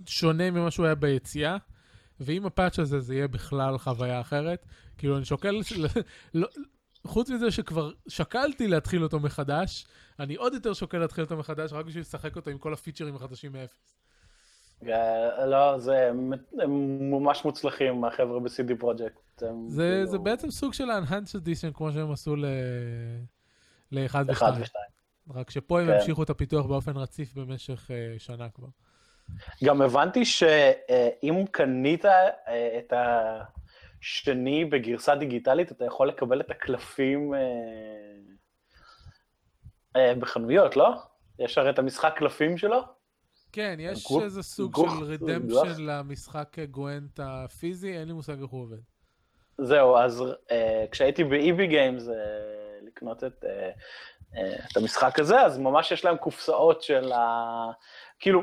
[0.07, 1.57] שונה ממה שהוא היה ביציאה,
[2.20, 4.66] ועם הפאץ' הזה זה יהיה בכלל חוויה אחרת.
[4.99, 5.61] כאילו, אני שוקל...
[6.35, 6.49] לא,
[7.07, 9.87] חוץ מזה שכבר שקלתי להתחיל אותו מחדש,
[10.20, 13.53] אני עוד יותר שוקל להתחיל אותו מחדש, רק בשביל לשחק אותו עם כל הפיצ'רים החדשים
[13.53, 13.95] מאפס.
[14.87, 16.31] אה, לא, זה, הם
[17.11, 19.43] ממש מוצלחים, החבר'ה ב-CD פרויקט.
[19.66, 22.45] זה, זה בעצם סוג של ה-Enhanced Edition כמו שהם עשו ל...
[23.93, 24.33] ל-1 ו-2.
[24.33, 24.99] אחד ושתיים.
[25.35, 25.93] רק שפה הם כן.
[25.93, 28.69] המשיכו את הפיתוח באופן רציף במשך אה, שנה כבר.
[29.64, 32.28] גם הבנתי שאם קנית אה,
[32.78, 32.92] את
[34.00, 37.40] השני בגרסה דיגיטלית, אתה יכול לקבל את הקלפים אה,
[39.96, 40.90] אה, בחנויות, לא?
[41.38, 42.80] יש הרי את המשחק קלפים שלו?
[43.52, 45.05] כן, יש גוף- איזה סוג גוף- של.
[45.05, 48.76] רדמפשן למשחק גואנט הפיזי, אין לי מושג איך הוא עובד.
[49.60, 52.14] זהו, אז אה, כשהייתי באיבי גיימס אה,
[52.86, 53.70] לקנות את, אה,
[54.36, 57.26] אה, את המשחק הזה, אז ממש יש להם קופסאות של ה...
[58.20, 58.42] כאילו,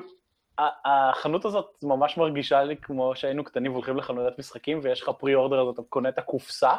[0.85, 5.61] החנות הזאת ממש מרגישה לי כמו שהיינו קטנים והולכים לחנויות משחקים, ויש לך פרי אורדר,
[5.61, 6.73] אז אתה קונה את הקופסה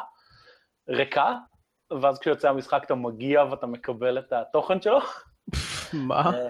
[0.89, 1.35] ריקה,
[2.01, 4.99] ואז כשיוצא המשחק אתה מגיע ואתה מקבל את התוכן שלו.
[5.93, 6.31] מה?
[6.33, 6.49] אה,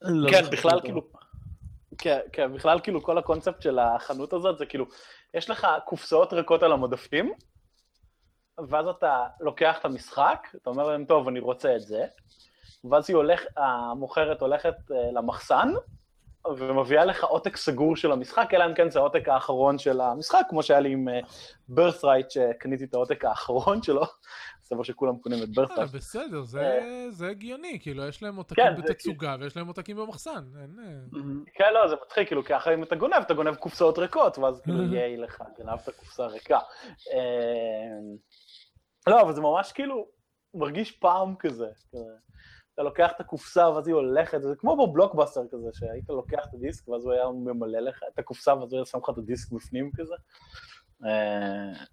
[0.00, 0.80] לא כן, בכלל.
[0.80, 1.02] כאילו,
[1.98, 4.86] כן, כן, בכלל כאילו כל הקונספט של החנות הזאת זה כאילו,
[5.34, 7.32] יש לך קופסאות ריקות על המדפים,
[8.68, 12.06] ואז אתה לוקח את המשחק, אתה אומר להם, טוב, אני רוצה את זה,
[12.90, 15.72] ואז היא הולך, המוכרת הולכת אה, למחסן,
[16.56, 20.62] ומביאה לך עותק סגור של המשחק, אלא אם כן זה העותק האחרון של המשחק, כמו
[20.62, 21.08] שהיה לי עם
[21.68, 24.02] ברת'רייט, שקניתי את העותק האחרון שלו,
[24.76, 25.90] מה שכולם קונים את אה, ברת'רייט.
[25.90, 27.10] בסדר, זה אה.
[27.10, 30.44] זה הגיוני, כאילו, יש להם עותקים כן, זה בתצוגה ויש להם עותקים במחסן.
[30.56, 30.62] אה.
[31.54, 34.82] כן, לא, זה מצחיק, כאילו, ככה אם אתה גונב, אתה גונב קופסאות ריקות, ואז כאילו.
[34.94, 36.58] יהיה לך, גנבת קופסה ריקה.
[37.12, 37.98] אה,
[39.06, 40.08] לא, אבל זה ממש כאילו
[40.54, 41.68] מרגיש פעם כזה.
[42.74, 46.88] אתה לוקח את הקופסה ואז היא הולכת, זה כמו בבלוקבאסטר כזה, שהיית לוקח את הדיסק
[46.88, 49.90] ואז הוא היה ממלא לך את הקופסה ואז הוא היה שם לך את הדיסק בפנים
[49.96, 50.14] כזה.
[51.04, 51.84] אה,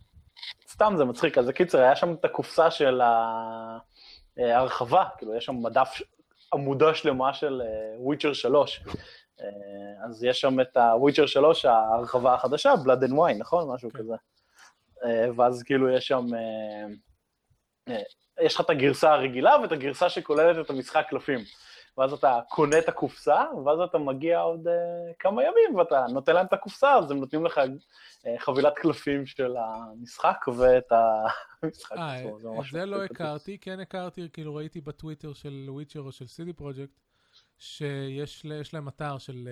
[0.70, 3.02] סתם זה מצחיק, אז קיצר, היה שם את הקופסה של
[4.38, 6.02] ההרחבה, כאילו יש שם מדף,
[6.54, 7.62] עמודה שלמה של
[8.00, 8.84] וויצ'ר 3.
[9.42, 13.74] אה, אז יש שם את הוויצ'ר 3, ההרחבה החדשה, Blood and Wine, נכון?
[13.74, 14.00] משהו כן.
[14.00, 14.14] כזה.
[15.04, 16.86] אה, ואז כאילו יש שם, אה,
[17.88, 18.02] אה,
[18.42, 21.40] יש לך את הגרסה הרגילה ואת הגרסה שכוללת את המשחק קלפים.
[21.98, 24.72] ואז אתה קונה את הקופסה, ואז אתה מגיע עוד uh,
[25.20, 29.56] כמה ימים, ואתה נותן להם את הקופסה, אז הם נותנים לך uh, חבילת קלפים של
[29.58, 30.92] המשחק ואת
[31.64, 32.38] המשחק אה, עצמו.
[32.38, 33.04] את ממש זה לא.
[33.04, 37.00] הכרתי, כן הכרתי, כאילו ראיתי בטוויטר של וויצ'ר או של סידי פרויקט,
[37.58, 39.50] שיש להם אתר של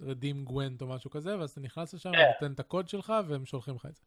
[0.00, 2.30] רדים גוונט או משהו כזה, ואז אתה נכנס לשם, כן.
[2.34, 4.02] נותן את הקוד שלך והם שולחים לך את זה.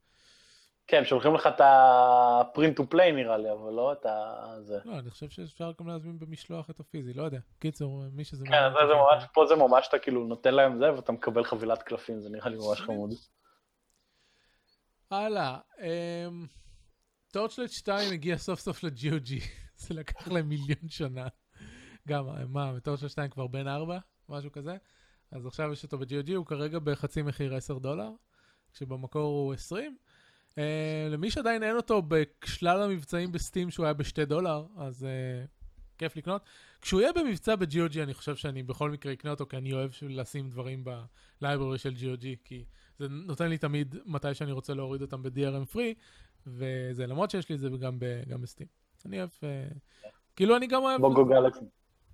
[0.87, 4.45] כן, שולחים לך את ה-print to play נראה לי, אבל לא את ה...
[4.61, 4.79] זה.
[4.85, 7.39] לא, אני חושב שאפשר גם להזמין במשלוח את הפיזי, לא יודע.
[7.59, 8.45] קיצור, מי שזה...
[8.45, 11.83] כן, זה, זה ממש, פה זה ממש, אתה כאילו נותן להם זה, ואתה מקבל חבילת
[11.83, 13.09] קלפים, זה נראה לי ממש חמוד.
[15.11, 16.45] הלאה, אמ,
[17.31, 19.43] טורצ'לט 2 הגיע סוף סוף ל-GOG,
[19.81, 21.27] זה לקח להם מיליון שנה.
[22.07, 23.97] גם, מה, טורצ'לט 2 כבר בן 4?
[24.29, 24.77] משהו כזה?
[25.31, 28.09] אז עכשיו יש אותו ב-GOG, הוא כרגע בחצי מחיר 10 דולר,
[28.73, 29.97] כשבמקור הוא 20.
[30.55, 30.59] Uh,
[31.09, 35.47] למי שעדיין אין אותו בשלל המבצעים בסטים שהוא היה בשתי דולר, אז uh,
[35.97, 36.41] כיף לקנות.
[36.81, 40.49] כשהוא יהיה במבצע ב-GOG, אני חושב שאני בכל מקרה אקנה אותו, כי אני אוהב לשים
[40.49, 40.83] דברים
[41.41, 42.65] בלייברי של GOG, כי
[42.99, 45.93] זה נותן לי תמיד מתי שאני רוצה להוריד אותם ב-DRM free,
[46.47, 48.67] וזה למרות שיש לי את זה גם, גם בסטים.
[49.05, 51.01] אני אוהב, uh, כאילו אני גם אוהב...
[51.01, 51.65] בוגו גלקסי.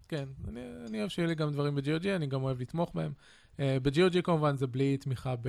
[0.07, 3.13] כן, אני, אני אוהב שיהיה לי גם דברים ב-GOG, אני גם אוהב לתמוך בהם.
[3.57, 5.47] Uh, ב-GOG כמובן זה בלי תמיכה ב...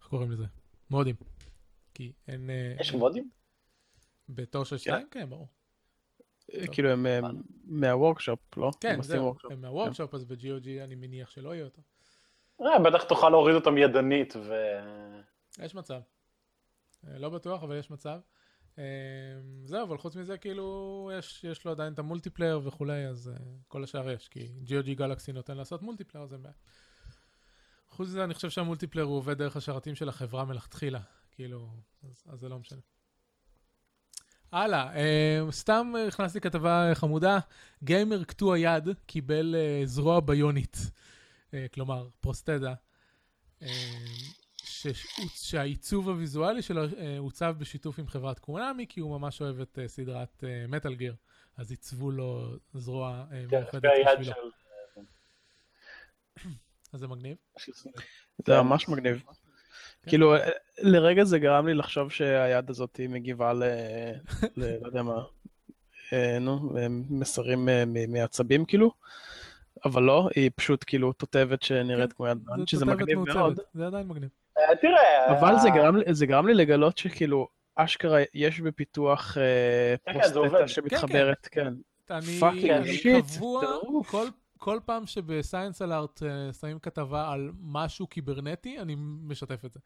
[0.00, 0.44] איך קוראים לזה?
[0.90, 1.14] מודים.
[1.94, 2.50] כי אין...
[2.50, 3.30] uh, יש מודים?
[4.28, 5.06] בתור של שתיים?
[5.10, 5.48] כן, ברור.
[6.72, 7.20] כאילו הם אה,
[7.64, 8.70] מהוורקשופ, לא?
[8.80, 9.34] כן, זהו.
[9.50, 11.82] הם מהוורקשופ, אז ב-GOG אני מניח שלא יהיה אותו.
[12.62, 14.54] אה, בטח תוכל להוריד אותם ידנית, ו...
[15.58, 16.00] יש מצב.
[17.08, 18.20] אה, לא בטוח, אבל יש מצב.
[18.78, 18.84] אה,
[19.64, 23.32] זהו, אבל חוץ מזה, כאילו, יש, יש לו עדיין את ה multiplayer וכולי, אז
[23.68, 26.54] כל השאר יש, כי GOG Galaxy נותן לעשות multiplayer, אז אין בעיה.
[27.90, 31.00] חוץ מזה, אני חושב שה multiplayer הוא עובד דרך השרתים של החברה מלכתחילה,
[31.32, 31.68] כאילו,
[32.02, 32.80] אז, אז זה לא משנה.
[34.52, 37.38] הלאה, אה, סתם הכנסתי כתבה חמודה,
[37.84, 42.74] גיימר קטוע יד קיבל אה, זרוע ביונית, אה, כלומר, פרוסטזה.
[43.60, 43.64] Uh,
[44.80, 45.06] ש-
[45.50, 49.88] שהעיצוב הוויזואלי שלו אה, עוצב בשיתוף עם חברת קונאמי, כי הוא ממש אוהב את אה,
[49.88, 51.14] סדרת מטאל גיר,
[51.56, 53.82] אז עיצבו לו זרוע אה, כן, מיוחדת
[54.20, 54.50] בשבילו.
[56.92, 57.36] אז זה מגניב.
[58.46, 59.22] זה ממש מגניב.
[60.06, 60.48] כאילו, אה,
[60.78, 63.62] לרגע זה גרם לי לחשוב שהיד הזאת היא מגיבה ל...
[64.56, 65.22] לא יודע מה,
[66.12, 66.70] אה, נו,
[67.10, 68.92] מסרים אה, מ- מעצבים כאילו,
[69.84, 73.60] אבל לא, היא פשוט כאילו תותבת שנראית כמו יד כן, זה בן, שזה מגניב מאוד.
[73.74, 74.28] זה עדיין מגניב.
[74.58, 75.38] אה, תראה...
[75.38, 80.32] אבל זה גרם לי- זה גרם לי לגלות שכאילו, אשכרה יש בפיתוח אה, כן, כן.
[80.32, 81.74] פרוסטטה שמתחברת, כן.
[82.10, 82.38] אני,
[83.22, 83.62] קבוע.
[84.06, 84.26] כל,
[84.62, 89.80] כל פעם שבסייאנס אלארט אה, שמים כתבה על משהו קיברנטי, אני משתף את זה.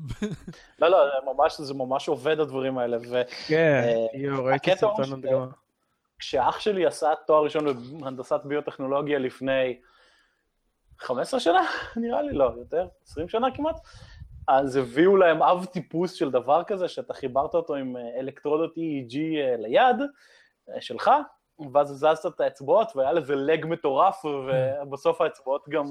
[0.80, 2.96] לא, לא, זה ממש, זה ממש עובד הדברים האלה,
[3.48, 5.46] כן, אה, יואו, ראיתי סרטון ש- הדגמה.
[6.16, 7.64] וכשאח שלי עשה תואר ראשון
[8.00, 9.80] בהנדסת ביוטכנולוגיה לפני
[10.98, 11.60] 15 שנה,
[11.96, 13.76] נראה לי, לא, יותר, 20 שנה כמעט,
[14.48, 19.16] אז הביאו להם אב טיפוס של דבר כזה, שאתה חיברת אותו עם אה, אלקטרודות EEG
[19.58, 19.96] ליד
[20.80, 21.10] שלך,
[21.72, 25.86] ואז הזזת את האצבעות, והיה לזה לג מטורף, ובסוף האצבעות גם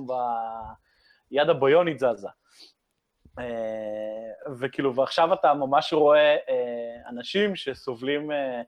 [1.31, 2.27] ביד הביונית זזה.
[3.39, 8.61] אה, וכאילו, ועכשיו אתה ממש רואה אה, אנשים שסובלים אה,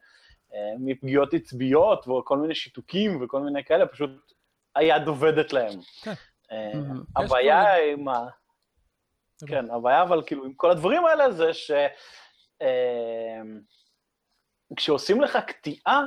[0.80, 4.12] מפגיעות עצביות וכל מיני שיתוקים וכל מיני כאלה, פשוט
[4.76, 5.80] היד עובדת להם.
[6.04, 6.14] כן.
[6.50, 6.54] Mhm.
[7.16, 8.28] הבעיה עם ה...
[9.48, 11.72] כן, הבעיה אבל כאילו עם כל הדברים האלה זה ש...
[14.76, 16.06] כשעושים לך קטיעה,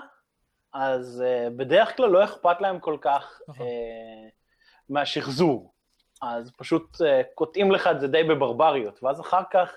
[0.75, 3.41] אז אה, בדרך כלל לא אכפת להם כל כך.
[3.61, 4.29] אה,
[4.89, 5.73] מהשחזור.
[6.23, 9.73] אז פשוט אה, קוטעים לך את זה די בברבריות, ואז אחר כך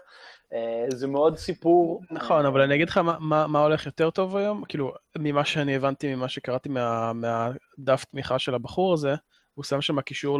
[0.53, 2.01] אה, זה מאוד סיפור.
[2.11, 5.75] נכון, אבל אני אגיד לך מה- מה מה הולך יותר טוב היום, כאילו, ממה שאני
[5.75, 9.15] הבנתי, ממה שקראתי מה- מהדף תמיכה של הבחור הזה,
[9.53, 10.39] הוא שם שם קישור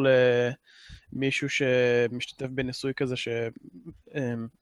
[1.14, 3.28] למישהו שמשתתף בניסוי כזה ש...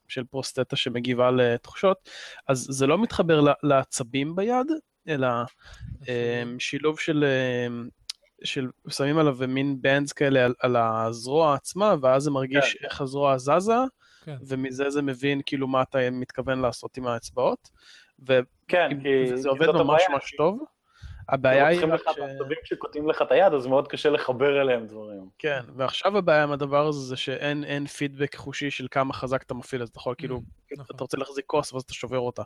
[0.07, 2.09] של פרוסטטה שמגיבה לתחושות,
[2.47, 4.67] אז זה לא מתחבר לעצבים ביד,
[5.09, 5.27] אלא
[6.07, 7.25] אמ, שילוב של...
[7.67, 7.89] אמ,
[8.43, 12.85] של שמים עליו מין בנדס כאלה על, על הזרוע עצמה, ואז זה מרגיש כן.
[12.85, 13.73] איך הזרוע זזה,
[14.25, 14.35] כן.
[14.47, 17.69] ומזה זה מבין כאילו מה אתה מתכוון לעשות עם האצבעות.
[18.29, 20.01] ו- כן, כי וזה עובד ממש.
[20.09, 20.59] ממש טוב.
[21.29, 22.15] הבעיה היא צריכים רק לך
[22.65, 22.69] ש...
[22.69, 25.29] שקוטעים לך את היד, אז מאוד קשה לחבר אליהם דברים.
[25.39, 29.53] כן, ועכשיו הבעיה עם הדבר הזה זה שאין אין פידבק חושי של כמה חזק אתה
[29.53, 30.41] מפעיל, אז אתה יכול כאילו,
[30.71, 30.95] נכון.
[30.95, 32.43] אתה רוצה להחזיק כוס ואז אתה שובר אותה.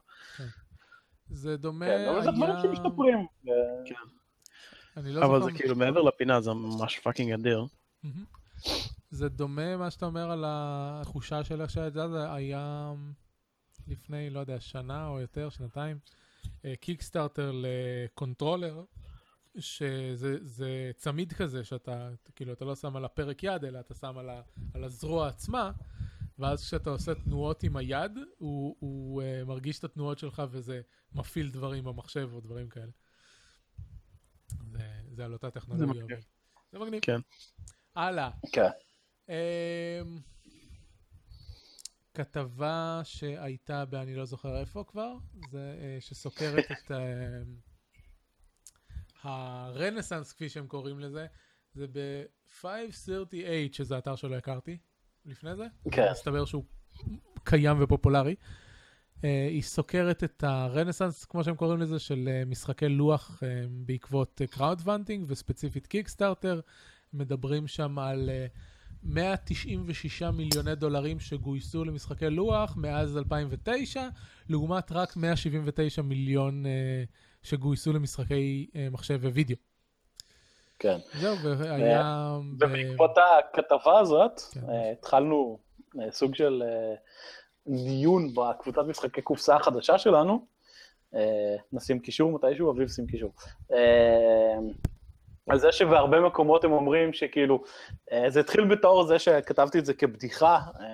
[1.33, 2.55] זה דומה כן, אבל זה דברים.
[2.61, 3.25] שמשתפרים.
[4.97, 5.43] אני לא אבל.
[5.43, 7.65] זה כאילו מעבר לפינה, זה ממש fucking אדיר.
[9.09, 12.93] זה דומה מה שאתה אומר על התחושה של איך שהיד זזה היה
[13.87, 15.97] לפני, לא יודע, שנה או יותר, שנתיים,
[16.79, 18.83] קיקסטארטר לקונטרולר,
[19.59, 24.17] שזה זה צמיד כזה שאתה, כאילו, אתה לא שם על הפרק יד, אלא אתה שם
[24.17, 24.41] על, ה,
[24.73, 25.71] על הזרוע עצמה,
[26.43, 30.81] ואז כשאתה עושה תנועות עם היד, הוא, הוא uh, מרגיש את התנועות שלך וזה
[31.13, 32.91] מפעיל דברים במחשב או דברים כאלה.
[34.71, 34.79] זה,
[35.11, 36.03] זה על אותה טכנולוגיה.
[36.03, 36.11] מגניב.
[36.11, 36.21] אבל-
[36.71, 37.01] זה מגניב.
[37.01, 37.19] כן.
[37.95, 38.29] הלאה.
[38.51, 38.69] כן.
[39.29, 40.19] אמ,
[42.13, 43.95] כתבה שהייתה ב...
[43.95, 45.13] אני לא זוכר איפה כבר,
[45.51, 47.55] זה אה, שסוקרת את אמ,
[49.21, 51.27] הרנסאנס, כפי שהם קוראים לזה,
[51.73, 54.77] זה ב-530H, שזה אתר שלא הכרתי
[55.25, 55.65] לפני זה.
[55.91, 56.07] כן.
[56.11, 56.63] מסתבר שהוא
[57.43, 58.35] קיים ופופולרי.
[59.23, 64.41] אה, היא סוקרת את הרנסאנס, כמו שהם קוראים לזה, של אה, משחקי לוח אה, בעקבות
[64.49, 66.59] crowdfunding וספציפית Kickstarter,
[67.13, 68.45] מדברים שם על אה,
[69.03, 74.07] 196 מיליוני דולרים שגויסו למשחקי לוח מאז 2009,
[74.49, 76.63] לעומת רק 179 מיליון
[77.43, 79.72] שגויסו למשחקי מחשב ווידאו.
[80.79, 80.97] כן.
[81.19, 82.37] זהו, והיה...
[82.59, 84.59] ובעקבות הכתבה הזאת, כן.
[84.69, 85.59] אה, התחלנו
[86.01, 86.95] אה, סוג של אה,
[87.67, 90.45] דיון בקבוצת משחקי קופסה החדשה שלנו.
[91.15, 93.31] אה, נשים קישור מתישהו, אביב שים קישור.
[93.73, 94.55] אה,
[95.49, 97.63] על זה שבהרבה מקומות הם אומרים שכאילו,
[98.11, 100.85] אה, זה התחיל בתור זה שכתבתי את זה כבדיחה, אה,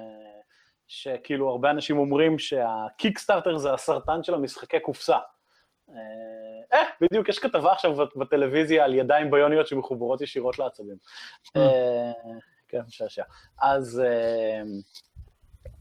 [0.87, 5.17] שכאילו הרבה אנשים אומרים שהקיקסטארטר זה הסרטן של המשחקי קופסה.
[6.73, 10.95] אה, אה, בדיוק, יש כתבה עכשיו בטלוויזיה על ידיים ביוניות שמחוברות ישירות לעצבים.
[11.57, 12.11] אה,
[12.67, 13.23] כן, משעשע.
[13.61, 14.61] אז אה,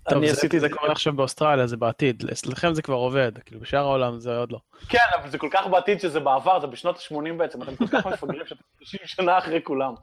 [0.08, 2.24] טוב, אני עשיתי את זה קורה עכשיו באוסטרליה, זה בעתיד.
[2.32, 4.58] אצלכם זה כבר עובד, כאילו בשאר העולם זה עוד לא.
[4.88, 8.06] כן, אבל זה כל כך בעתיד שזה בעבר, זה בשנות ה-80 בעצם, אתם כל כך
[8.06, 9.94] מפגרים שאתם 30 שנה אחרי כולם.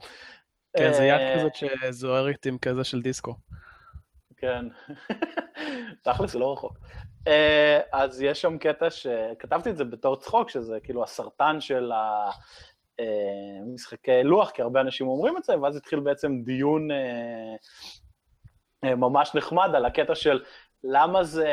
[0.77, 3.35] כן, זה אה, יד כזאת שזוהרת עם כזה של דיסקו.
[4.37, 4.65] כן.
[6.03, 6.77] תכל'ס זה לא רחוק.
[7.27, 11.91] אה, אז יש שם קטע שכתבתי את זה בתור צחוק, שזה כאילו הסרטן של
[12.99, 17.55] המשחקי לוח, כי הרבה אנשים אומרים את זה, ואז התחיל בעצם דיון אה,
[18.83, 20.43] אה, ממש נחמד על הקטע של
[20.83, 21.51] למה זה...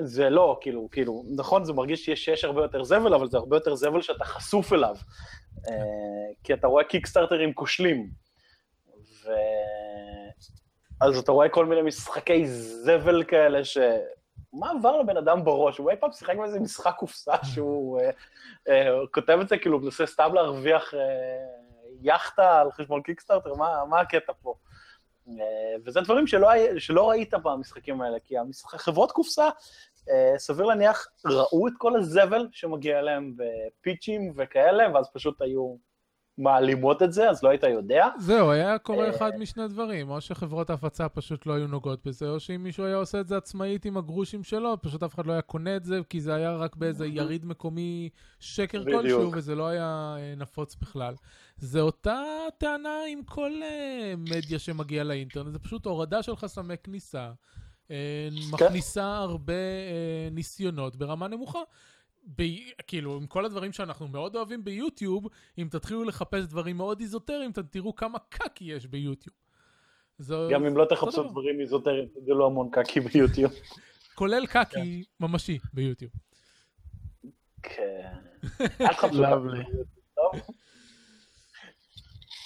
[0.00, 3.56] זה לא, כאילו, כאילו, נכון, זה מרגיש שיש, שיש הרבה יותר זבל, אבל זה הרבה
[3.56, 4.96] יותר זבל שאתה חשוף אליו.
[5.68, 8.10] אה, כי אתה רואה קיקסטארטרים כושלים.
[9.24, 9.30] ו...
[11.02, 13.78] אז אתה רואה כל מיני משחקי זבל כאלה ש...
[14.52, 15.78] מה עבר לבן אדם בראש?
[15.78, 18.10] הוא אי פעם שיחק באיזה משחק קופסה שהוא אה,
[18.68, 21.00] אה, כותב את זה, כאילו, מנסה סתם להרוויח אה,
[22.02, 23.54] יאכטה על חשבון קיקסטארטר?
[23.54, 24.54] מה, מה הקטע פה?
[25.28, 25.34] אה,
[25.84, 26.48] וזה דברים שלא,
[26.78, 29.48] שלא ראית במשחקים האלה, כי המשחק, חברות קופסה,
[30.10, 35.76] אה, סביר להניח, ראו את כל הזבל שמגיע אליהם בפיצ'ים וכאלה, ואז פשוט היו
[36.38, 38.08] מעלימות את זה, אז לא היית יודע.
[38.18, 42.30] זהו, היה קורה אה, אחד משני דברים, או שחברות ההפצה פשוט לא היו נוגעות בזה,
[42.30, 45.32] או שאם מישהו היה עושה את זה עצמאית עם הגרושים שלו, פשוט אף אחד לא
[45.32, 48.08] היה קונה את זה, כי זה היה רק באיזה יריד מקומי
[48.40, 49.00] שקר בדיוק.
[49.00, 51.14] כלשהו, וזה לא היה אה, נפוץ בכלל.
[51.56, 52.22] זה אותה
[52.58, 57.30] טענה עם כל אה, מדיה שמגיעה לאינטרנט, זה פשוט הורדה של חסמי כניסה,
[57.88, 57.94] כן.
[58.52, 59.52] מכניסה הרבה
[60.30, 61.58] ניסיונות ברמה נמוכה.
[62.36, 62.42] ב...
[62.86, 65.28] כאילו, עם כל הדברים שאנחנו מאוד אוהבים ביוטיוב,
[65.58, 69.36] אם תתחילו לחפש דברים מאוד איזוטריים, אתם תראו כמה קקי יש ביוטיוב.
[70.18, 70.48] זו...
[70.50, 71.30] גם אם לא תחפשו דבר.
[71.30, 73.52] דברים איזוטריים, תגלו המון קקי ביוטיוב.
[74.14, 76.12] כולל קקי ממשי ביוטיוב.
[77.62, 78.12] כן.
[78.60, 79.48] אל תחפשו קקי.
[79.48, 80.40] ביוטיוב, טוב?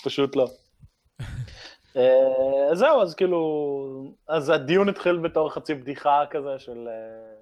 [0.04, 0.48] פשוט לא.
[1.96, 7.34] אה, זהו, אז כאילו, אז הדיון התחיל בתור חצי בדיחה כזה של אה,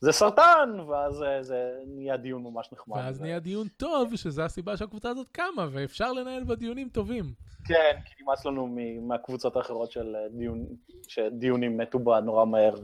[0.00, 2.96] זה סרטן, ואז אה, זה נהיה דיון ממש נחמד.
[2.96, 7.24] ואז נהיה דיון טוב, שזו הסיבה שהקבוצה הזאת קמה, ואפשר לנהל בה דיונים טובים.
[7.64, 10.66] כן, כי נמאס לנו מהקבוצות האחרות של דיון,
[11.08, 12.74] שדיונים מתו בה נורא מהר.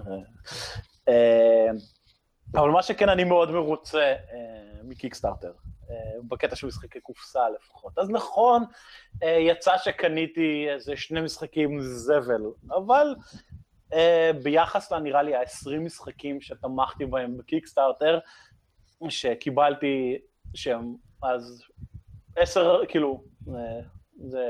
[2.55, 4.15] אבל מה שכן, אני מאוד מרוצה
[4.85, 5.53] מקיקסטארטר,
[6.28, 7.98] בקטע של משחקי קופסה לפחות.
[7.98, 8.65] אז נכון,
[9.23, 13.15] אה, יצא שקניתי איזה שני משחקים זבל, אבל
[13.93, 18.19] אה, ביחס לנראה לי ה-20 משחקים שתמכתי בהם בקיקסטארטר,
[19.09, 20.19] שקיבלתי,
[20.55, 21.65] שהם אז
[22.36, 23.81] עשר, כאילו, אה,
[24.16, 24.47] זה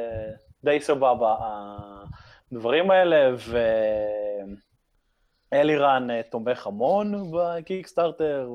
[0.65, 1.36] די סבבה
[2.52, 3.35] הדברים האלה,
[5.52, 8.51] ואלירן אה, תומך המון בקיקסטארטר,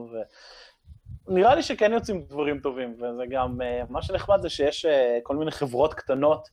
[1.27, 5.35] ונראה לי שכן יוצאים דברים טובים, וזה גם, אה, מה שנחמד זה שיש אה, כל
[5.35, 6.49] מיני חברות קטנות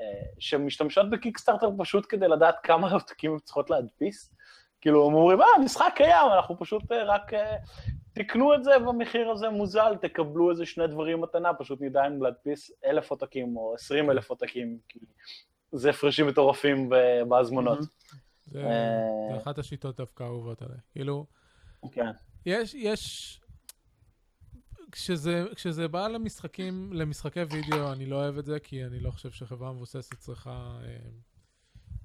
[0.00, 0.06] אה,
[0.38, 4.34] שמשתמשות בקיקסטארטר פשוט כדי לדעת כמה עותקים הן צריכות להדפיס.
[4.80, 7.32] כאילו, הם אומרים, אה, המשחק קיים, אנחנו פשוט רק
[8.12, 12.70] תקנו את זה במחיר הזה מוזל, תקבלו איזה שני דברים מתנה, פשוט נדע אם להדפיס
[12.84, 14.98] אלף עותקים או עשרים אלף עותקים, כי
[15.72, 16.90] זה הפרשים מטורפים
[17.28, 17.78] בהזמנות.
[18.46, 18.62] זה.
[19.30, 20.76] זה אחת השיטות דווקא האהובות עליי.
[20.92, 21.26] כאילו,
[21.92, 22.10] כן.
[22.46, 23.40] יש, יש...
[24.94, 29.30] כשזה, כשזה בא למשחקים, למשחקי וידאו, אני לא אוהב את זה, כי אני לא חושב
[29.30, 30.96] שחברה מבוססת צריכה, אה,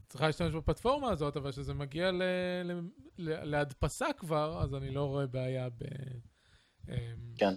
[0.09, 2.21] צריכה להשתמש בפלטפורמה הזאת, אבל כשזה מגיע ל,
[2.63, 2.71] ל,
[3.17, 5.83] ל, להדפסה כבר, אז אני לא רואה בעיה ב,
[6.89, 7.53] אה, כן.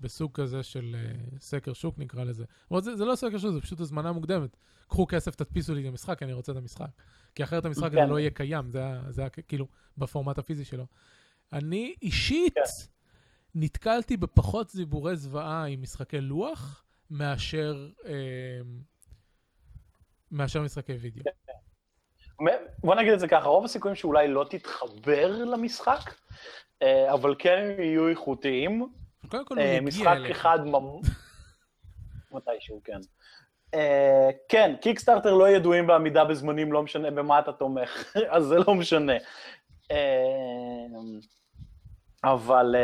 [0.00, 2.44] בסוג כזה של אה, סקר שוק, נקרא לזה.
[2.70, 4.56] למרות זה, זה לא סקר שוק, זה פשוט הזמנה מוקדמת.
[4.88, 6.88] קחו כסף, תדפיסו לי את המשחק, אני רוצה את המשחק.
[7.34, 8.08] כי אחרת המשחק הזה כן.
[8.08, 9.66] לא יהיה קיים, זה, ה- זה ה- כאילו
[9.98, 10.86] בפורמט הפיזי שלו.
[11.52, 12.60] אני אישית כן.
[13.54, 18.12] נתקלתי בפחות זיבורי זוועה עם משחקי לוח מאשר, אה,
[20.30, 21.22] מאשר משחקי וידאו.
[22.84, 26.14] בוא נגיד את זה ככה, רוב הסיכויים שאולי לא תתחבר למשחק,
[26.82, 28.92] אה, אבל כן הם יהיו איכותיים.
[29.28, 30.30] קודם כל הוא אה, יגיע משחק אליך.
[30.30, 31.00] אחד ממ...
[32.32, 32.98] מתישהו, כן.
[33.74, 33.76] Uh,
[34.48, 39.12] כן, קיקסטארטר לא ידועים בעמידה בזמנים, לא משנה במה אתה תומך, אז זה לא משנה.
[42.24, 42.74] אבל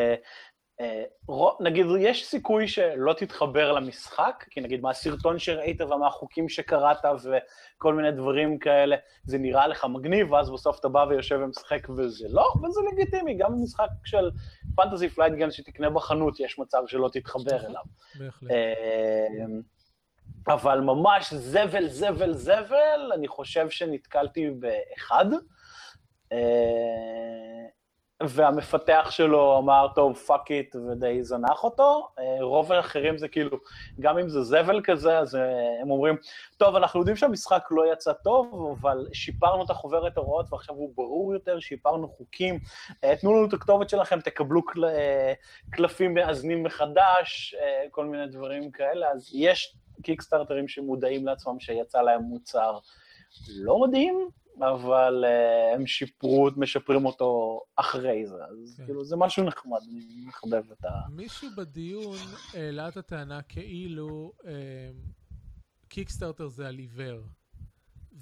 [1.61, 8.59] נגיד, יש סיכוי שלא תתחבר למשחק, כי נגיד מהסרטון שראית ומהחוקים שקראת וכל מיני דברים
[8.59, 13.35] כאלה, זה נראה לך מגניב, ואז בסוף אתה בא ויושב ומשחק וזה לא, וזה לגיטימי,
[13.35, 14.31] גם במשחק של
[14.77, 17.83] Fantasy Flight Games שתקנה בחנות, יש מצב שלא תתחבר אליו.
[18.19, 18.51] בהחלט.
[20.49, 25.27] אבל ממש זבל, זבל, זבל, אני חושב שנתקלתי באחד.
[28.23, 32.09] והמפתח שלו אמר, טוב, fuck it, ודי זנח אותו.
[32.41, 33.59] רוב האחרים זה כאילו,
[34.01, 35.39] גם אם זה זבל כזה, אז
[35.83, 36.17] הם אומרים,
[36.57, 41.35] טוב, אנחנו יודעים שהמשחק לא יצא טוב, אבל שיפרנו את החוברת הוראות ועכשיו הוא ברור
[41.35, 42.59] יותר, שיפרנו חוקים,
[43.21, 44.85] תנו לנו את הכתובת שלכם, תקבלו קל...
[45.71, 47.55] קלפים מאזנים מחדש,
[47.91, 52.79] כל מיני דברים כאלה, אז יש קיקסטארטרים שמודעים לעצמם שיצא להם מוצר
[53.49, 54.29] לא מדהים,
[54.59, 58.85] אבל uh, הם שיפרו, משפרים אותו אחרי זה, אז כן.
[58.85, 60.91] כאילו זה משהו נחמד, אני מחבב את ה...
[61.11, 62.19] מישהו בדיון
[62.55, 64.33] העלה את הטענה כאילו
[65.89, 67.21] קיקסטארטר uh, זה על עיוור,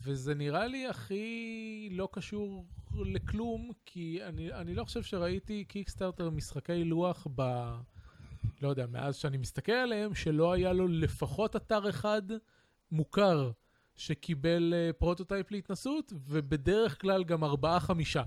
[0.04, 2.64] וזה נראה לי הכי לא קשור
[2.94, 7.42] לכלום, כי אני, אני לא חושב שראיתי Kickstarter משחקי לוח ב...
[8.62, 12.22] לא יודע, מאז שאני מסתכל עליהם, שלא היה לו לפחות אתר אחד
[12.92, 13.50] מוכר
[13.98, 18.22] שקיבל אה, prototype להתנסות, ובדרך כלל גם ארבעה-חמישה.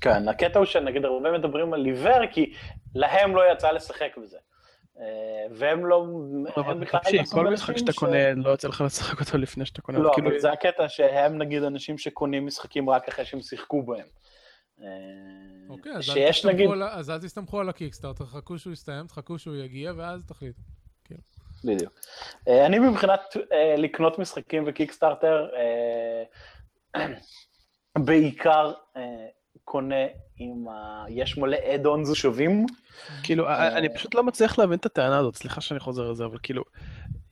[0.00, 2.52] כן, הקטע הוא שנגיד הרבה מדברים על עיוור, כי
[2.94, 4.38] להם לא יצא לשחק בזה.
[4.98, 5.04] אה,
[5.50, 6.06] והם לא...
[6.56, 7.00] הם בכלל...
[7.32, 9.98] כל משחק שאתה קונה, לא יוצא לך לשחק אותו לפני שאתה קונה.
[9.98, 14.06] לא, כאילו- אבל זה הקטע שהם נגיד אנשים שקונים משחקים רק אחרי שהם שיחקו בהם.
[14.82, 14.86] אה,
[15.68, 15.92] אוקיי,
[16.92, 20.60] אז אל תסתמכו על הקיקסטארטר, תחכו שהוא יסתיים, תחכו שהוא יגיע, ואז תחליטו.
[21.64, 21.92] בדיוק.
[22.48, 23.20] אה, אני מבחינת
[23.52, 25.48] אה, לקנות משחקים וקיקסטארטר,
[28.06, 28.72] בעיקר
[29.64, 30.04] קונה
[30.40, 30.64] אם
[31.08, 32.66] יש מלא אד-אונס שווים.
[33.22, 36.62] כאילו, אני פשוט לא מצליח להבין את הטענה הזאת, סליחה שאני חוזר לזה, אבל כאילו,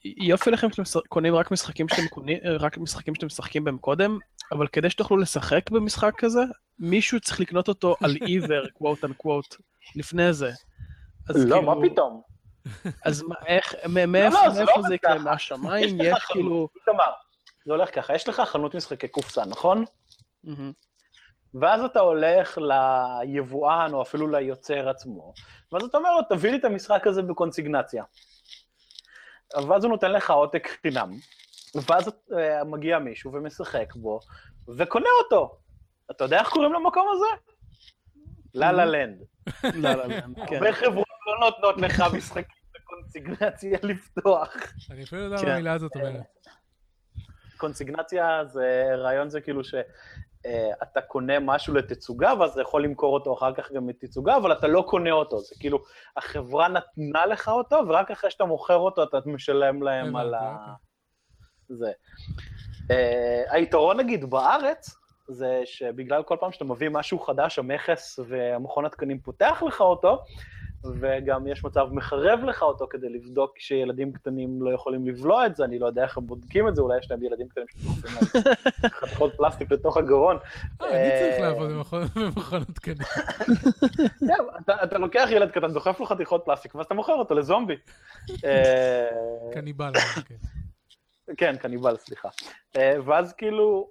[0.05, 4.19] יופי לכם שאתם קונים רק משחקים שאתם קונים, רק משחקים שאתם משחקים בהם קודם,
[4.53, 6.41] אבל כדי שתוכלו לשחק במשחק כזה,
[6.79, 9.57] מישהו צריך לקנות אותו על עיוור, קוואט אנקוואט,
[9.97, 10.51] לפני זה.
[11.29, 11.63] לא, כאילו...
[11.63, 12.23] מה פתאום?
[13.05, 15.19] אז מה, איך, מאיפה לא, לא, לא זה יקרה?
[15.19, 15.99] מהשמיים?
[16.01, 16.69] יש כאילו...
[17.65, 19.85] זה הולך ככה, יש לך חנות משחקי קופסה, נכון?
[21.55, 25.33] ואז אתה הולך ליבואן, או אפילו ליוצר עצמו,
[25.73, 28.05] ואז אתה אומר לו, תביא לי את המשחק הזה בקונסיגנציה.
[29.69, 31.11] ואז הוא נותן לך עותק חינם,
[31.75, 34.21] ואז uh, מגיע מישהו ומשחק בו,
[34.77, 35.59] וקונה אותו.
[36.11, 37.53] אתה יודע איך קוראים למקום הזה?
[38.55, 39.23] לה לה לנד.
[39.65, 40.57] לה לה לנד, כן.
[40.57, 44.57] הרבה חברות לא נותנות לך משחקים בקונסיגנציה לפתוח.
[44.91, 46.21] אני אפילו לא יודע מה המילה הזאת אומרת.
[47.57, 53.55] קונסיגנציה זה, רעיון זה כאילו שאתה קונה משהו לתצוגה, ואז אתה יכול למכור אותו אחר
[53.55, 55.41] כך גם לתצוגה, אבל אתה לא קונה אותו.
[55.41, 55.79] זה כאילו,
[56.17, 60.39] החברה נתנה לך אותו, ורק אחרי שאתה מוכר אותו אתה משלם להם על ה...
[60.41, 60.75] אוקיי.
[61.69, 61.93] זה.
[62.89, 64.97] Uh, היתרון נגיד בארץ,
[65.29, 70.25] זה שבגלל כל פעם שאתה מביא משהו חדש, המכס והמכון התקנים פותח לך אותו,
[70.85, 75.65] וגם יש מצב מחרב לך אותו כדי לבדוק שילדים קטנים לא יכולים לבלוע את זה,
[75.65, 77.67] אני לא יודע איך הם בודקים את זה, אולי יש להם ילדים קטנים
[78.05, 78.45] להם
[79.01, 80.37] חתיכות פלסטיק לתוך הגרון.
[80.83, 81.71] אה, אני צריך לעבוד
[82.17, 83.07] במכון התקנים.
[84.27, 84.35] כן,
[84.85, 87.77] אתה לוקח ילד קטן, דוחף לו חתיכות פלסטיק, ואז אתה מוכר אותו לזומבי.
[88.45, 89.09] אה,
[89.53, 89.93] קניבל,
[90.29, 90.35] כן.
[91.37, 92.29] כן, קניבל, סליחה.
[92.77, 93.91] אה, ואז כאילו,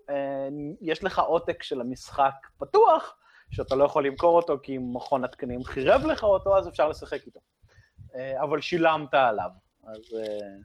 [0.82, 3.16] יש לך עותק של המשחק פתוח,
[3.52, 7.40] שאתה לא יכול למכור אותו כי מכון התקנים חירב לך אותו, אז אפשר לשחק איתו.
[8.16, 9.50] אה, אבל שילמת עליו,
[9.84, 10.58] אז אה,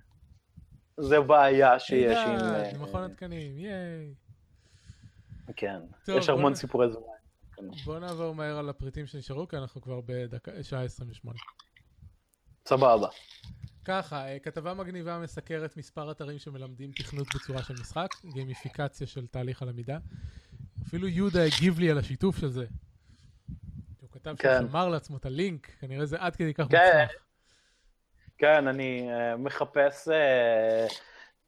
[0.97, 2.39] זה בעיה שיש עם...
[2.39, 4.15] אה, מכון התקנים, ייי.
[5.57, 7.15] כן, יש המון סיפורי זמן.
[7.85, 11.39] בוא נעבור מהר על הפריטים שנשארו, כי אנחנו כבר בשעה 28.
[12.69, 13.09] סבבה.
[13.85, 19.99] ככה, כתבה מגניבה מסקרת מספר אתרים שמלמדים תכנות בצורה של משחק, גיימיפיקציה של תהליך הלמידה.
[20.87, 22.67] אפילו יהודה הגיב לי על השיתוף של זה.
[24.01, 24.59] הוא כתב כן.
[24.59, 26.77] שהוא שמר לעצמו את הלינק, כנראה זה עד כדי כך כן.
[26.77, 27.25] מוצלח.
[28.39, 30.93] כן, אני אה, מחפש אה,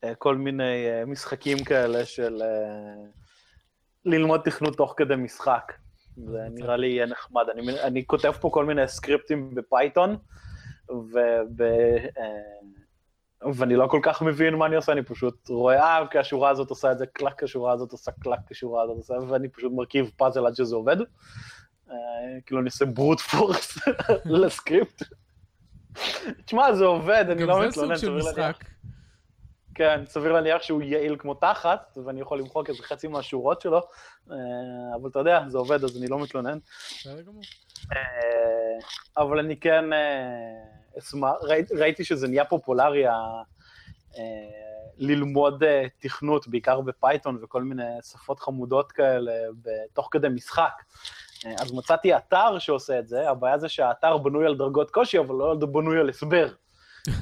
[0.05, 3.07] אה, כל מיני אה, משחקים כאלה של אה,
[4.05, 5.73] ללמוד תכנות תוך כדי משחק.
[6.17, 7.45] זה נראה לי יהיה נחמד.
[7.55, 10.17] אני, אני כותב פה כל מיני סקריפטים ב Python,
[10.91, 11.59] וב...
[11.59, 12.87] אה,
[13.55, 16.71] ואני לא כל כך מבין מה אני עושה, אני פשוט רואה, אה, כי השורה הזאת
[16.71, 20.47] עושה את זה קלק, השורה הזאת עושה קלק, השורה הזאת עושה, ואני פשוט מרכיב פאזל
[20.47, 20.97] עד שזה עובד.
[21.91, 21.95] אה,
[22.47, 23.79] כאילו אני עושה brute force
[24.25, 25.03] לסקריפט.
[26.45, 28.57] תשמע, זה עובד, אני גם לא זה מתלונן, סוג של סביר להניח.
[28.57, 28.76] משחק.
[29.77, 33.81] כן, סביר להניח שהוא יעיל כמו תחת, ואני יכול למחוק איזה חצי מהשורות שלו,
[34.31, 34.37] אה,
[35.01, 36.59] אבל אתה יודע, זה עובד, אז אני לא מתלונן.
[37.93, 39.99] אה, אבל אני כן אה,
[40.99, 41.33] אשמח,
[41.73, 43.05] ראיתי- שזה נהיה פופולרי,
[44.99, 45.63] ללמוד
[45.99, 49.33] תכנות, בעיקר ב Python וכל מיני שפות חמודות כאלה,
[49.93, 50.83] תוך כדי משחק.
[51.61, 55.55] אז מצאתי אתר שעושה את זה, הבעיה זה שהאתר בנוי על דרגות קושי, אבל לא
[55.55, 56.49] בנוי על הסבר.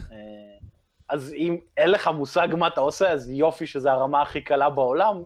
[1.10, 4.70] אה, אז אם אין לך מושג מה אתה עושה, אז יופי שזו הרמה הכי קלה
[4.70, 5.16] בעולם,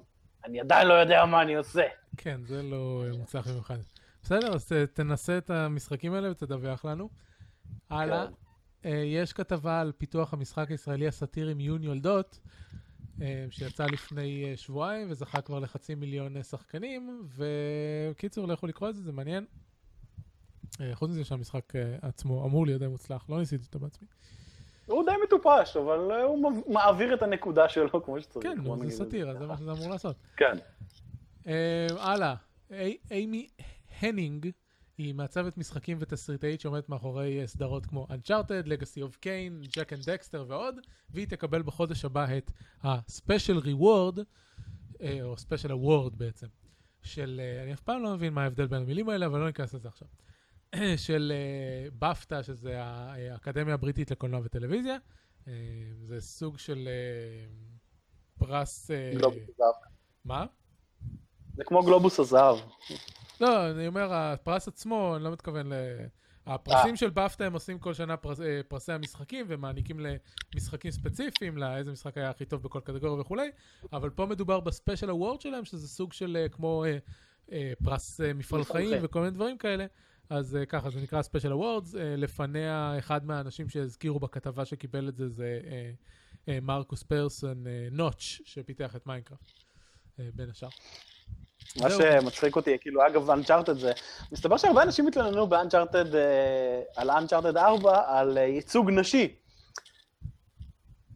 [0.45, 1.83] אני עדיין לא יודע מה אני עושה.
[2.17, 3.79] כן, זה לא אה, מוצלח במיוחד.
[4.23, 7.09] בסדר, אז ת- תנסה את המשחקים האלה ותדווח לנו.
[7.91, 8.33] הלאה, כן.
[8.91, 12.39] אה, יש כתבה על פיתוח המשחק הישראלי הסאטירי מיון יולדות,
[13.23, 18.95] אה, שיצא לפני אה, שבועיים וזכה כבר לחצי מיליון אה, שחקנים, וקיצור, לכו לקרוא את
[18.97, 19.45] זה, זה מעניין.
[20.81, 24.09] אה, חוץ מזה שהמשחק אה, עצמו אמור להיות די מוצלח, לא ניסיתי אותו בעצמי.
[24.89, 28.47] הוא די מטופש, אבל אה, הוא מעביר את הנקודה שלו כמו שצריך.
[28.47, 30.17] כן, נו, נגיד זה סאטירה, זה מה שזה אמור לעשות.
[30.37, 30.57] כן.
[31.47, 32.35] אה, הלאה,
[32.71, 33.47] אי- אימי
[34.01, 34.51] הנינג
[34.99, 40.05] היא מעצבת משחקים ותסריטאית שעומדת מאחורי אה, סדרות כמו Uncharted, Legacy of Kane, Jack and
[40.05, 40.75] Dexter ועוד,
[41.11, 42.51] והיא תקבל בחודש הבא את
[42.83, 44.21] ה-Special Reward,
[45.03, 46.47] אה, או Special Award בעצם,
[47.03, 49.75] של, אה, אני אף פעם לא מבין מה ההבדל בין המילים האלה, אבל לא ניכנס
[49.75, 50.09] לזה עכשיו,
[51.07, 51.33] של
[51.99, 54.97] בפטה, שזה ה- אה, האקדמיה הבריטית לקולנוע וטלוויזיה,
[55.49, 55.53] אה,
[56.05, 57.47] זה סוג של אה,
[58.39, 58.91] פרס...
[58.91, 59.75] אה, גלובוס הזהב.
[60.25, 60.47] מה?
[61.57, 62.57] זה כמו גלובוס הזהב.
[63.41, 65.75] לא, אני אומר, הפרס עצמו, אני לא מתכוון ל...
[66.47, 70.01] הפרסים של BAFTA הם עושים כל שנה פרס, אה, פרסי המשחקים ומעניקים
[70.55, 73.51] למשחקים ספציפיים, לאיזה משחק היה הכי טוב בכל קטגוריה וכולי,
[73.93, 76.99] אבל פה מדובר ב-special award שלהם, שזה סוג של אה, כמו אה,
[77.53, 78.99] אה, פרס אה, מפעל חיים.
[79.03, 79.87] וכל מיני דברים כאלה.
[80.31, 81.95] אז אה, ככה, זה נקרא special awards.
[81.95, 85.91] לפניה, אחד מהאנשים שהזכירו בכתבה שקיבל את זה, זה אה,
[86.49, 89.53] אה, מרקוס פרסון, אה, נוטץ', שפיתח את Minecraft,
[90.21, 90.69] אה, בין השאר.
[91.77, 91.91] מה.
[91.91, 93.93] שמצחיק אותי, כאילו, אגב, אנצ'ארטד זה...
[94.33, 99.37] מסתבר שהרבה אנשים התלוננו באנצ'ארטד, אה, על אנצ'ארטד 4, על אה, ייצוג נשי.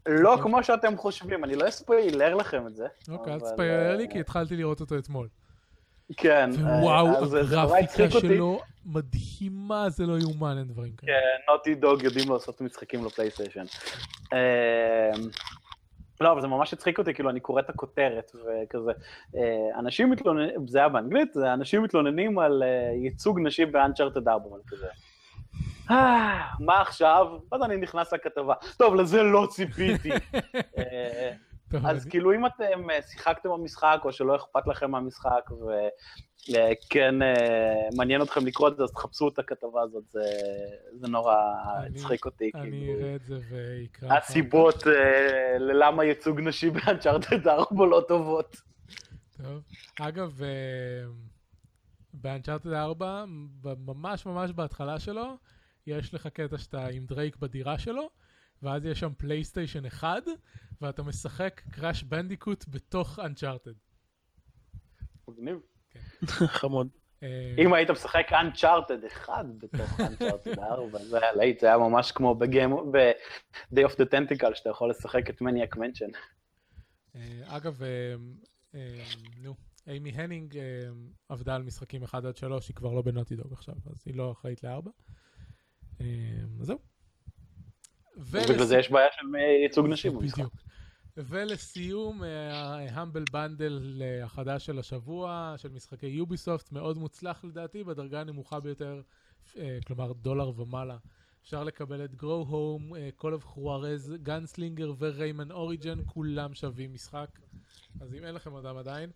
[0.05, 0.43] לא אוקיי.
[0.43, 2.87] כמו שאתם חושבים, אני לא אספיילר לכם את זה.
[3.09, 5.27] אוקיי, אל אה, לי, כי התחלתי לראות אותו אתמול.
[6.17, 6.49] כן.
[6.67, 8.19] אה, וואו, נורא הגרפיקה.
[8.19, 11.11] שלו מדהימה, זה לא יאומן, אין דברים כאלה.
[11.13, 13.63] כן, נוטי דוג יודעים לעשות משחקים לפלייסטיישן.
[14.33, 15.11] אה,
[16.21, 18.91] לא, אבל זה ממש הצחיק אותי, כאילו, אני קורא את הכותרת וכזה.
[19.35, 24.47] אה, אנשים מתלוננים, זה היה באנגלית, זה אנשים מתלוננים על אה, ייצוג נשי באנצ'ארטד 4,
[24.47, 24.87] ואני כזה.
[25.91, 27.27] "אה, מה עכשיו?
[27.51, 28.53] ואז אני נכנס לכתבה.
[28.77, 30.09] טוב, לזה לא ציפיתי.
[31.75, 35.49] אה, אז כאילו אם אתם אה, שיחקתם במשחק, או שלא אכפת לכם מהמשחק,
[36.49, 37.15] וכן
[37.97, 40.19] מעניין אתכם לקרוא את זה, אז תחפשו את הכתבה הזאת, זה-
[40.93, 41.35] זה נורא
[41.65, 42.93] הצחיק אותי, אני כאילו.
[42.99, 44.17] אראה את זה ואקרא.
[44.17, 48.55] הסיבות אה, ללמה ייצוג נשי ב-Uncharted 4 לא טובות.
[49.43, 49.61] טוב.
[50.01, 50.47] אגב, אה,
[52.13, 53.25] ב-Uncharted 4,
[53.61, 55.37] ב- ממש ממש בהתחלה שלו,
[55.87, 58.09] יש לך קטע שאתה עם דרייק בדירה שלו,
[58.63, 60.23] ואז יש שם PlayStation 1,
[60.81, 63.73] ואתה משחק Crash Bandicoot בתוך Uncharted.
[65.27, 65.57] מגניב.
[66.59, 66.87] חמוד.
[67.23, 72.11] אה, אם היית משחק Uncharted 1 בתוך Uncharted 4, זה היה להיט, זה היה ממש
[72.11, 76.09] כמו ב-Day of the Tentacle, שאתה יכול לשחק את Maniac Mansion.
[77.15, 78.15] אה, אגב, אה,
[79.41, 79.55] נו,
[79.87, 80.57] איימי הניג
[81.29, 84.31] עבדה על משחקים 1 עד 3, היא כבר לא ב-Naughty Dog עכשיו, אז היא לא
[84.31, 84.91] אחראית לארבע.
[86.01, 86.05] אה,
[86.59, 86.92] אז זהו.
[88.17, 90.37] בגלל זה יש בעיה של אה, ייצוג נשים במשחק.
[90.37, 90.53] בדיוק.
[91.17, 99.01] ולסיום, ה-Humble Bundle החדש של השבוע, של משחקי Ubisoft, מאוד מוצלח לדעתי, בדרגה הנמוכה ביותר,
[99.57, 100.97] אה, כלומר דולר ומעלה.
[101.43, 107.39] אפשר לקבל את Home, אה, Call of Juarez, גאנסלינגר וריימן אוריג'ן, כולם שווים משחק.
[108.01, 109.09] אז אם אין לכם אותם עדיין.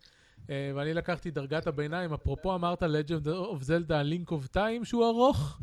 [0.50, 5.60] אה, ואני לקחתי דרגת הביניים, אפרופו אמרת Legend of Zelda Ocarina of Time שהוא ארוך,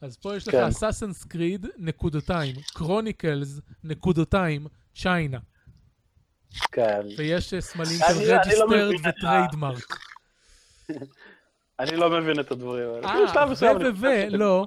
[0.00, 0.68] אז פה יש לך כן.
[0.68, 4.66] Assassin's Creed, נקודותיים, Chronicles, נקודותיים,
[4.96, 5.38] China.
[6.72, 7.00] כן.
[7.18, 8.70] ויש אה, סמלים של לא registered
[9.04, 9.96] ה- ו-trademark.
[11.80, 13.08] אני לא מבין את הדברים האלה.
[13.08, 14.66] אה, כאילו, מסוים ו- ו- לא.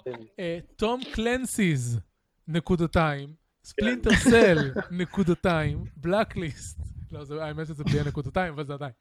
[0.76, 1.99] Tom Clancy's,
[2.47, 3.34] נקודותיים,
[3.64, 6.80] Splinter Cell, נקודותיים, Blacklist.
[7.11, 8.91] לא, זה- האמת שזה בלי הנקודותיים, אבל זה עדיין.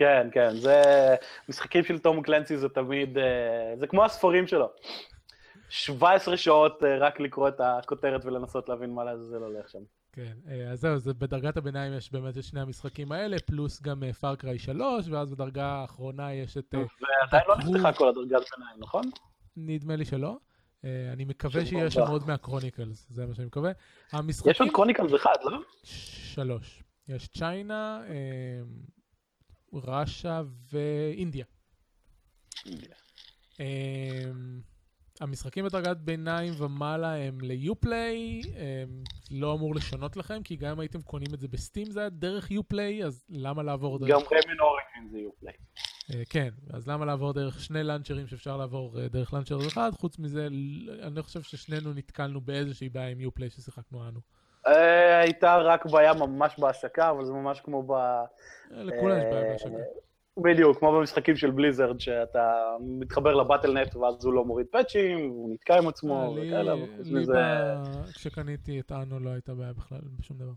[0.00, 0.82] כן, כן, זה...
[1.48, 3.18] משחקים של תום קלנסי זה תמיד...
[3.18, 4.70] אה, זה כמו הספרים שלו.
[5.68, 9.78] 17 שעות אה, רק לקרוא את הכותרת ולנסות להבין מה לעזאזל הולך שם.
[10.12, 14.02] כן, אה, אז זהו, זה בדרגת הביניים יש באמת את שני המשחקים האלה, פלוס גם
[14.20, 17.56] Far Cry 3, ואז בדרגה האחרונה יש את, ועדיין לא.
[17.56, 19.10] נפתחה כל הדרגת ביניים, נכון?
[19.56, 20.36] נדמה לי שלא.
[20.84, 22.00] אני מקווה שיש שם.
[22.00, 23.70] עוד מהקרוניקלס, זה מה שאני מקווה.
[23.70, 24.68] יש עוד המשחקים...
[24.68, 25.58] קרוניקלס אחד, לא?
[25.84, 26.82] שלוש.
[27.08, 28.02] יש צ'יינה,
[29.72, 30.42] ראשה
[30.72, 31.44] ואינדיה.
[33.60, 34.30] אה,
[35.20, 38.40] המשחקים בדרגת ביניים ומעלה הם ליופליי,
[39.30, 42.50] לא אמור לשנות לכם, כי גם אם הייתם קונים את זה בסטים זה היה דרך
[42.50, 44.08] יופליי, אז למה לעבור דרך...
[44.08, 45.54] גם רמן אוריג'ין זה יופליי.
[46.14, 49.90] אה, כן, אז למה לעבור דרך שני לאנצ'רים שאפשר לעבור אה, דרך לאנצ'ר אחד?
[49.94, 50.48] חוץ מזה,
[51.02, 54.20] אני חושב ששנינו נתקלנו באיזושהי בעיה עם יופליי ששיחקנו אנו.
[54.66, 57.92] אה, הייתה רק בעיה ממש בהשקה, אבל זה ממש כמו ב...
[57.92, 58.24] אה,
[58.70, 59.68] לכולם יש בעיה אה, בהשקה.
[60.36, 65.78] בדיוק, כמו במשחקים של בליזרד, שאתה מתחבר לבטלנט ואז הוא לא מוריד פאצ'ים, והוא נתקע
[65.78, 67.40] עם עצמו וכאלה, וחוץ מזה...
[68.14, 70.52] כשקניתי את אנו לא הייתה בעיה בכלל בשום דבר.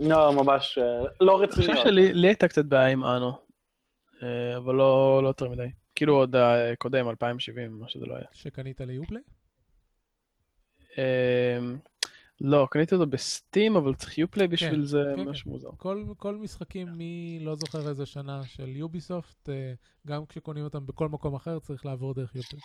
[0.00, 0.78] לא, ממש
[1.20, 1.76] לא אני חושב.
[1.76, 3.32] שלי לי הייתה קצת בעיה עם אנו,
[4.56, 5.68] אבל לא לא יותר מדי.
[5.94, 8.26] כאילו עוד הקודם, 2070, מה שזה לא היה.
[8.32, 9.22] שקנית ליופליי?
[12.42, 15.28] אה, לא, קניתי אותו בסטים, אבל צריך יופליי בשביל זה, כן, כן.
[15.28, 15.68] משהו מוזר.
[15.76, 19.72] כל, כל משחקים מי לא זוכר איזה שנה של יוביסופט, אה,
[20.06, 22.62] גם כשקונים אותם בכל מקום אחר צריך לעבור דרך יופליי.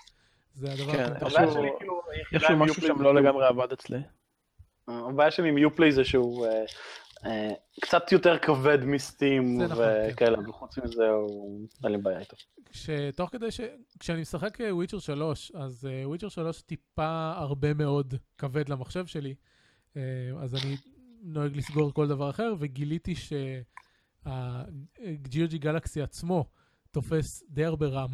[0.53, 1.65] זה הדבר כן, הכי איכשהו-
[2.33, 3.99] איכשהו עם משהו שם לא שהוא- לגמרי עבד אצלי.
[4.87, 6.63] הבעיה שלי עם יופליי זה שהוא אה,
[7.25, 7.49] אה,
[7.81, 11.67] קצת יותר כבד מסטים נכון, וכאלה, וחוץ מזה הוא...
[11.83, 12.35] אין לי בעיה איתו.
[12.71, 13.61] שתוך כדי ש...
[13.99, 19.35] כשאני משחק וויצ'ר 3, אז וויצ'ר 3 טיפה הרבה מאוד כבד למחשב שלי, אה,
[20.37, 20.77] אז אני
[21.21, 24.27] נוהג לסגור כל דבר אחר, וגיליתי שה-GOG
[25.57, 26.45] גלקסי עצמו
[26.91, 28.09] תופס די הרבה רם.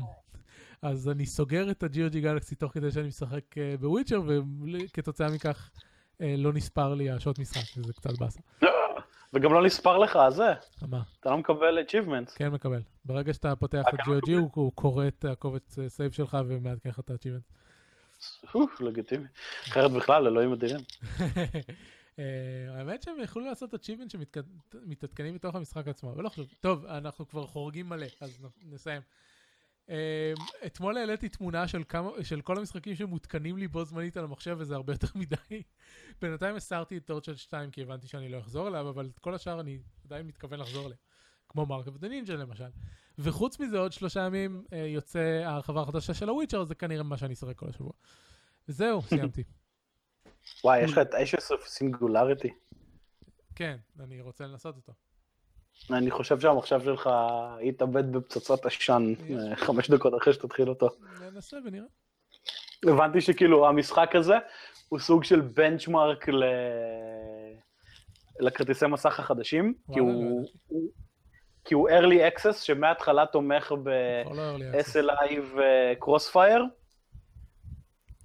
[0.82, 5.70] אז אני סוגר את ה- GOG Galaxy תוך כדי שאני משחק אה, ב-Witcher, וכתוצאה מכך
[6.22, 8.40] אה, לא נספר לי השעות משחק, וזה קצת באסה.
[9.34, 10.54] וגם לא נספר לך, אז זה,
[10.88, 11.02] מה?
[11.20, 12.36] אתה לא מקבל achievements.
[12.36, 12.82] כן מקבל.
[13.06, 17.10] ברגע שאתה פותח את אה, GOG, הוא קורא את הקובץ save שלך ומעדכן לך את
[17.10, 17.54] ה-achievement.
[18.80, 19.28] לגיטימי.
[19.68, 20.80] אחרת בכלל, אלוהים אדירים.
[22.20, 22.24] אה,
[22.70, 26.48] האמת שהם יכלו לעשות achievements שמתעדכנים מתוך המשחק עצמו, אבל לא חשוב.
[26.60, 29.02] טוב, אנחנו כבר חורגים מלא, אז נסיים.
[29.90, 30.34] אה,
[30.66, 31.84] אתמול העליתי תמונה של,
[32.24, 35.64] של כל המשחקים שמותקנים לי בו זמנית על המחשב, וזה הרבה יותר מדי.
[36.22, 39.60] בינתיים הסרתי את Torchlight 2 כי הבנתי שאני לא אחזור אליו, אבל את כל השאר
[39.60, 41.00] אני עדיין מתכוון לחזור אליהם.
[41.50, 42.70] כמו Mark of the Ninja למשל.
[43.20, 47.34] וחוץ מזה, עוד שלושה ימים אה, יוצא ההרחבה החדשה של ה-Witcher, זה כנראה מה שאני
[47.34, 47.92] אשחק כל השבוע.
[48.70, 49.44] וזהו, סיימתי.
[50.64, 52.54] וואי, יש לך את Ashes of the Singularity.
[53.56, 54.94] כן, אני רוצה לנסות אותו.
[55.92, 57.10] אני חושב שהמחשב שלך
[57.62, 60.90] יתאבד בפצצת עשן אה, חמש דקות אחרי שתתחיל אותו.
[61.22, 61.88] ננסה ונראה.
[62.88, 64.36] הבנתי שכאילו המשחק הזה
[64.90, 66.44] הוא סוג של בנצ'מארק ל...
[68.40, 70.58] לכרטיסי מסך החדשים, כי הוא, לא ידעתי.
[70.68, 70.90] הוא,
[71.68, 74.58] כי הוא early access שמההתחלה תומך כבר לא.
[74.58, 76.64] ב-SLI ו-Crossfire.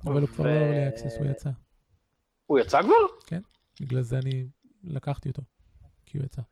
[0.06, 1.50] אבל הוא כבר לא early access, הוא יצא.
[2.46, 3.38] הוא יצא כבר?
[3.80, 4.46] בגלל זה אני
[4.84, 5.42] לקחתי אותו.
[6.06, 6.42] כי הוא יצא.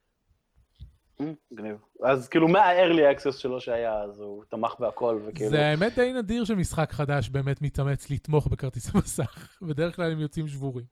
[1.21, 1.77] אה, מגניב.
[2.03, 5.51] אז כאילו מה-early access שלו שהיה, אז הוא תמך בהכל, וכאילו...
[5.51, 9.49] זה האמת די נדיר שמשחק חדש באמת מתאמץ לתמוך בכרטיסי מסך.
[9.69, 10.87] בדרך כלל הם יוצאים שבורים.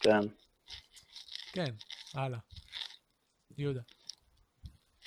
[0.00, 0.20] כן.
[1.52, 1.74] כן,
[2.14, 2.38] הלאה.
[3.58, 3.80] יהודה.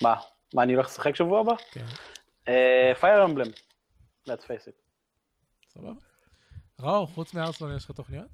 [0.02, 0.16] מה?
[0.54, 1.54] מה, אני הולך לשחק שבוע הבא?
[1.72, 1.86] כן,
[3.00, 3.48] פייר אמבלם.
[4.30, 4.72] let's face it.
[5.74, 5.92] סבבה.
[6.80, 8.28] ראור, חוץ מארסלון יש לך תוכניות?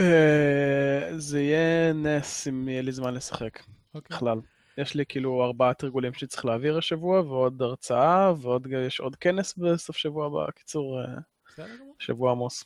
[0.00, 3.58] אה, זה יהיה נס אם יהיה לי זמן לשחק,
[3.94, 4.16] אוקיי.
[4.16, 4.40] בכלל.
[4.78, 9.96] יש לי כאילו ארבעה תרגולים שצריך להעביר השבוע, ועוד הרצאה, ועוד יש עוד כנס בסוף
[9.96, 10.50] שבוע הבא.
[10.50, 11.64] קיצור, אה.
[11.98, 12.64] שבוע עמוס.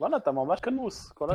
[0.00, 1.12] וואלה, אתה ממש כנוס.
[1.12, 1.28] כל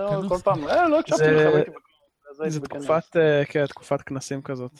[0.43, 2.53] פעם, אה, לא הקשבתי זה- לך, הייתי בכנס.
[2.53, 2.59] זה.
[2.61, 4.71] תקופת, אה, כן, תקופת כנסים כזאת.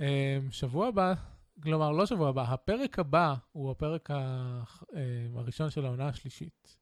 [0.00, 1.14] אמ, שבוע הבא,
[1.62, 6.76] כלומר לא שבוע הבא, הפרק הבא הוא הפרק אמ, הראשון של העונה השלישית.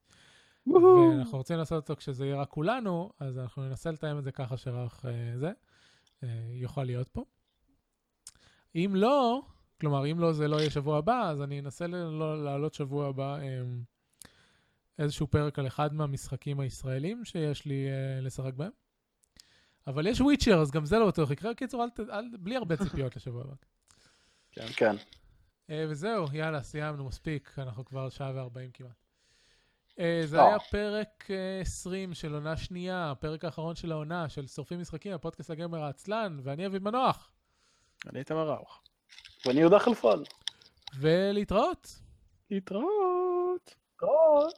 [0.67, 4.57] ואנחנו רוצים לעשות אותו כשזה יהיה רק כולנו, אז אנחנו ננסה לתאם את זה ככה
[4.57, 5.53] שרק אה, זה
[6.23, 7.25] אה, יוכל להיות פה.
[8.75, 9.43] אם לא,
[9.81, 13.39] כלומר אם לא זה לא יהיה שבוע הבא, אז אני אנסה לא לעלות שבוע הבא
[13.39, 13.83] אמ,
[14.99, 18.73] איזשהו פרק על אחד מהמשחקים הישראלים שיש לי אה, לשחק בהם.
[19.87, 21.55] אבל יש וויצ'ר, אז גם זה לא בטוח יקרה.
[21.55, 23.55] קיצור, אל, ת- אל, בלי הרבה ציפיות לשבוע הבא.
[24.77, 24.97] כן.
[25.71, 28.91] אה, וזהו, יאללה, סיימנו, מספיק, אנחנו כבר שעה וארבעים כמעט.
[29.99, 30.43] אה, זה.
[30.45, 35.51] היה פרק אה, 20 של עונה שנייה, הפרק האחרון של העונה, של שורפים משחקים, הפודקאסט
[35.51, 37.31] הגמר העצלן, ואני אביב מנוח.
[38.11, 38.83] אני איתמר ראוך.
[39.47, 40.23] ואני יהודה חלפון.
[40.99, 41.99] ולהתראות.
[42.51, 43.75] להתראות.
[44.01, 44.49] טוב.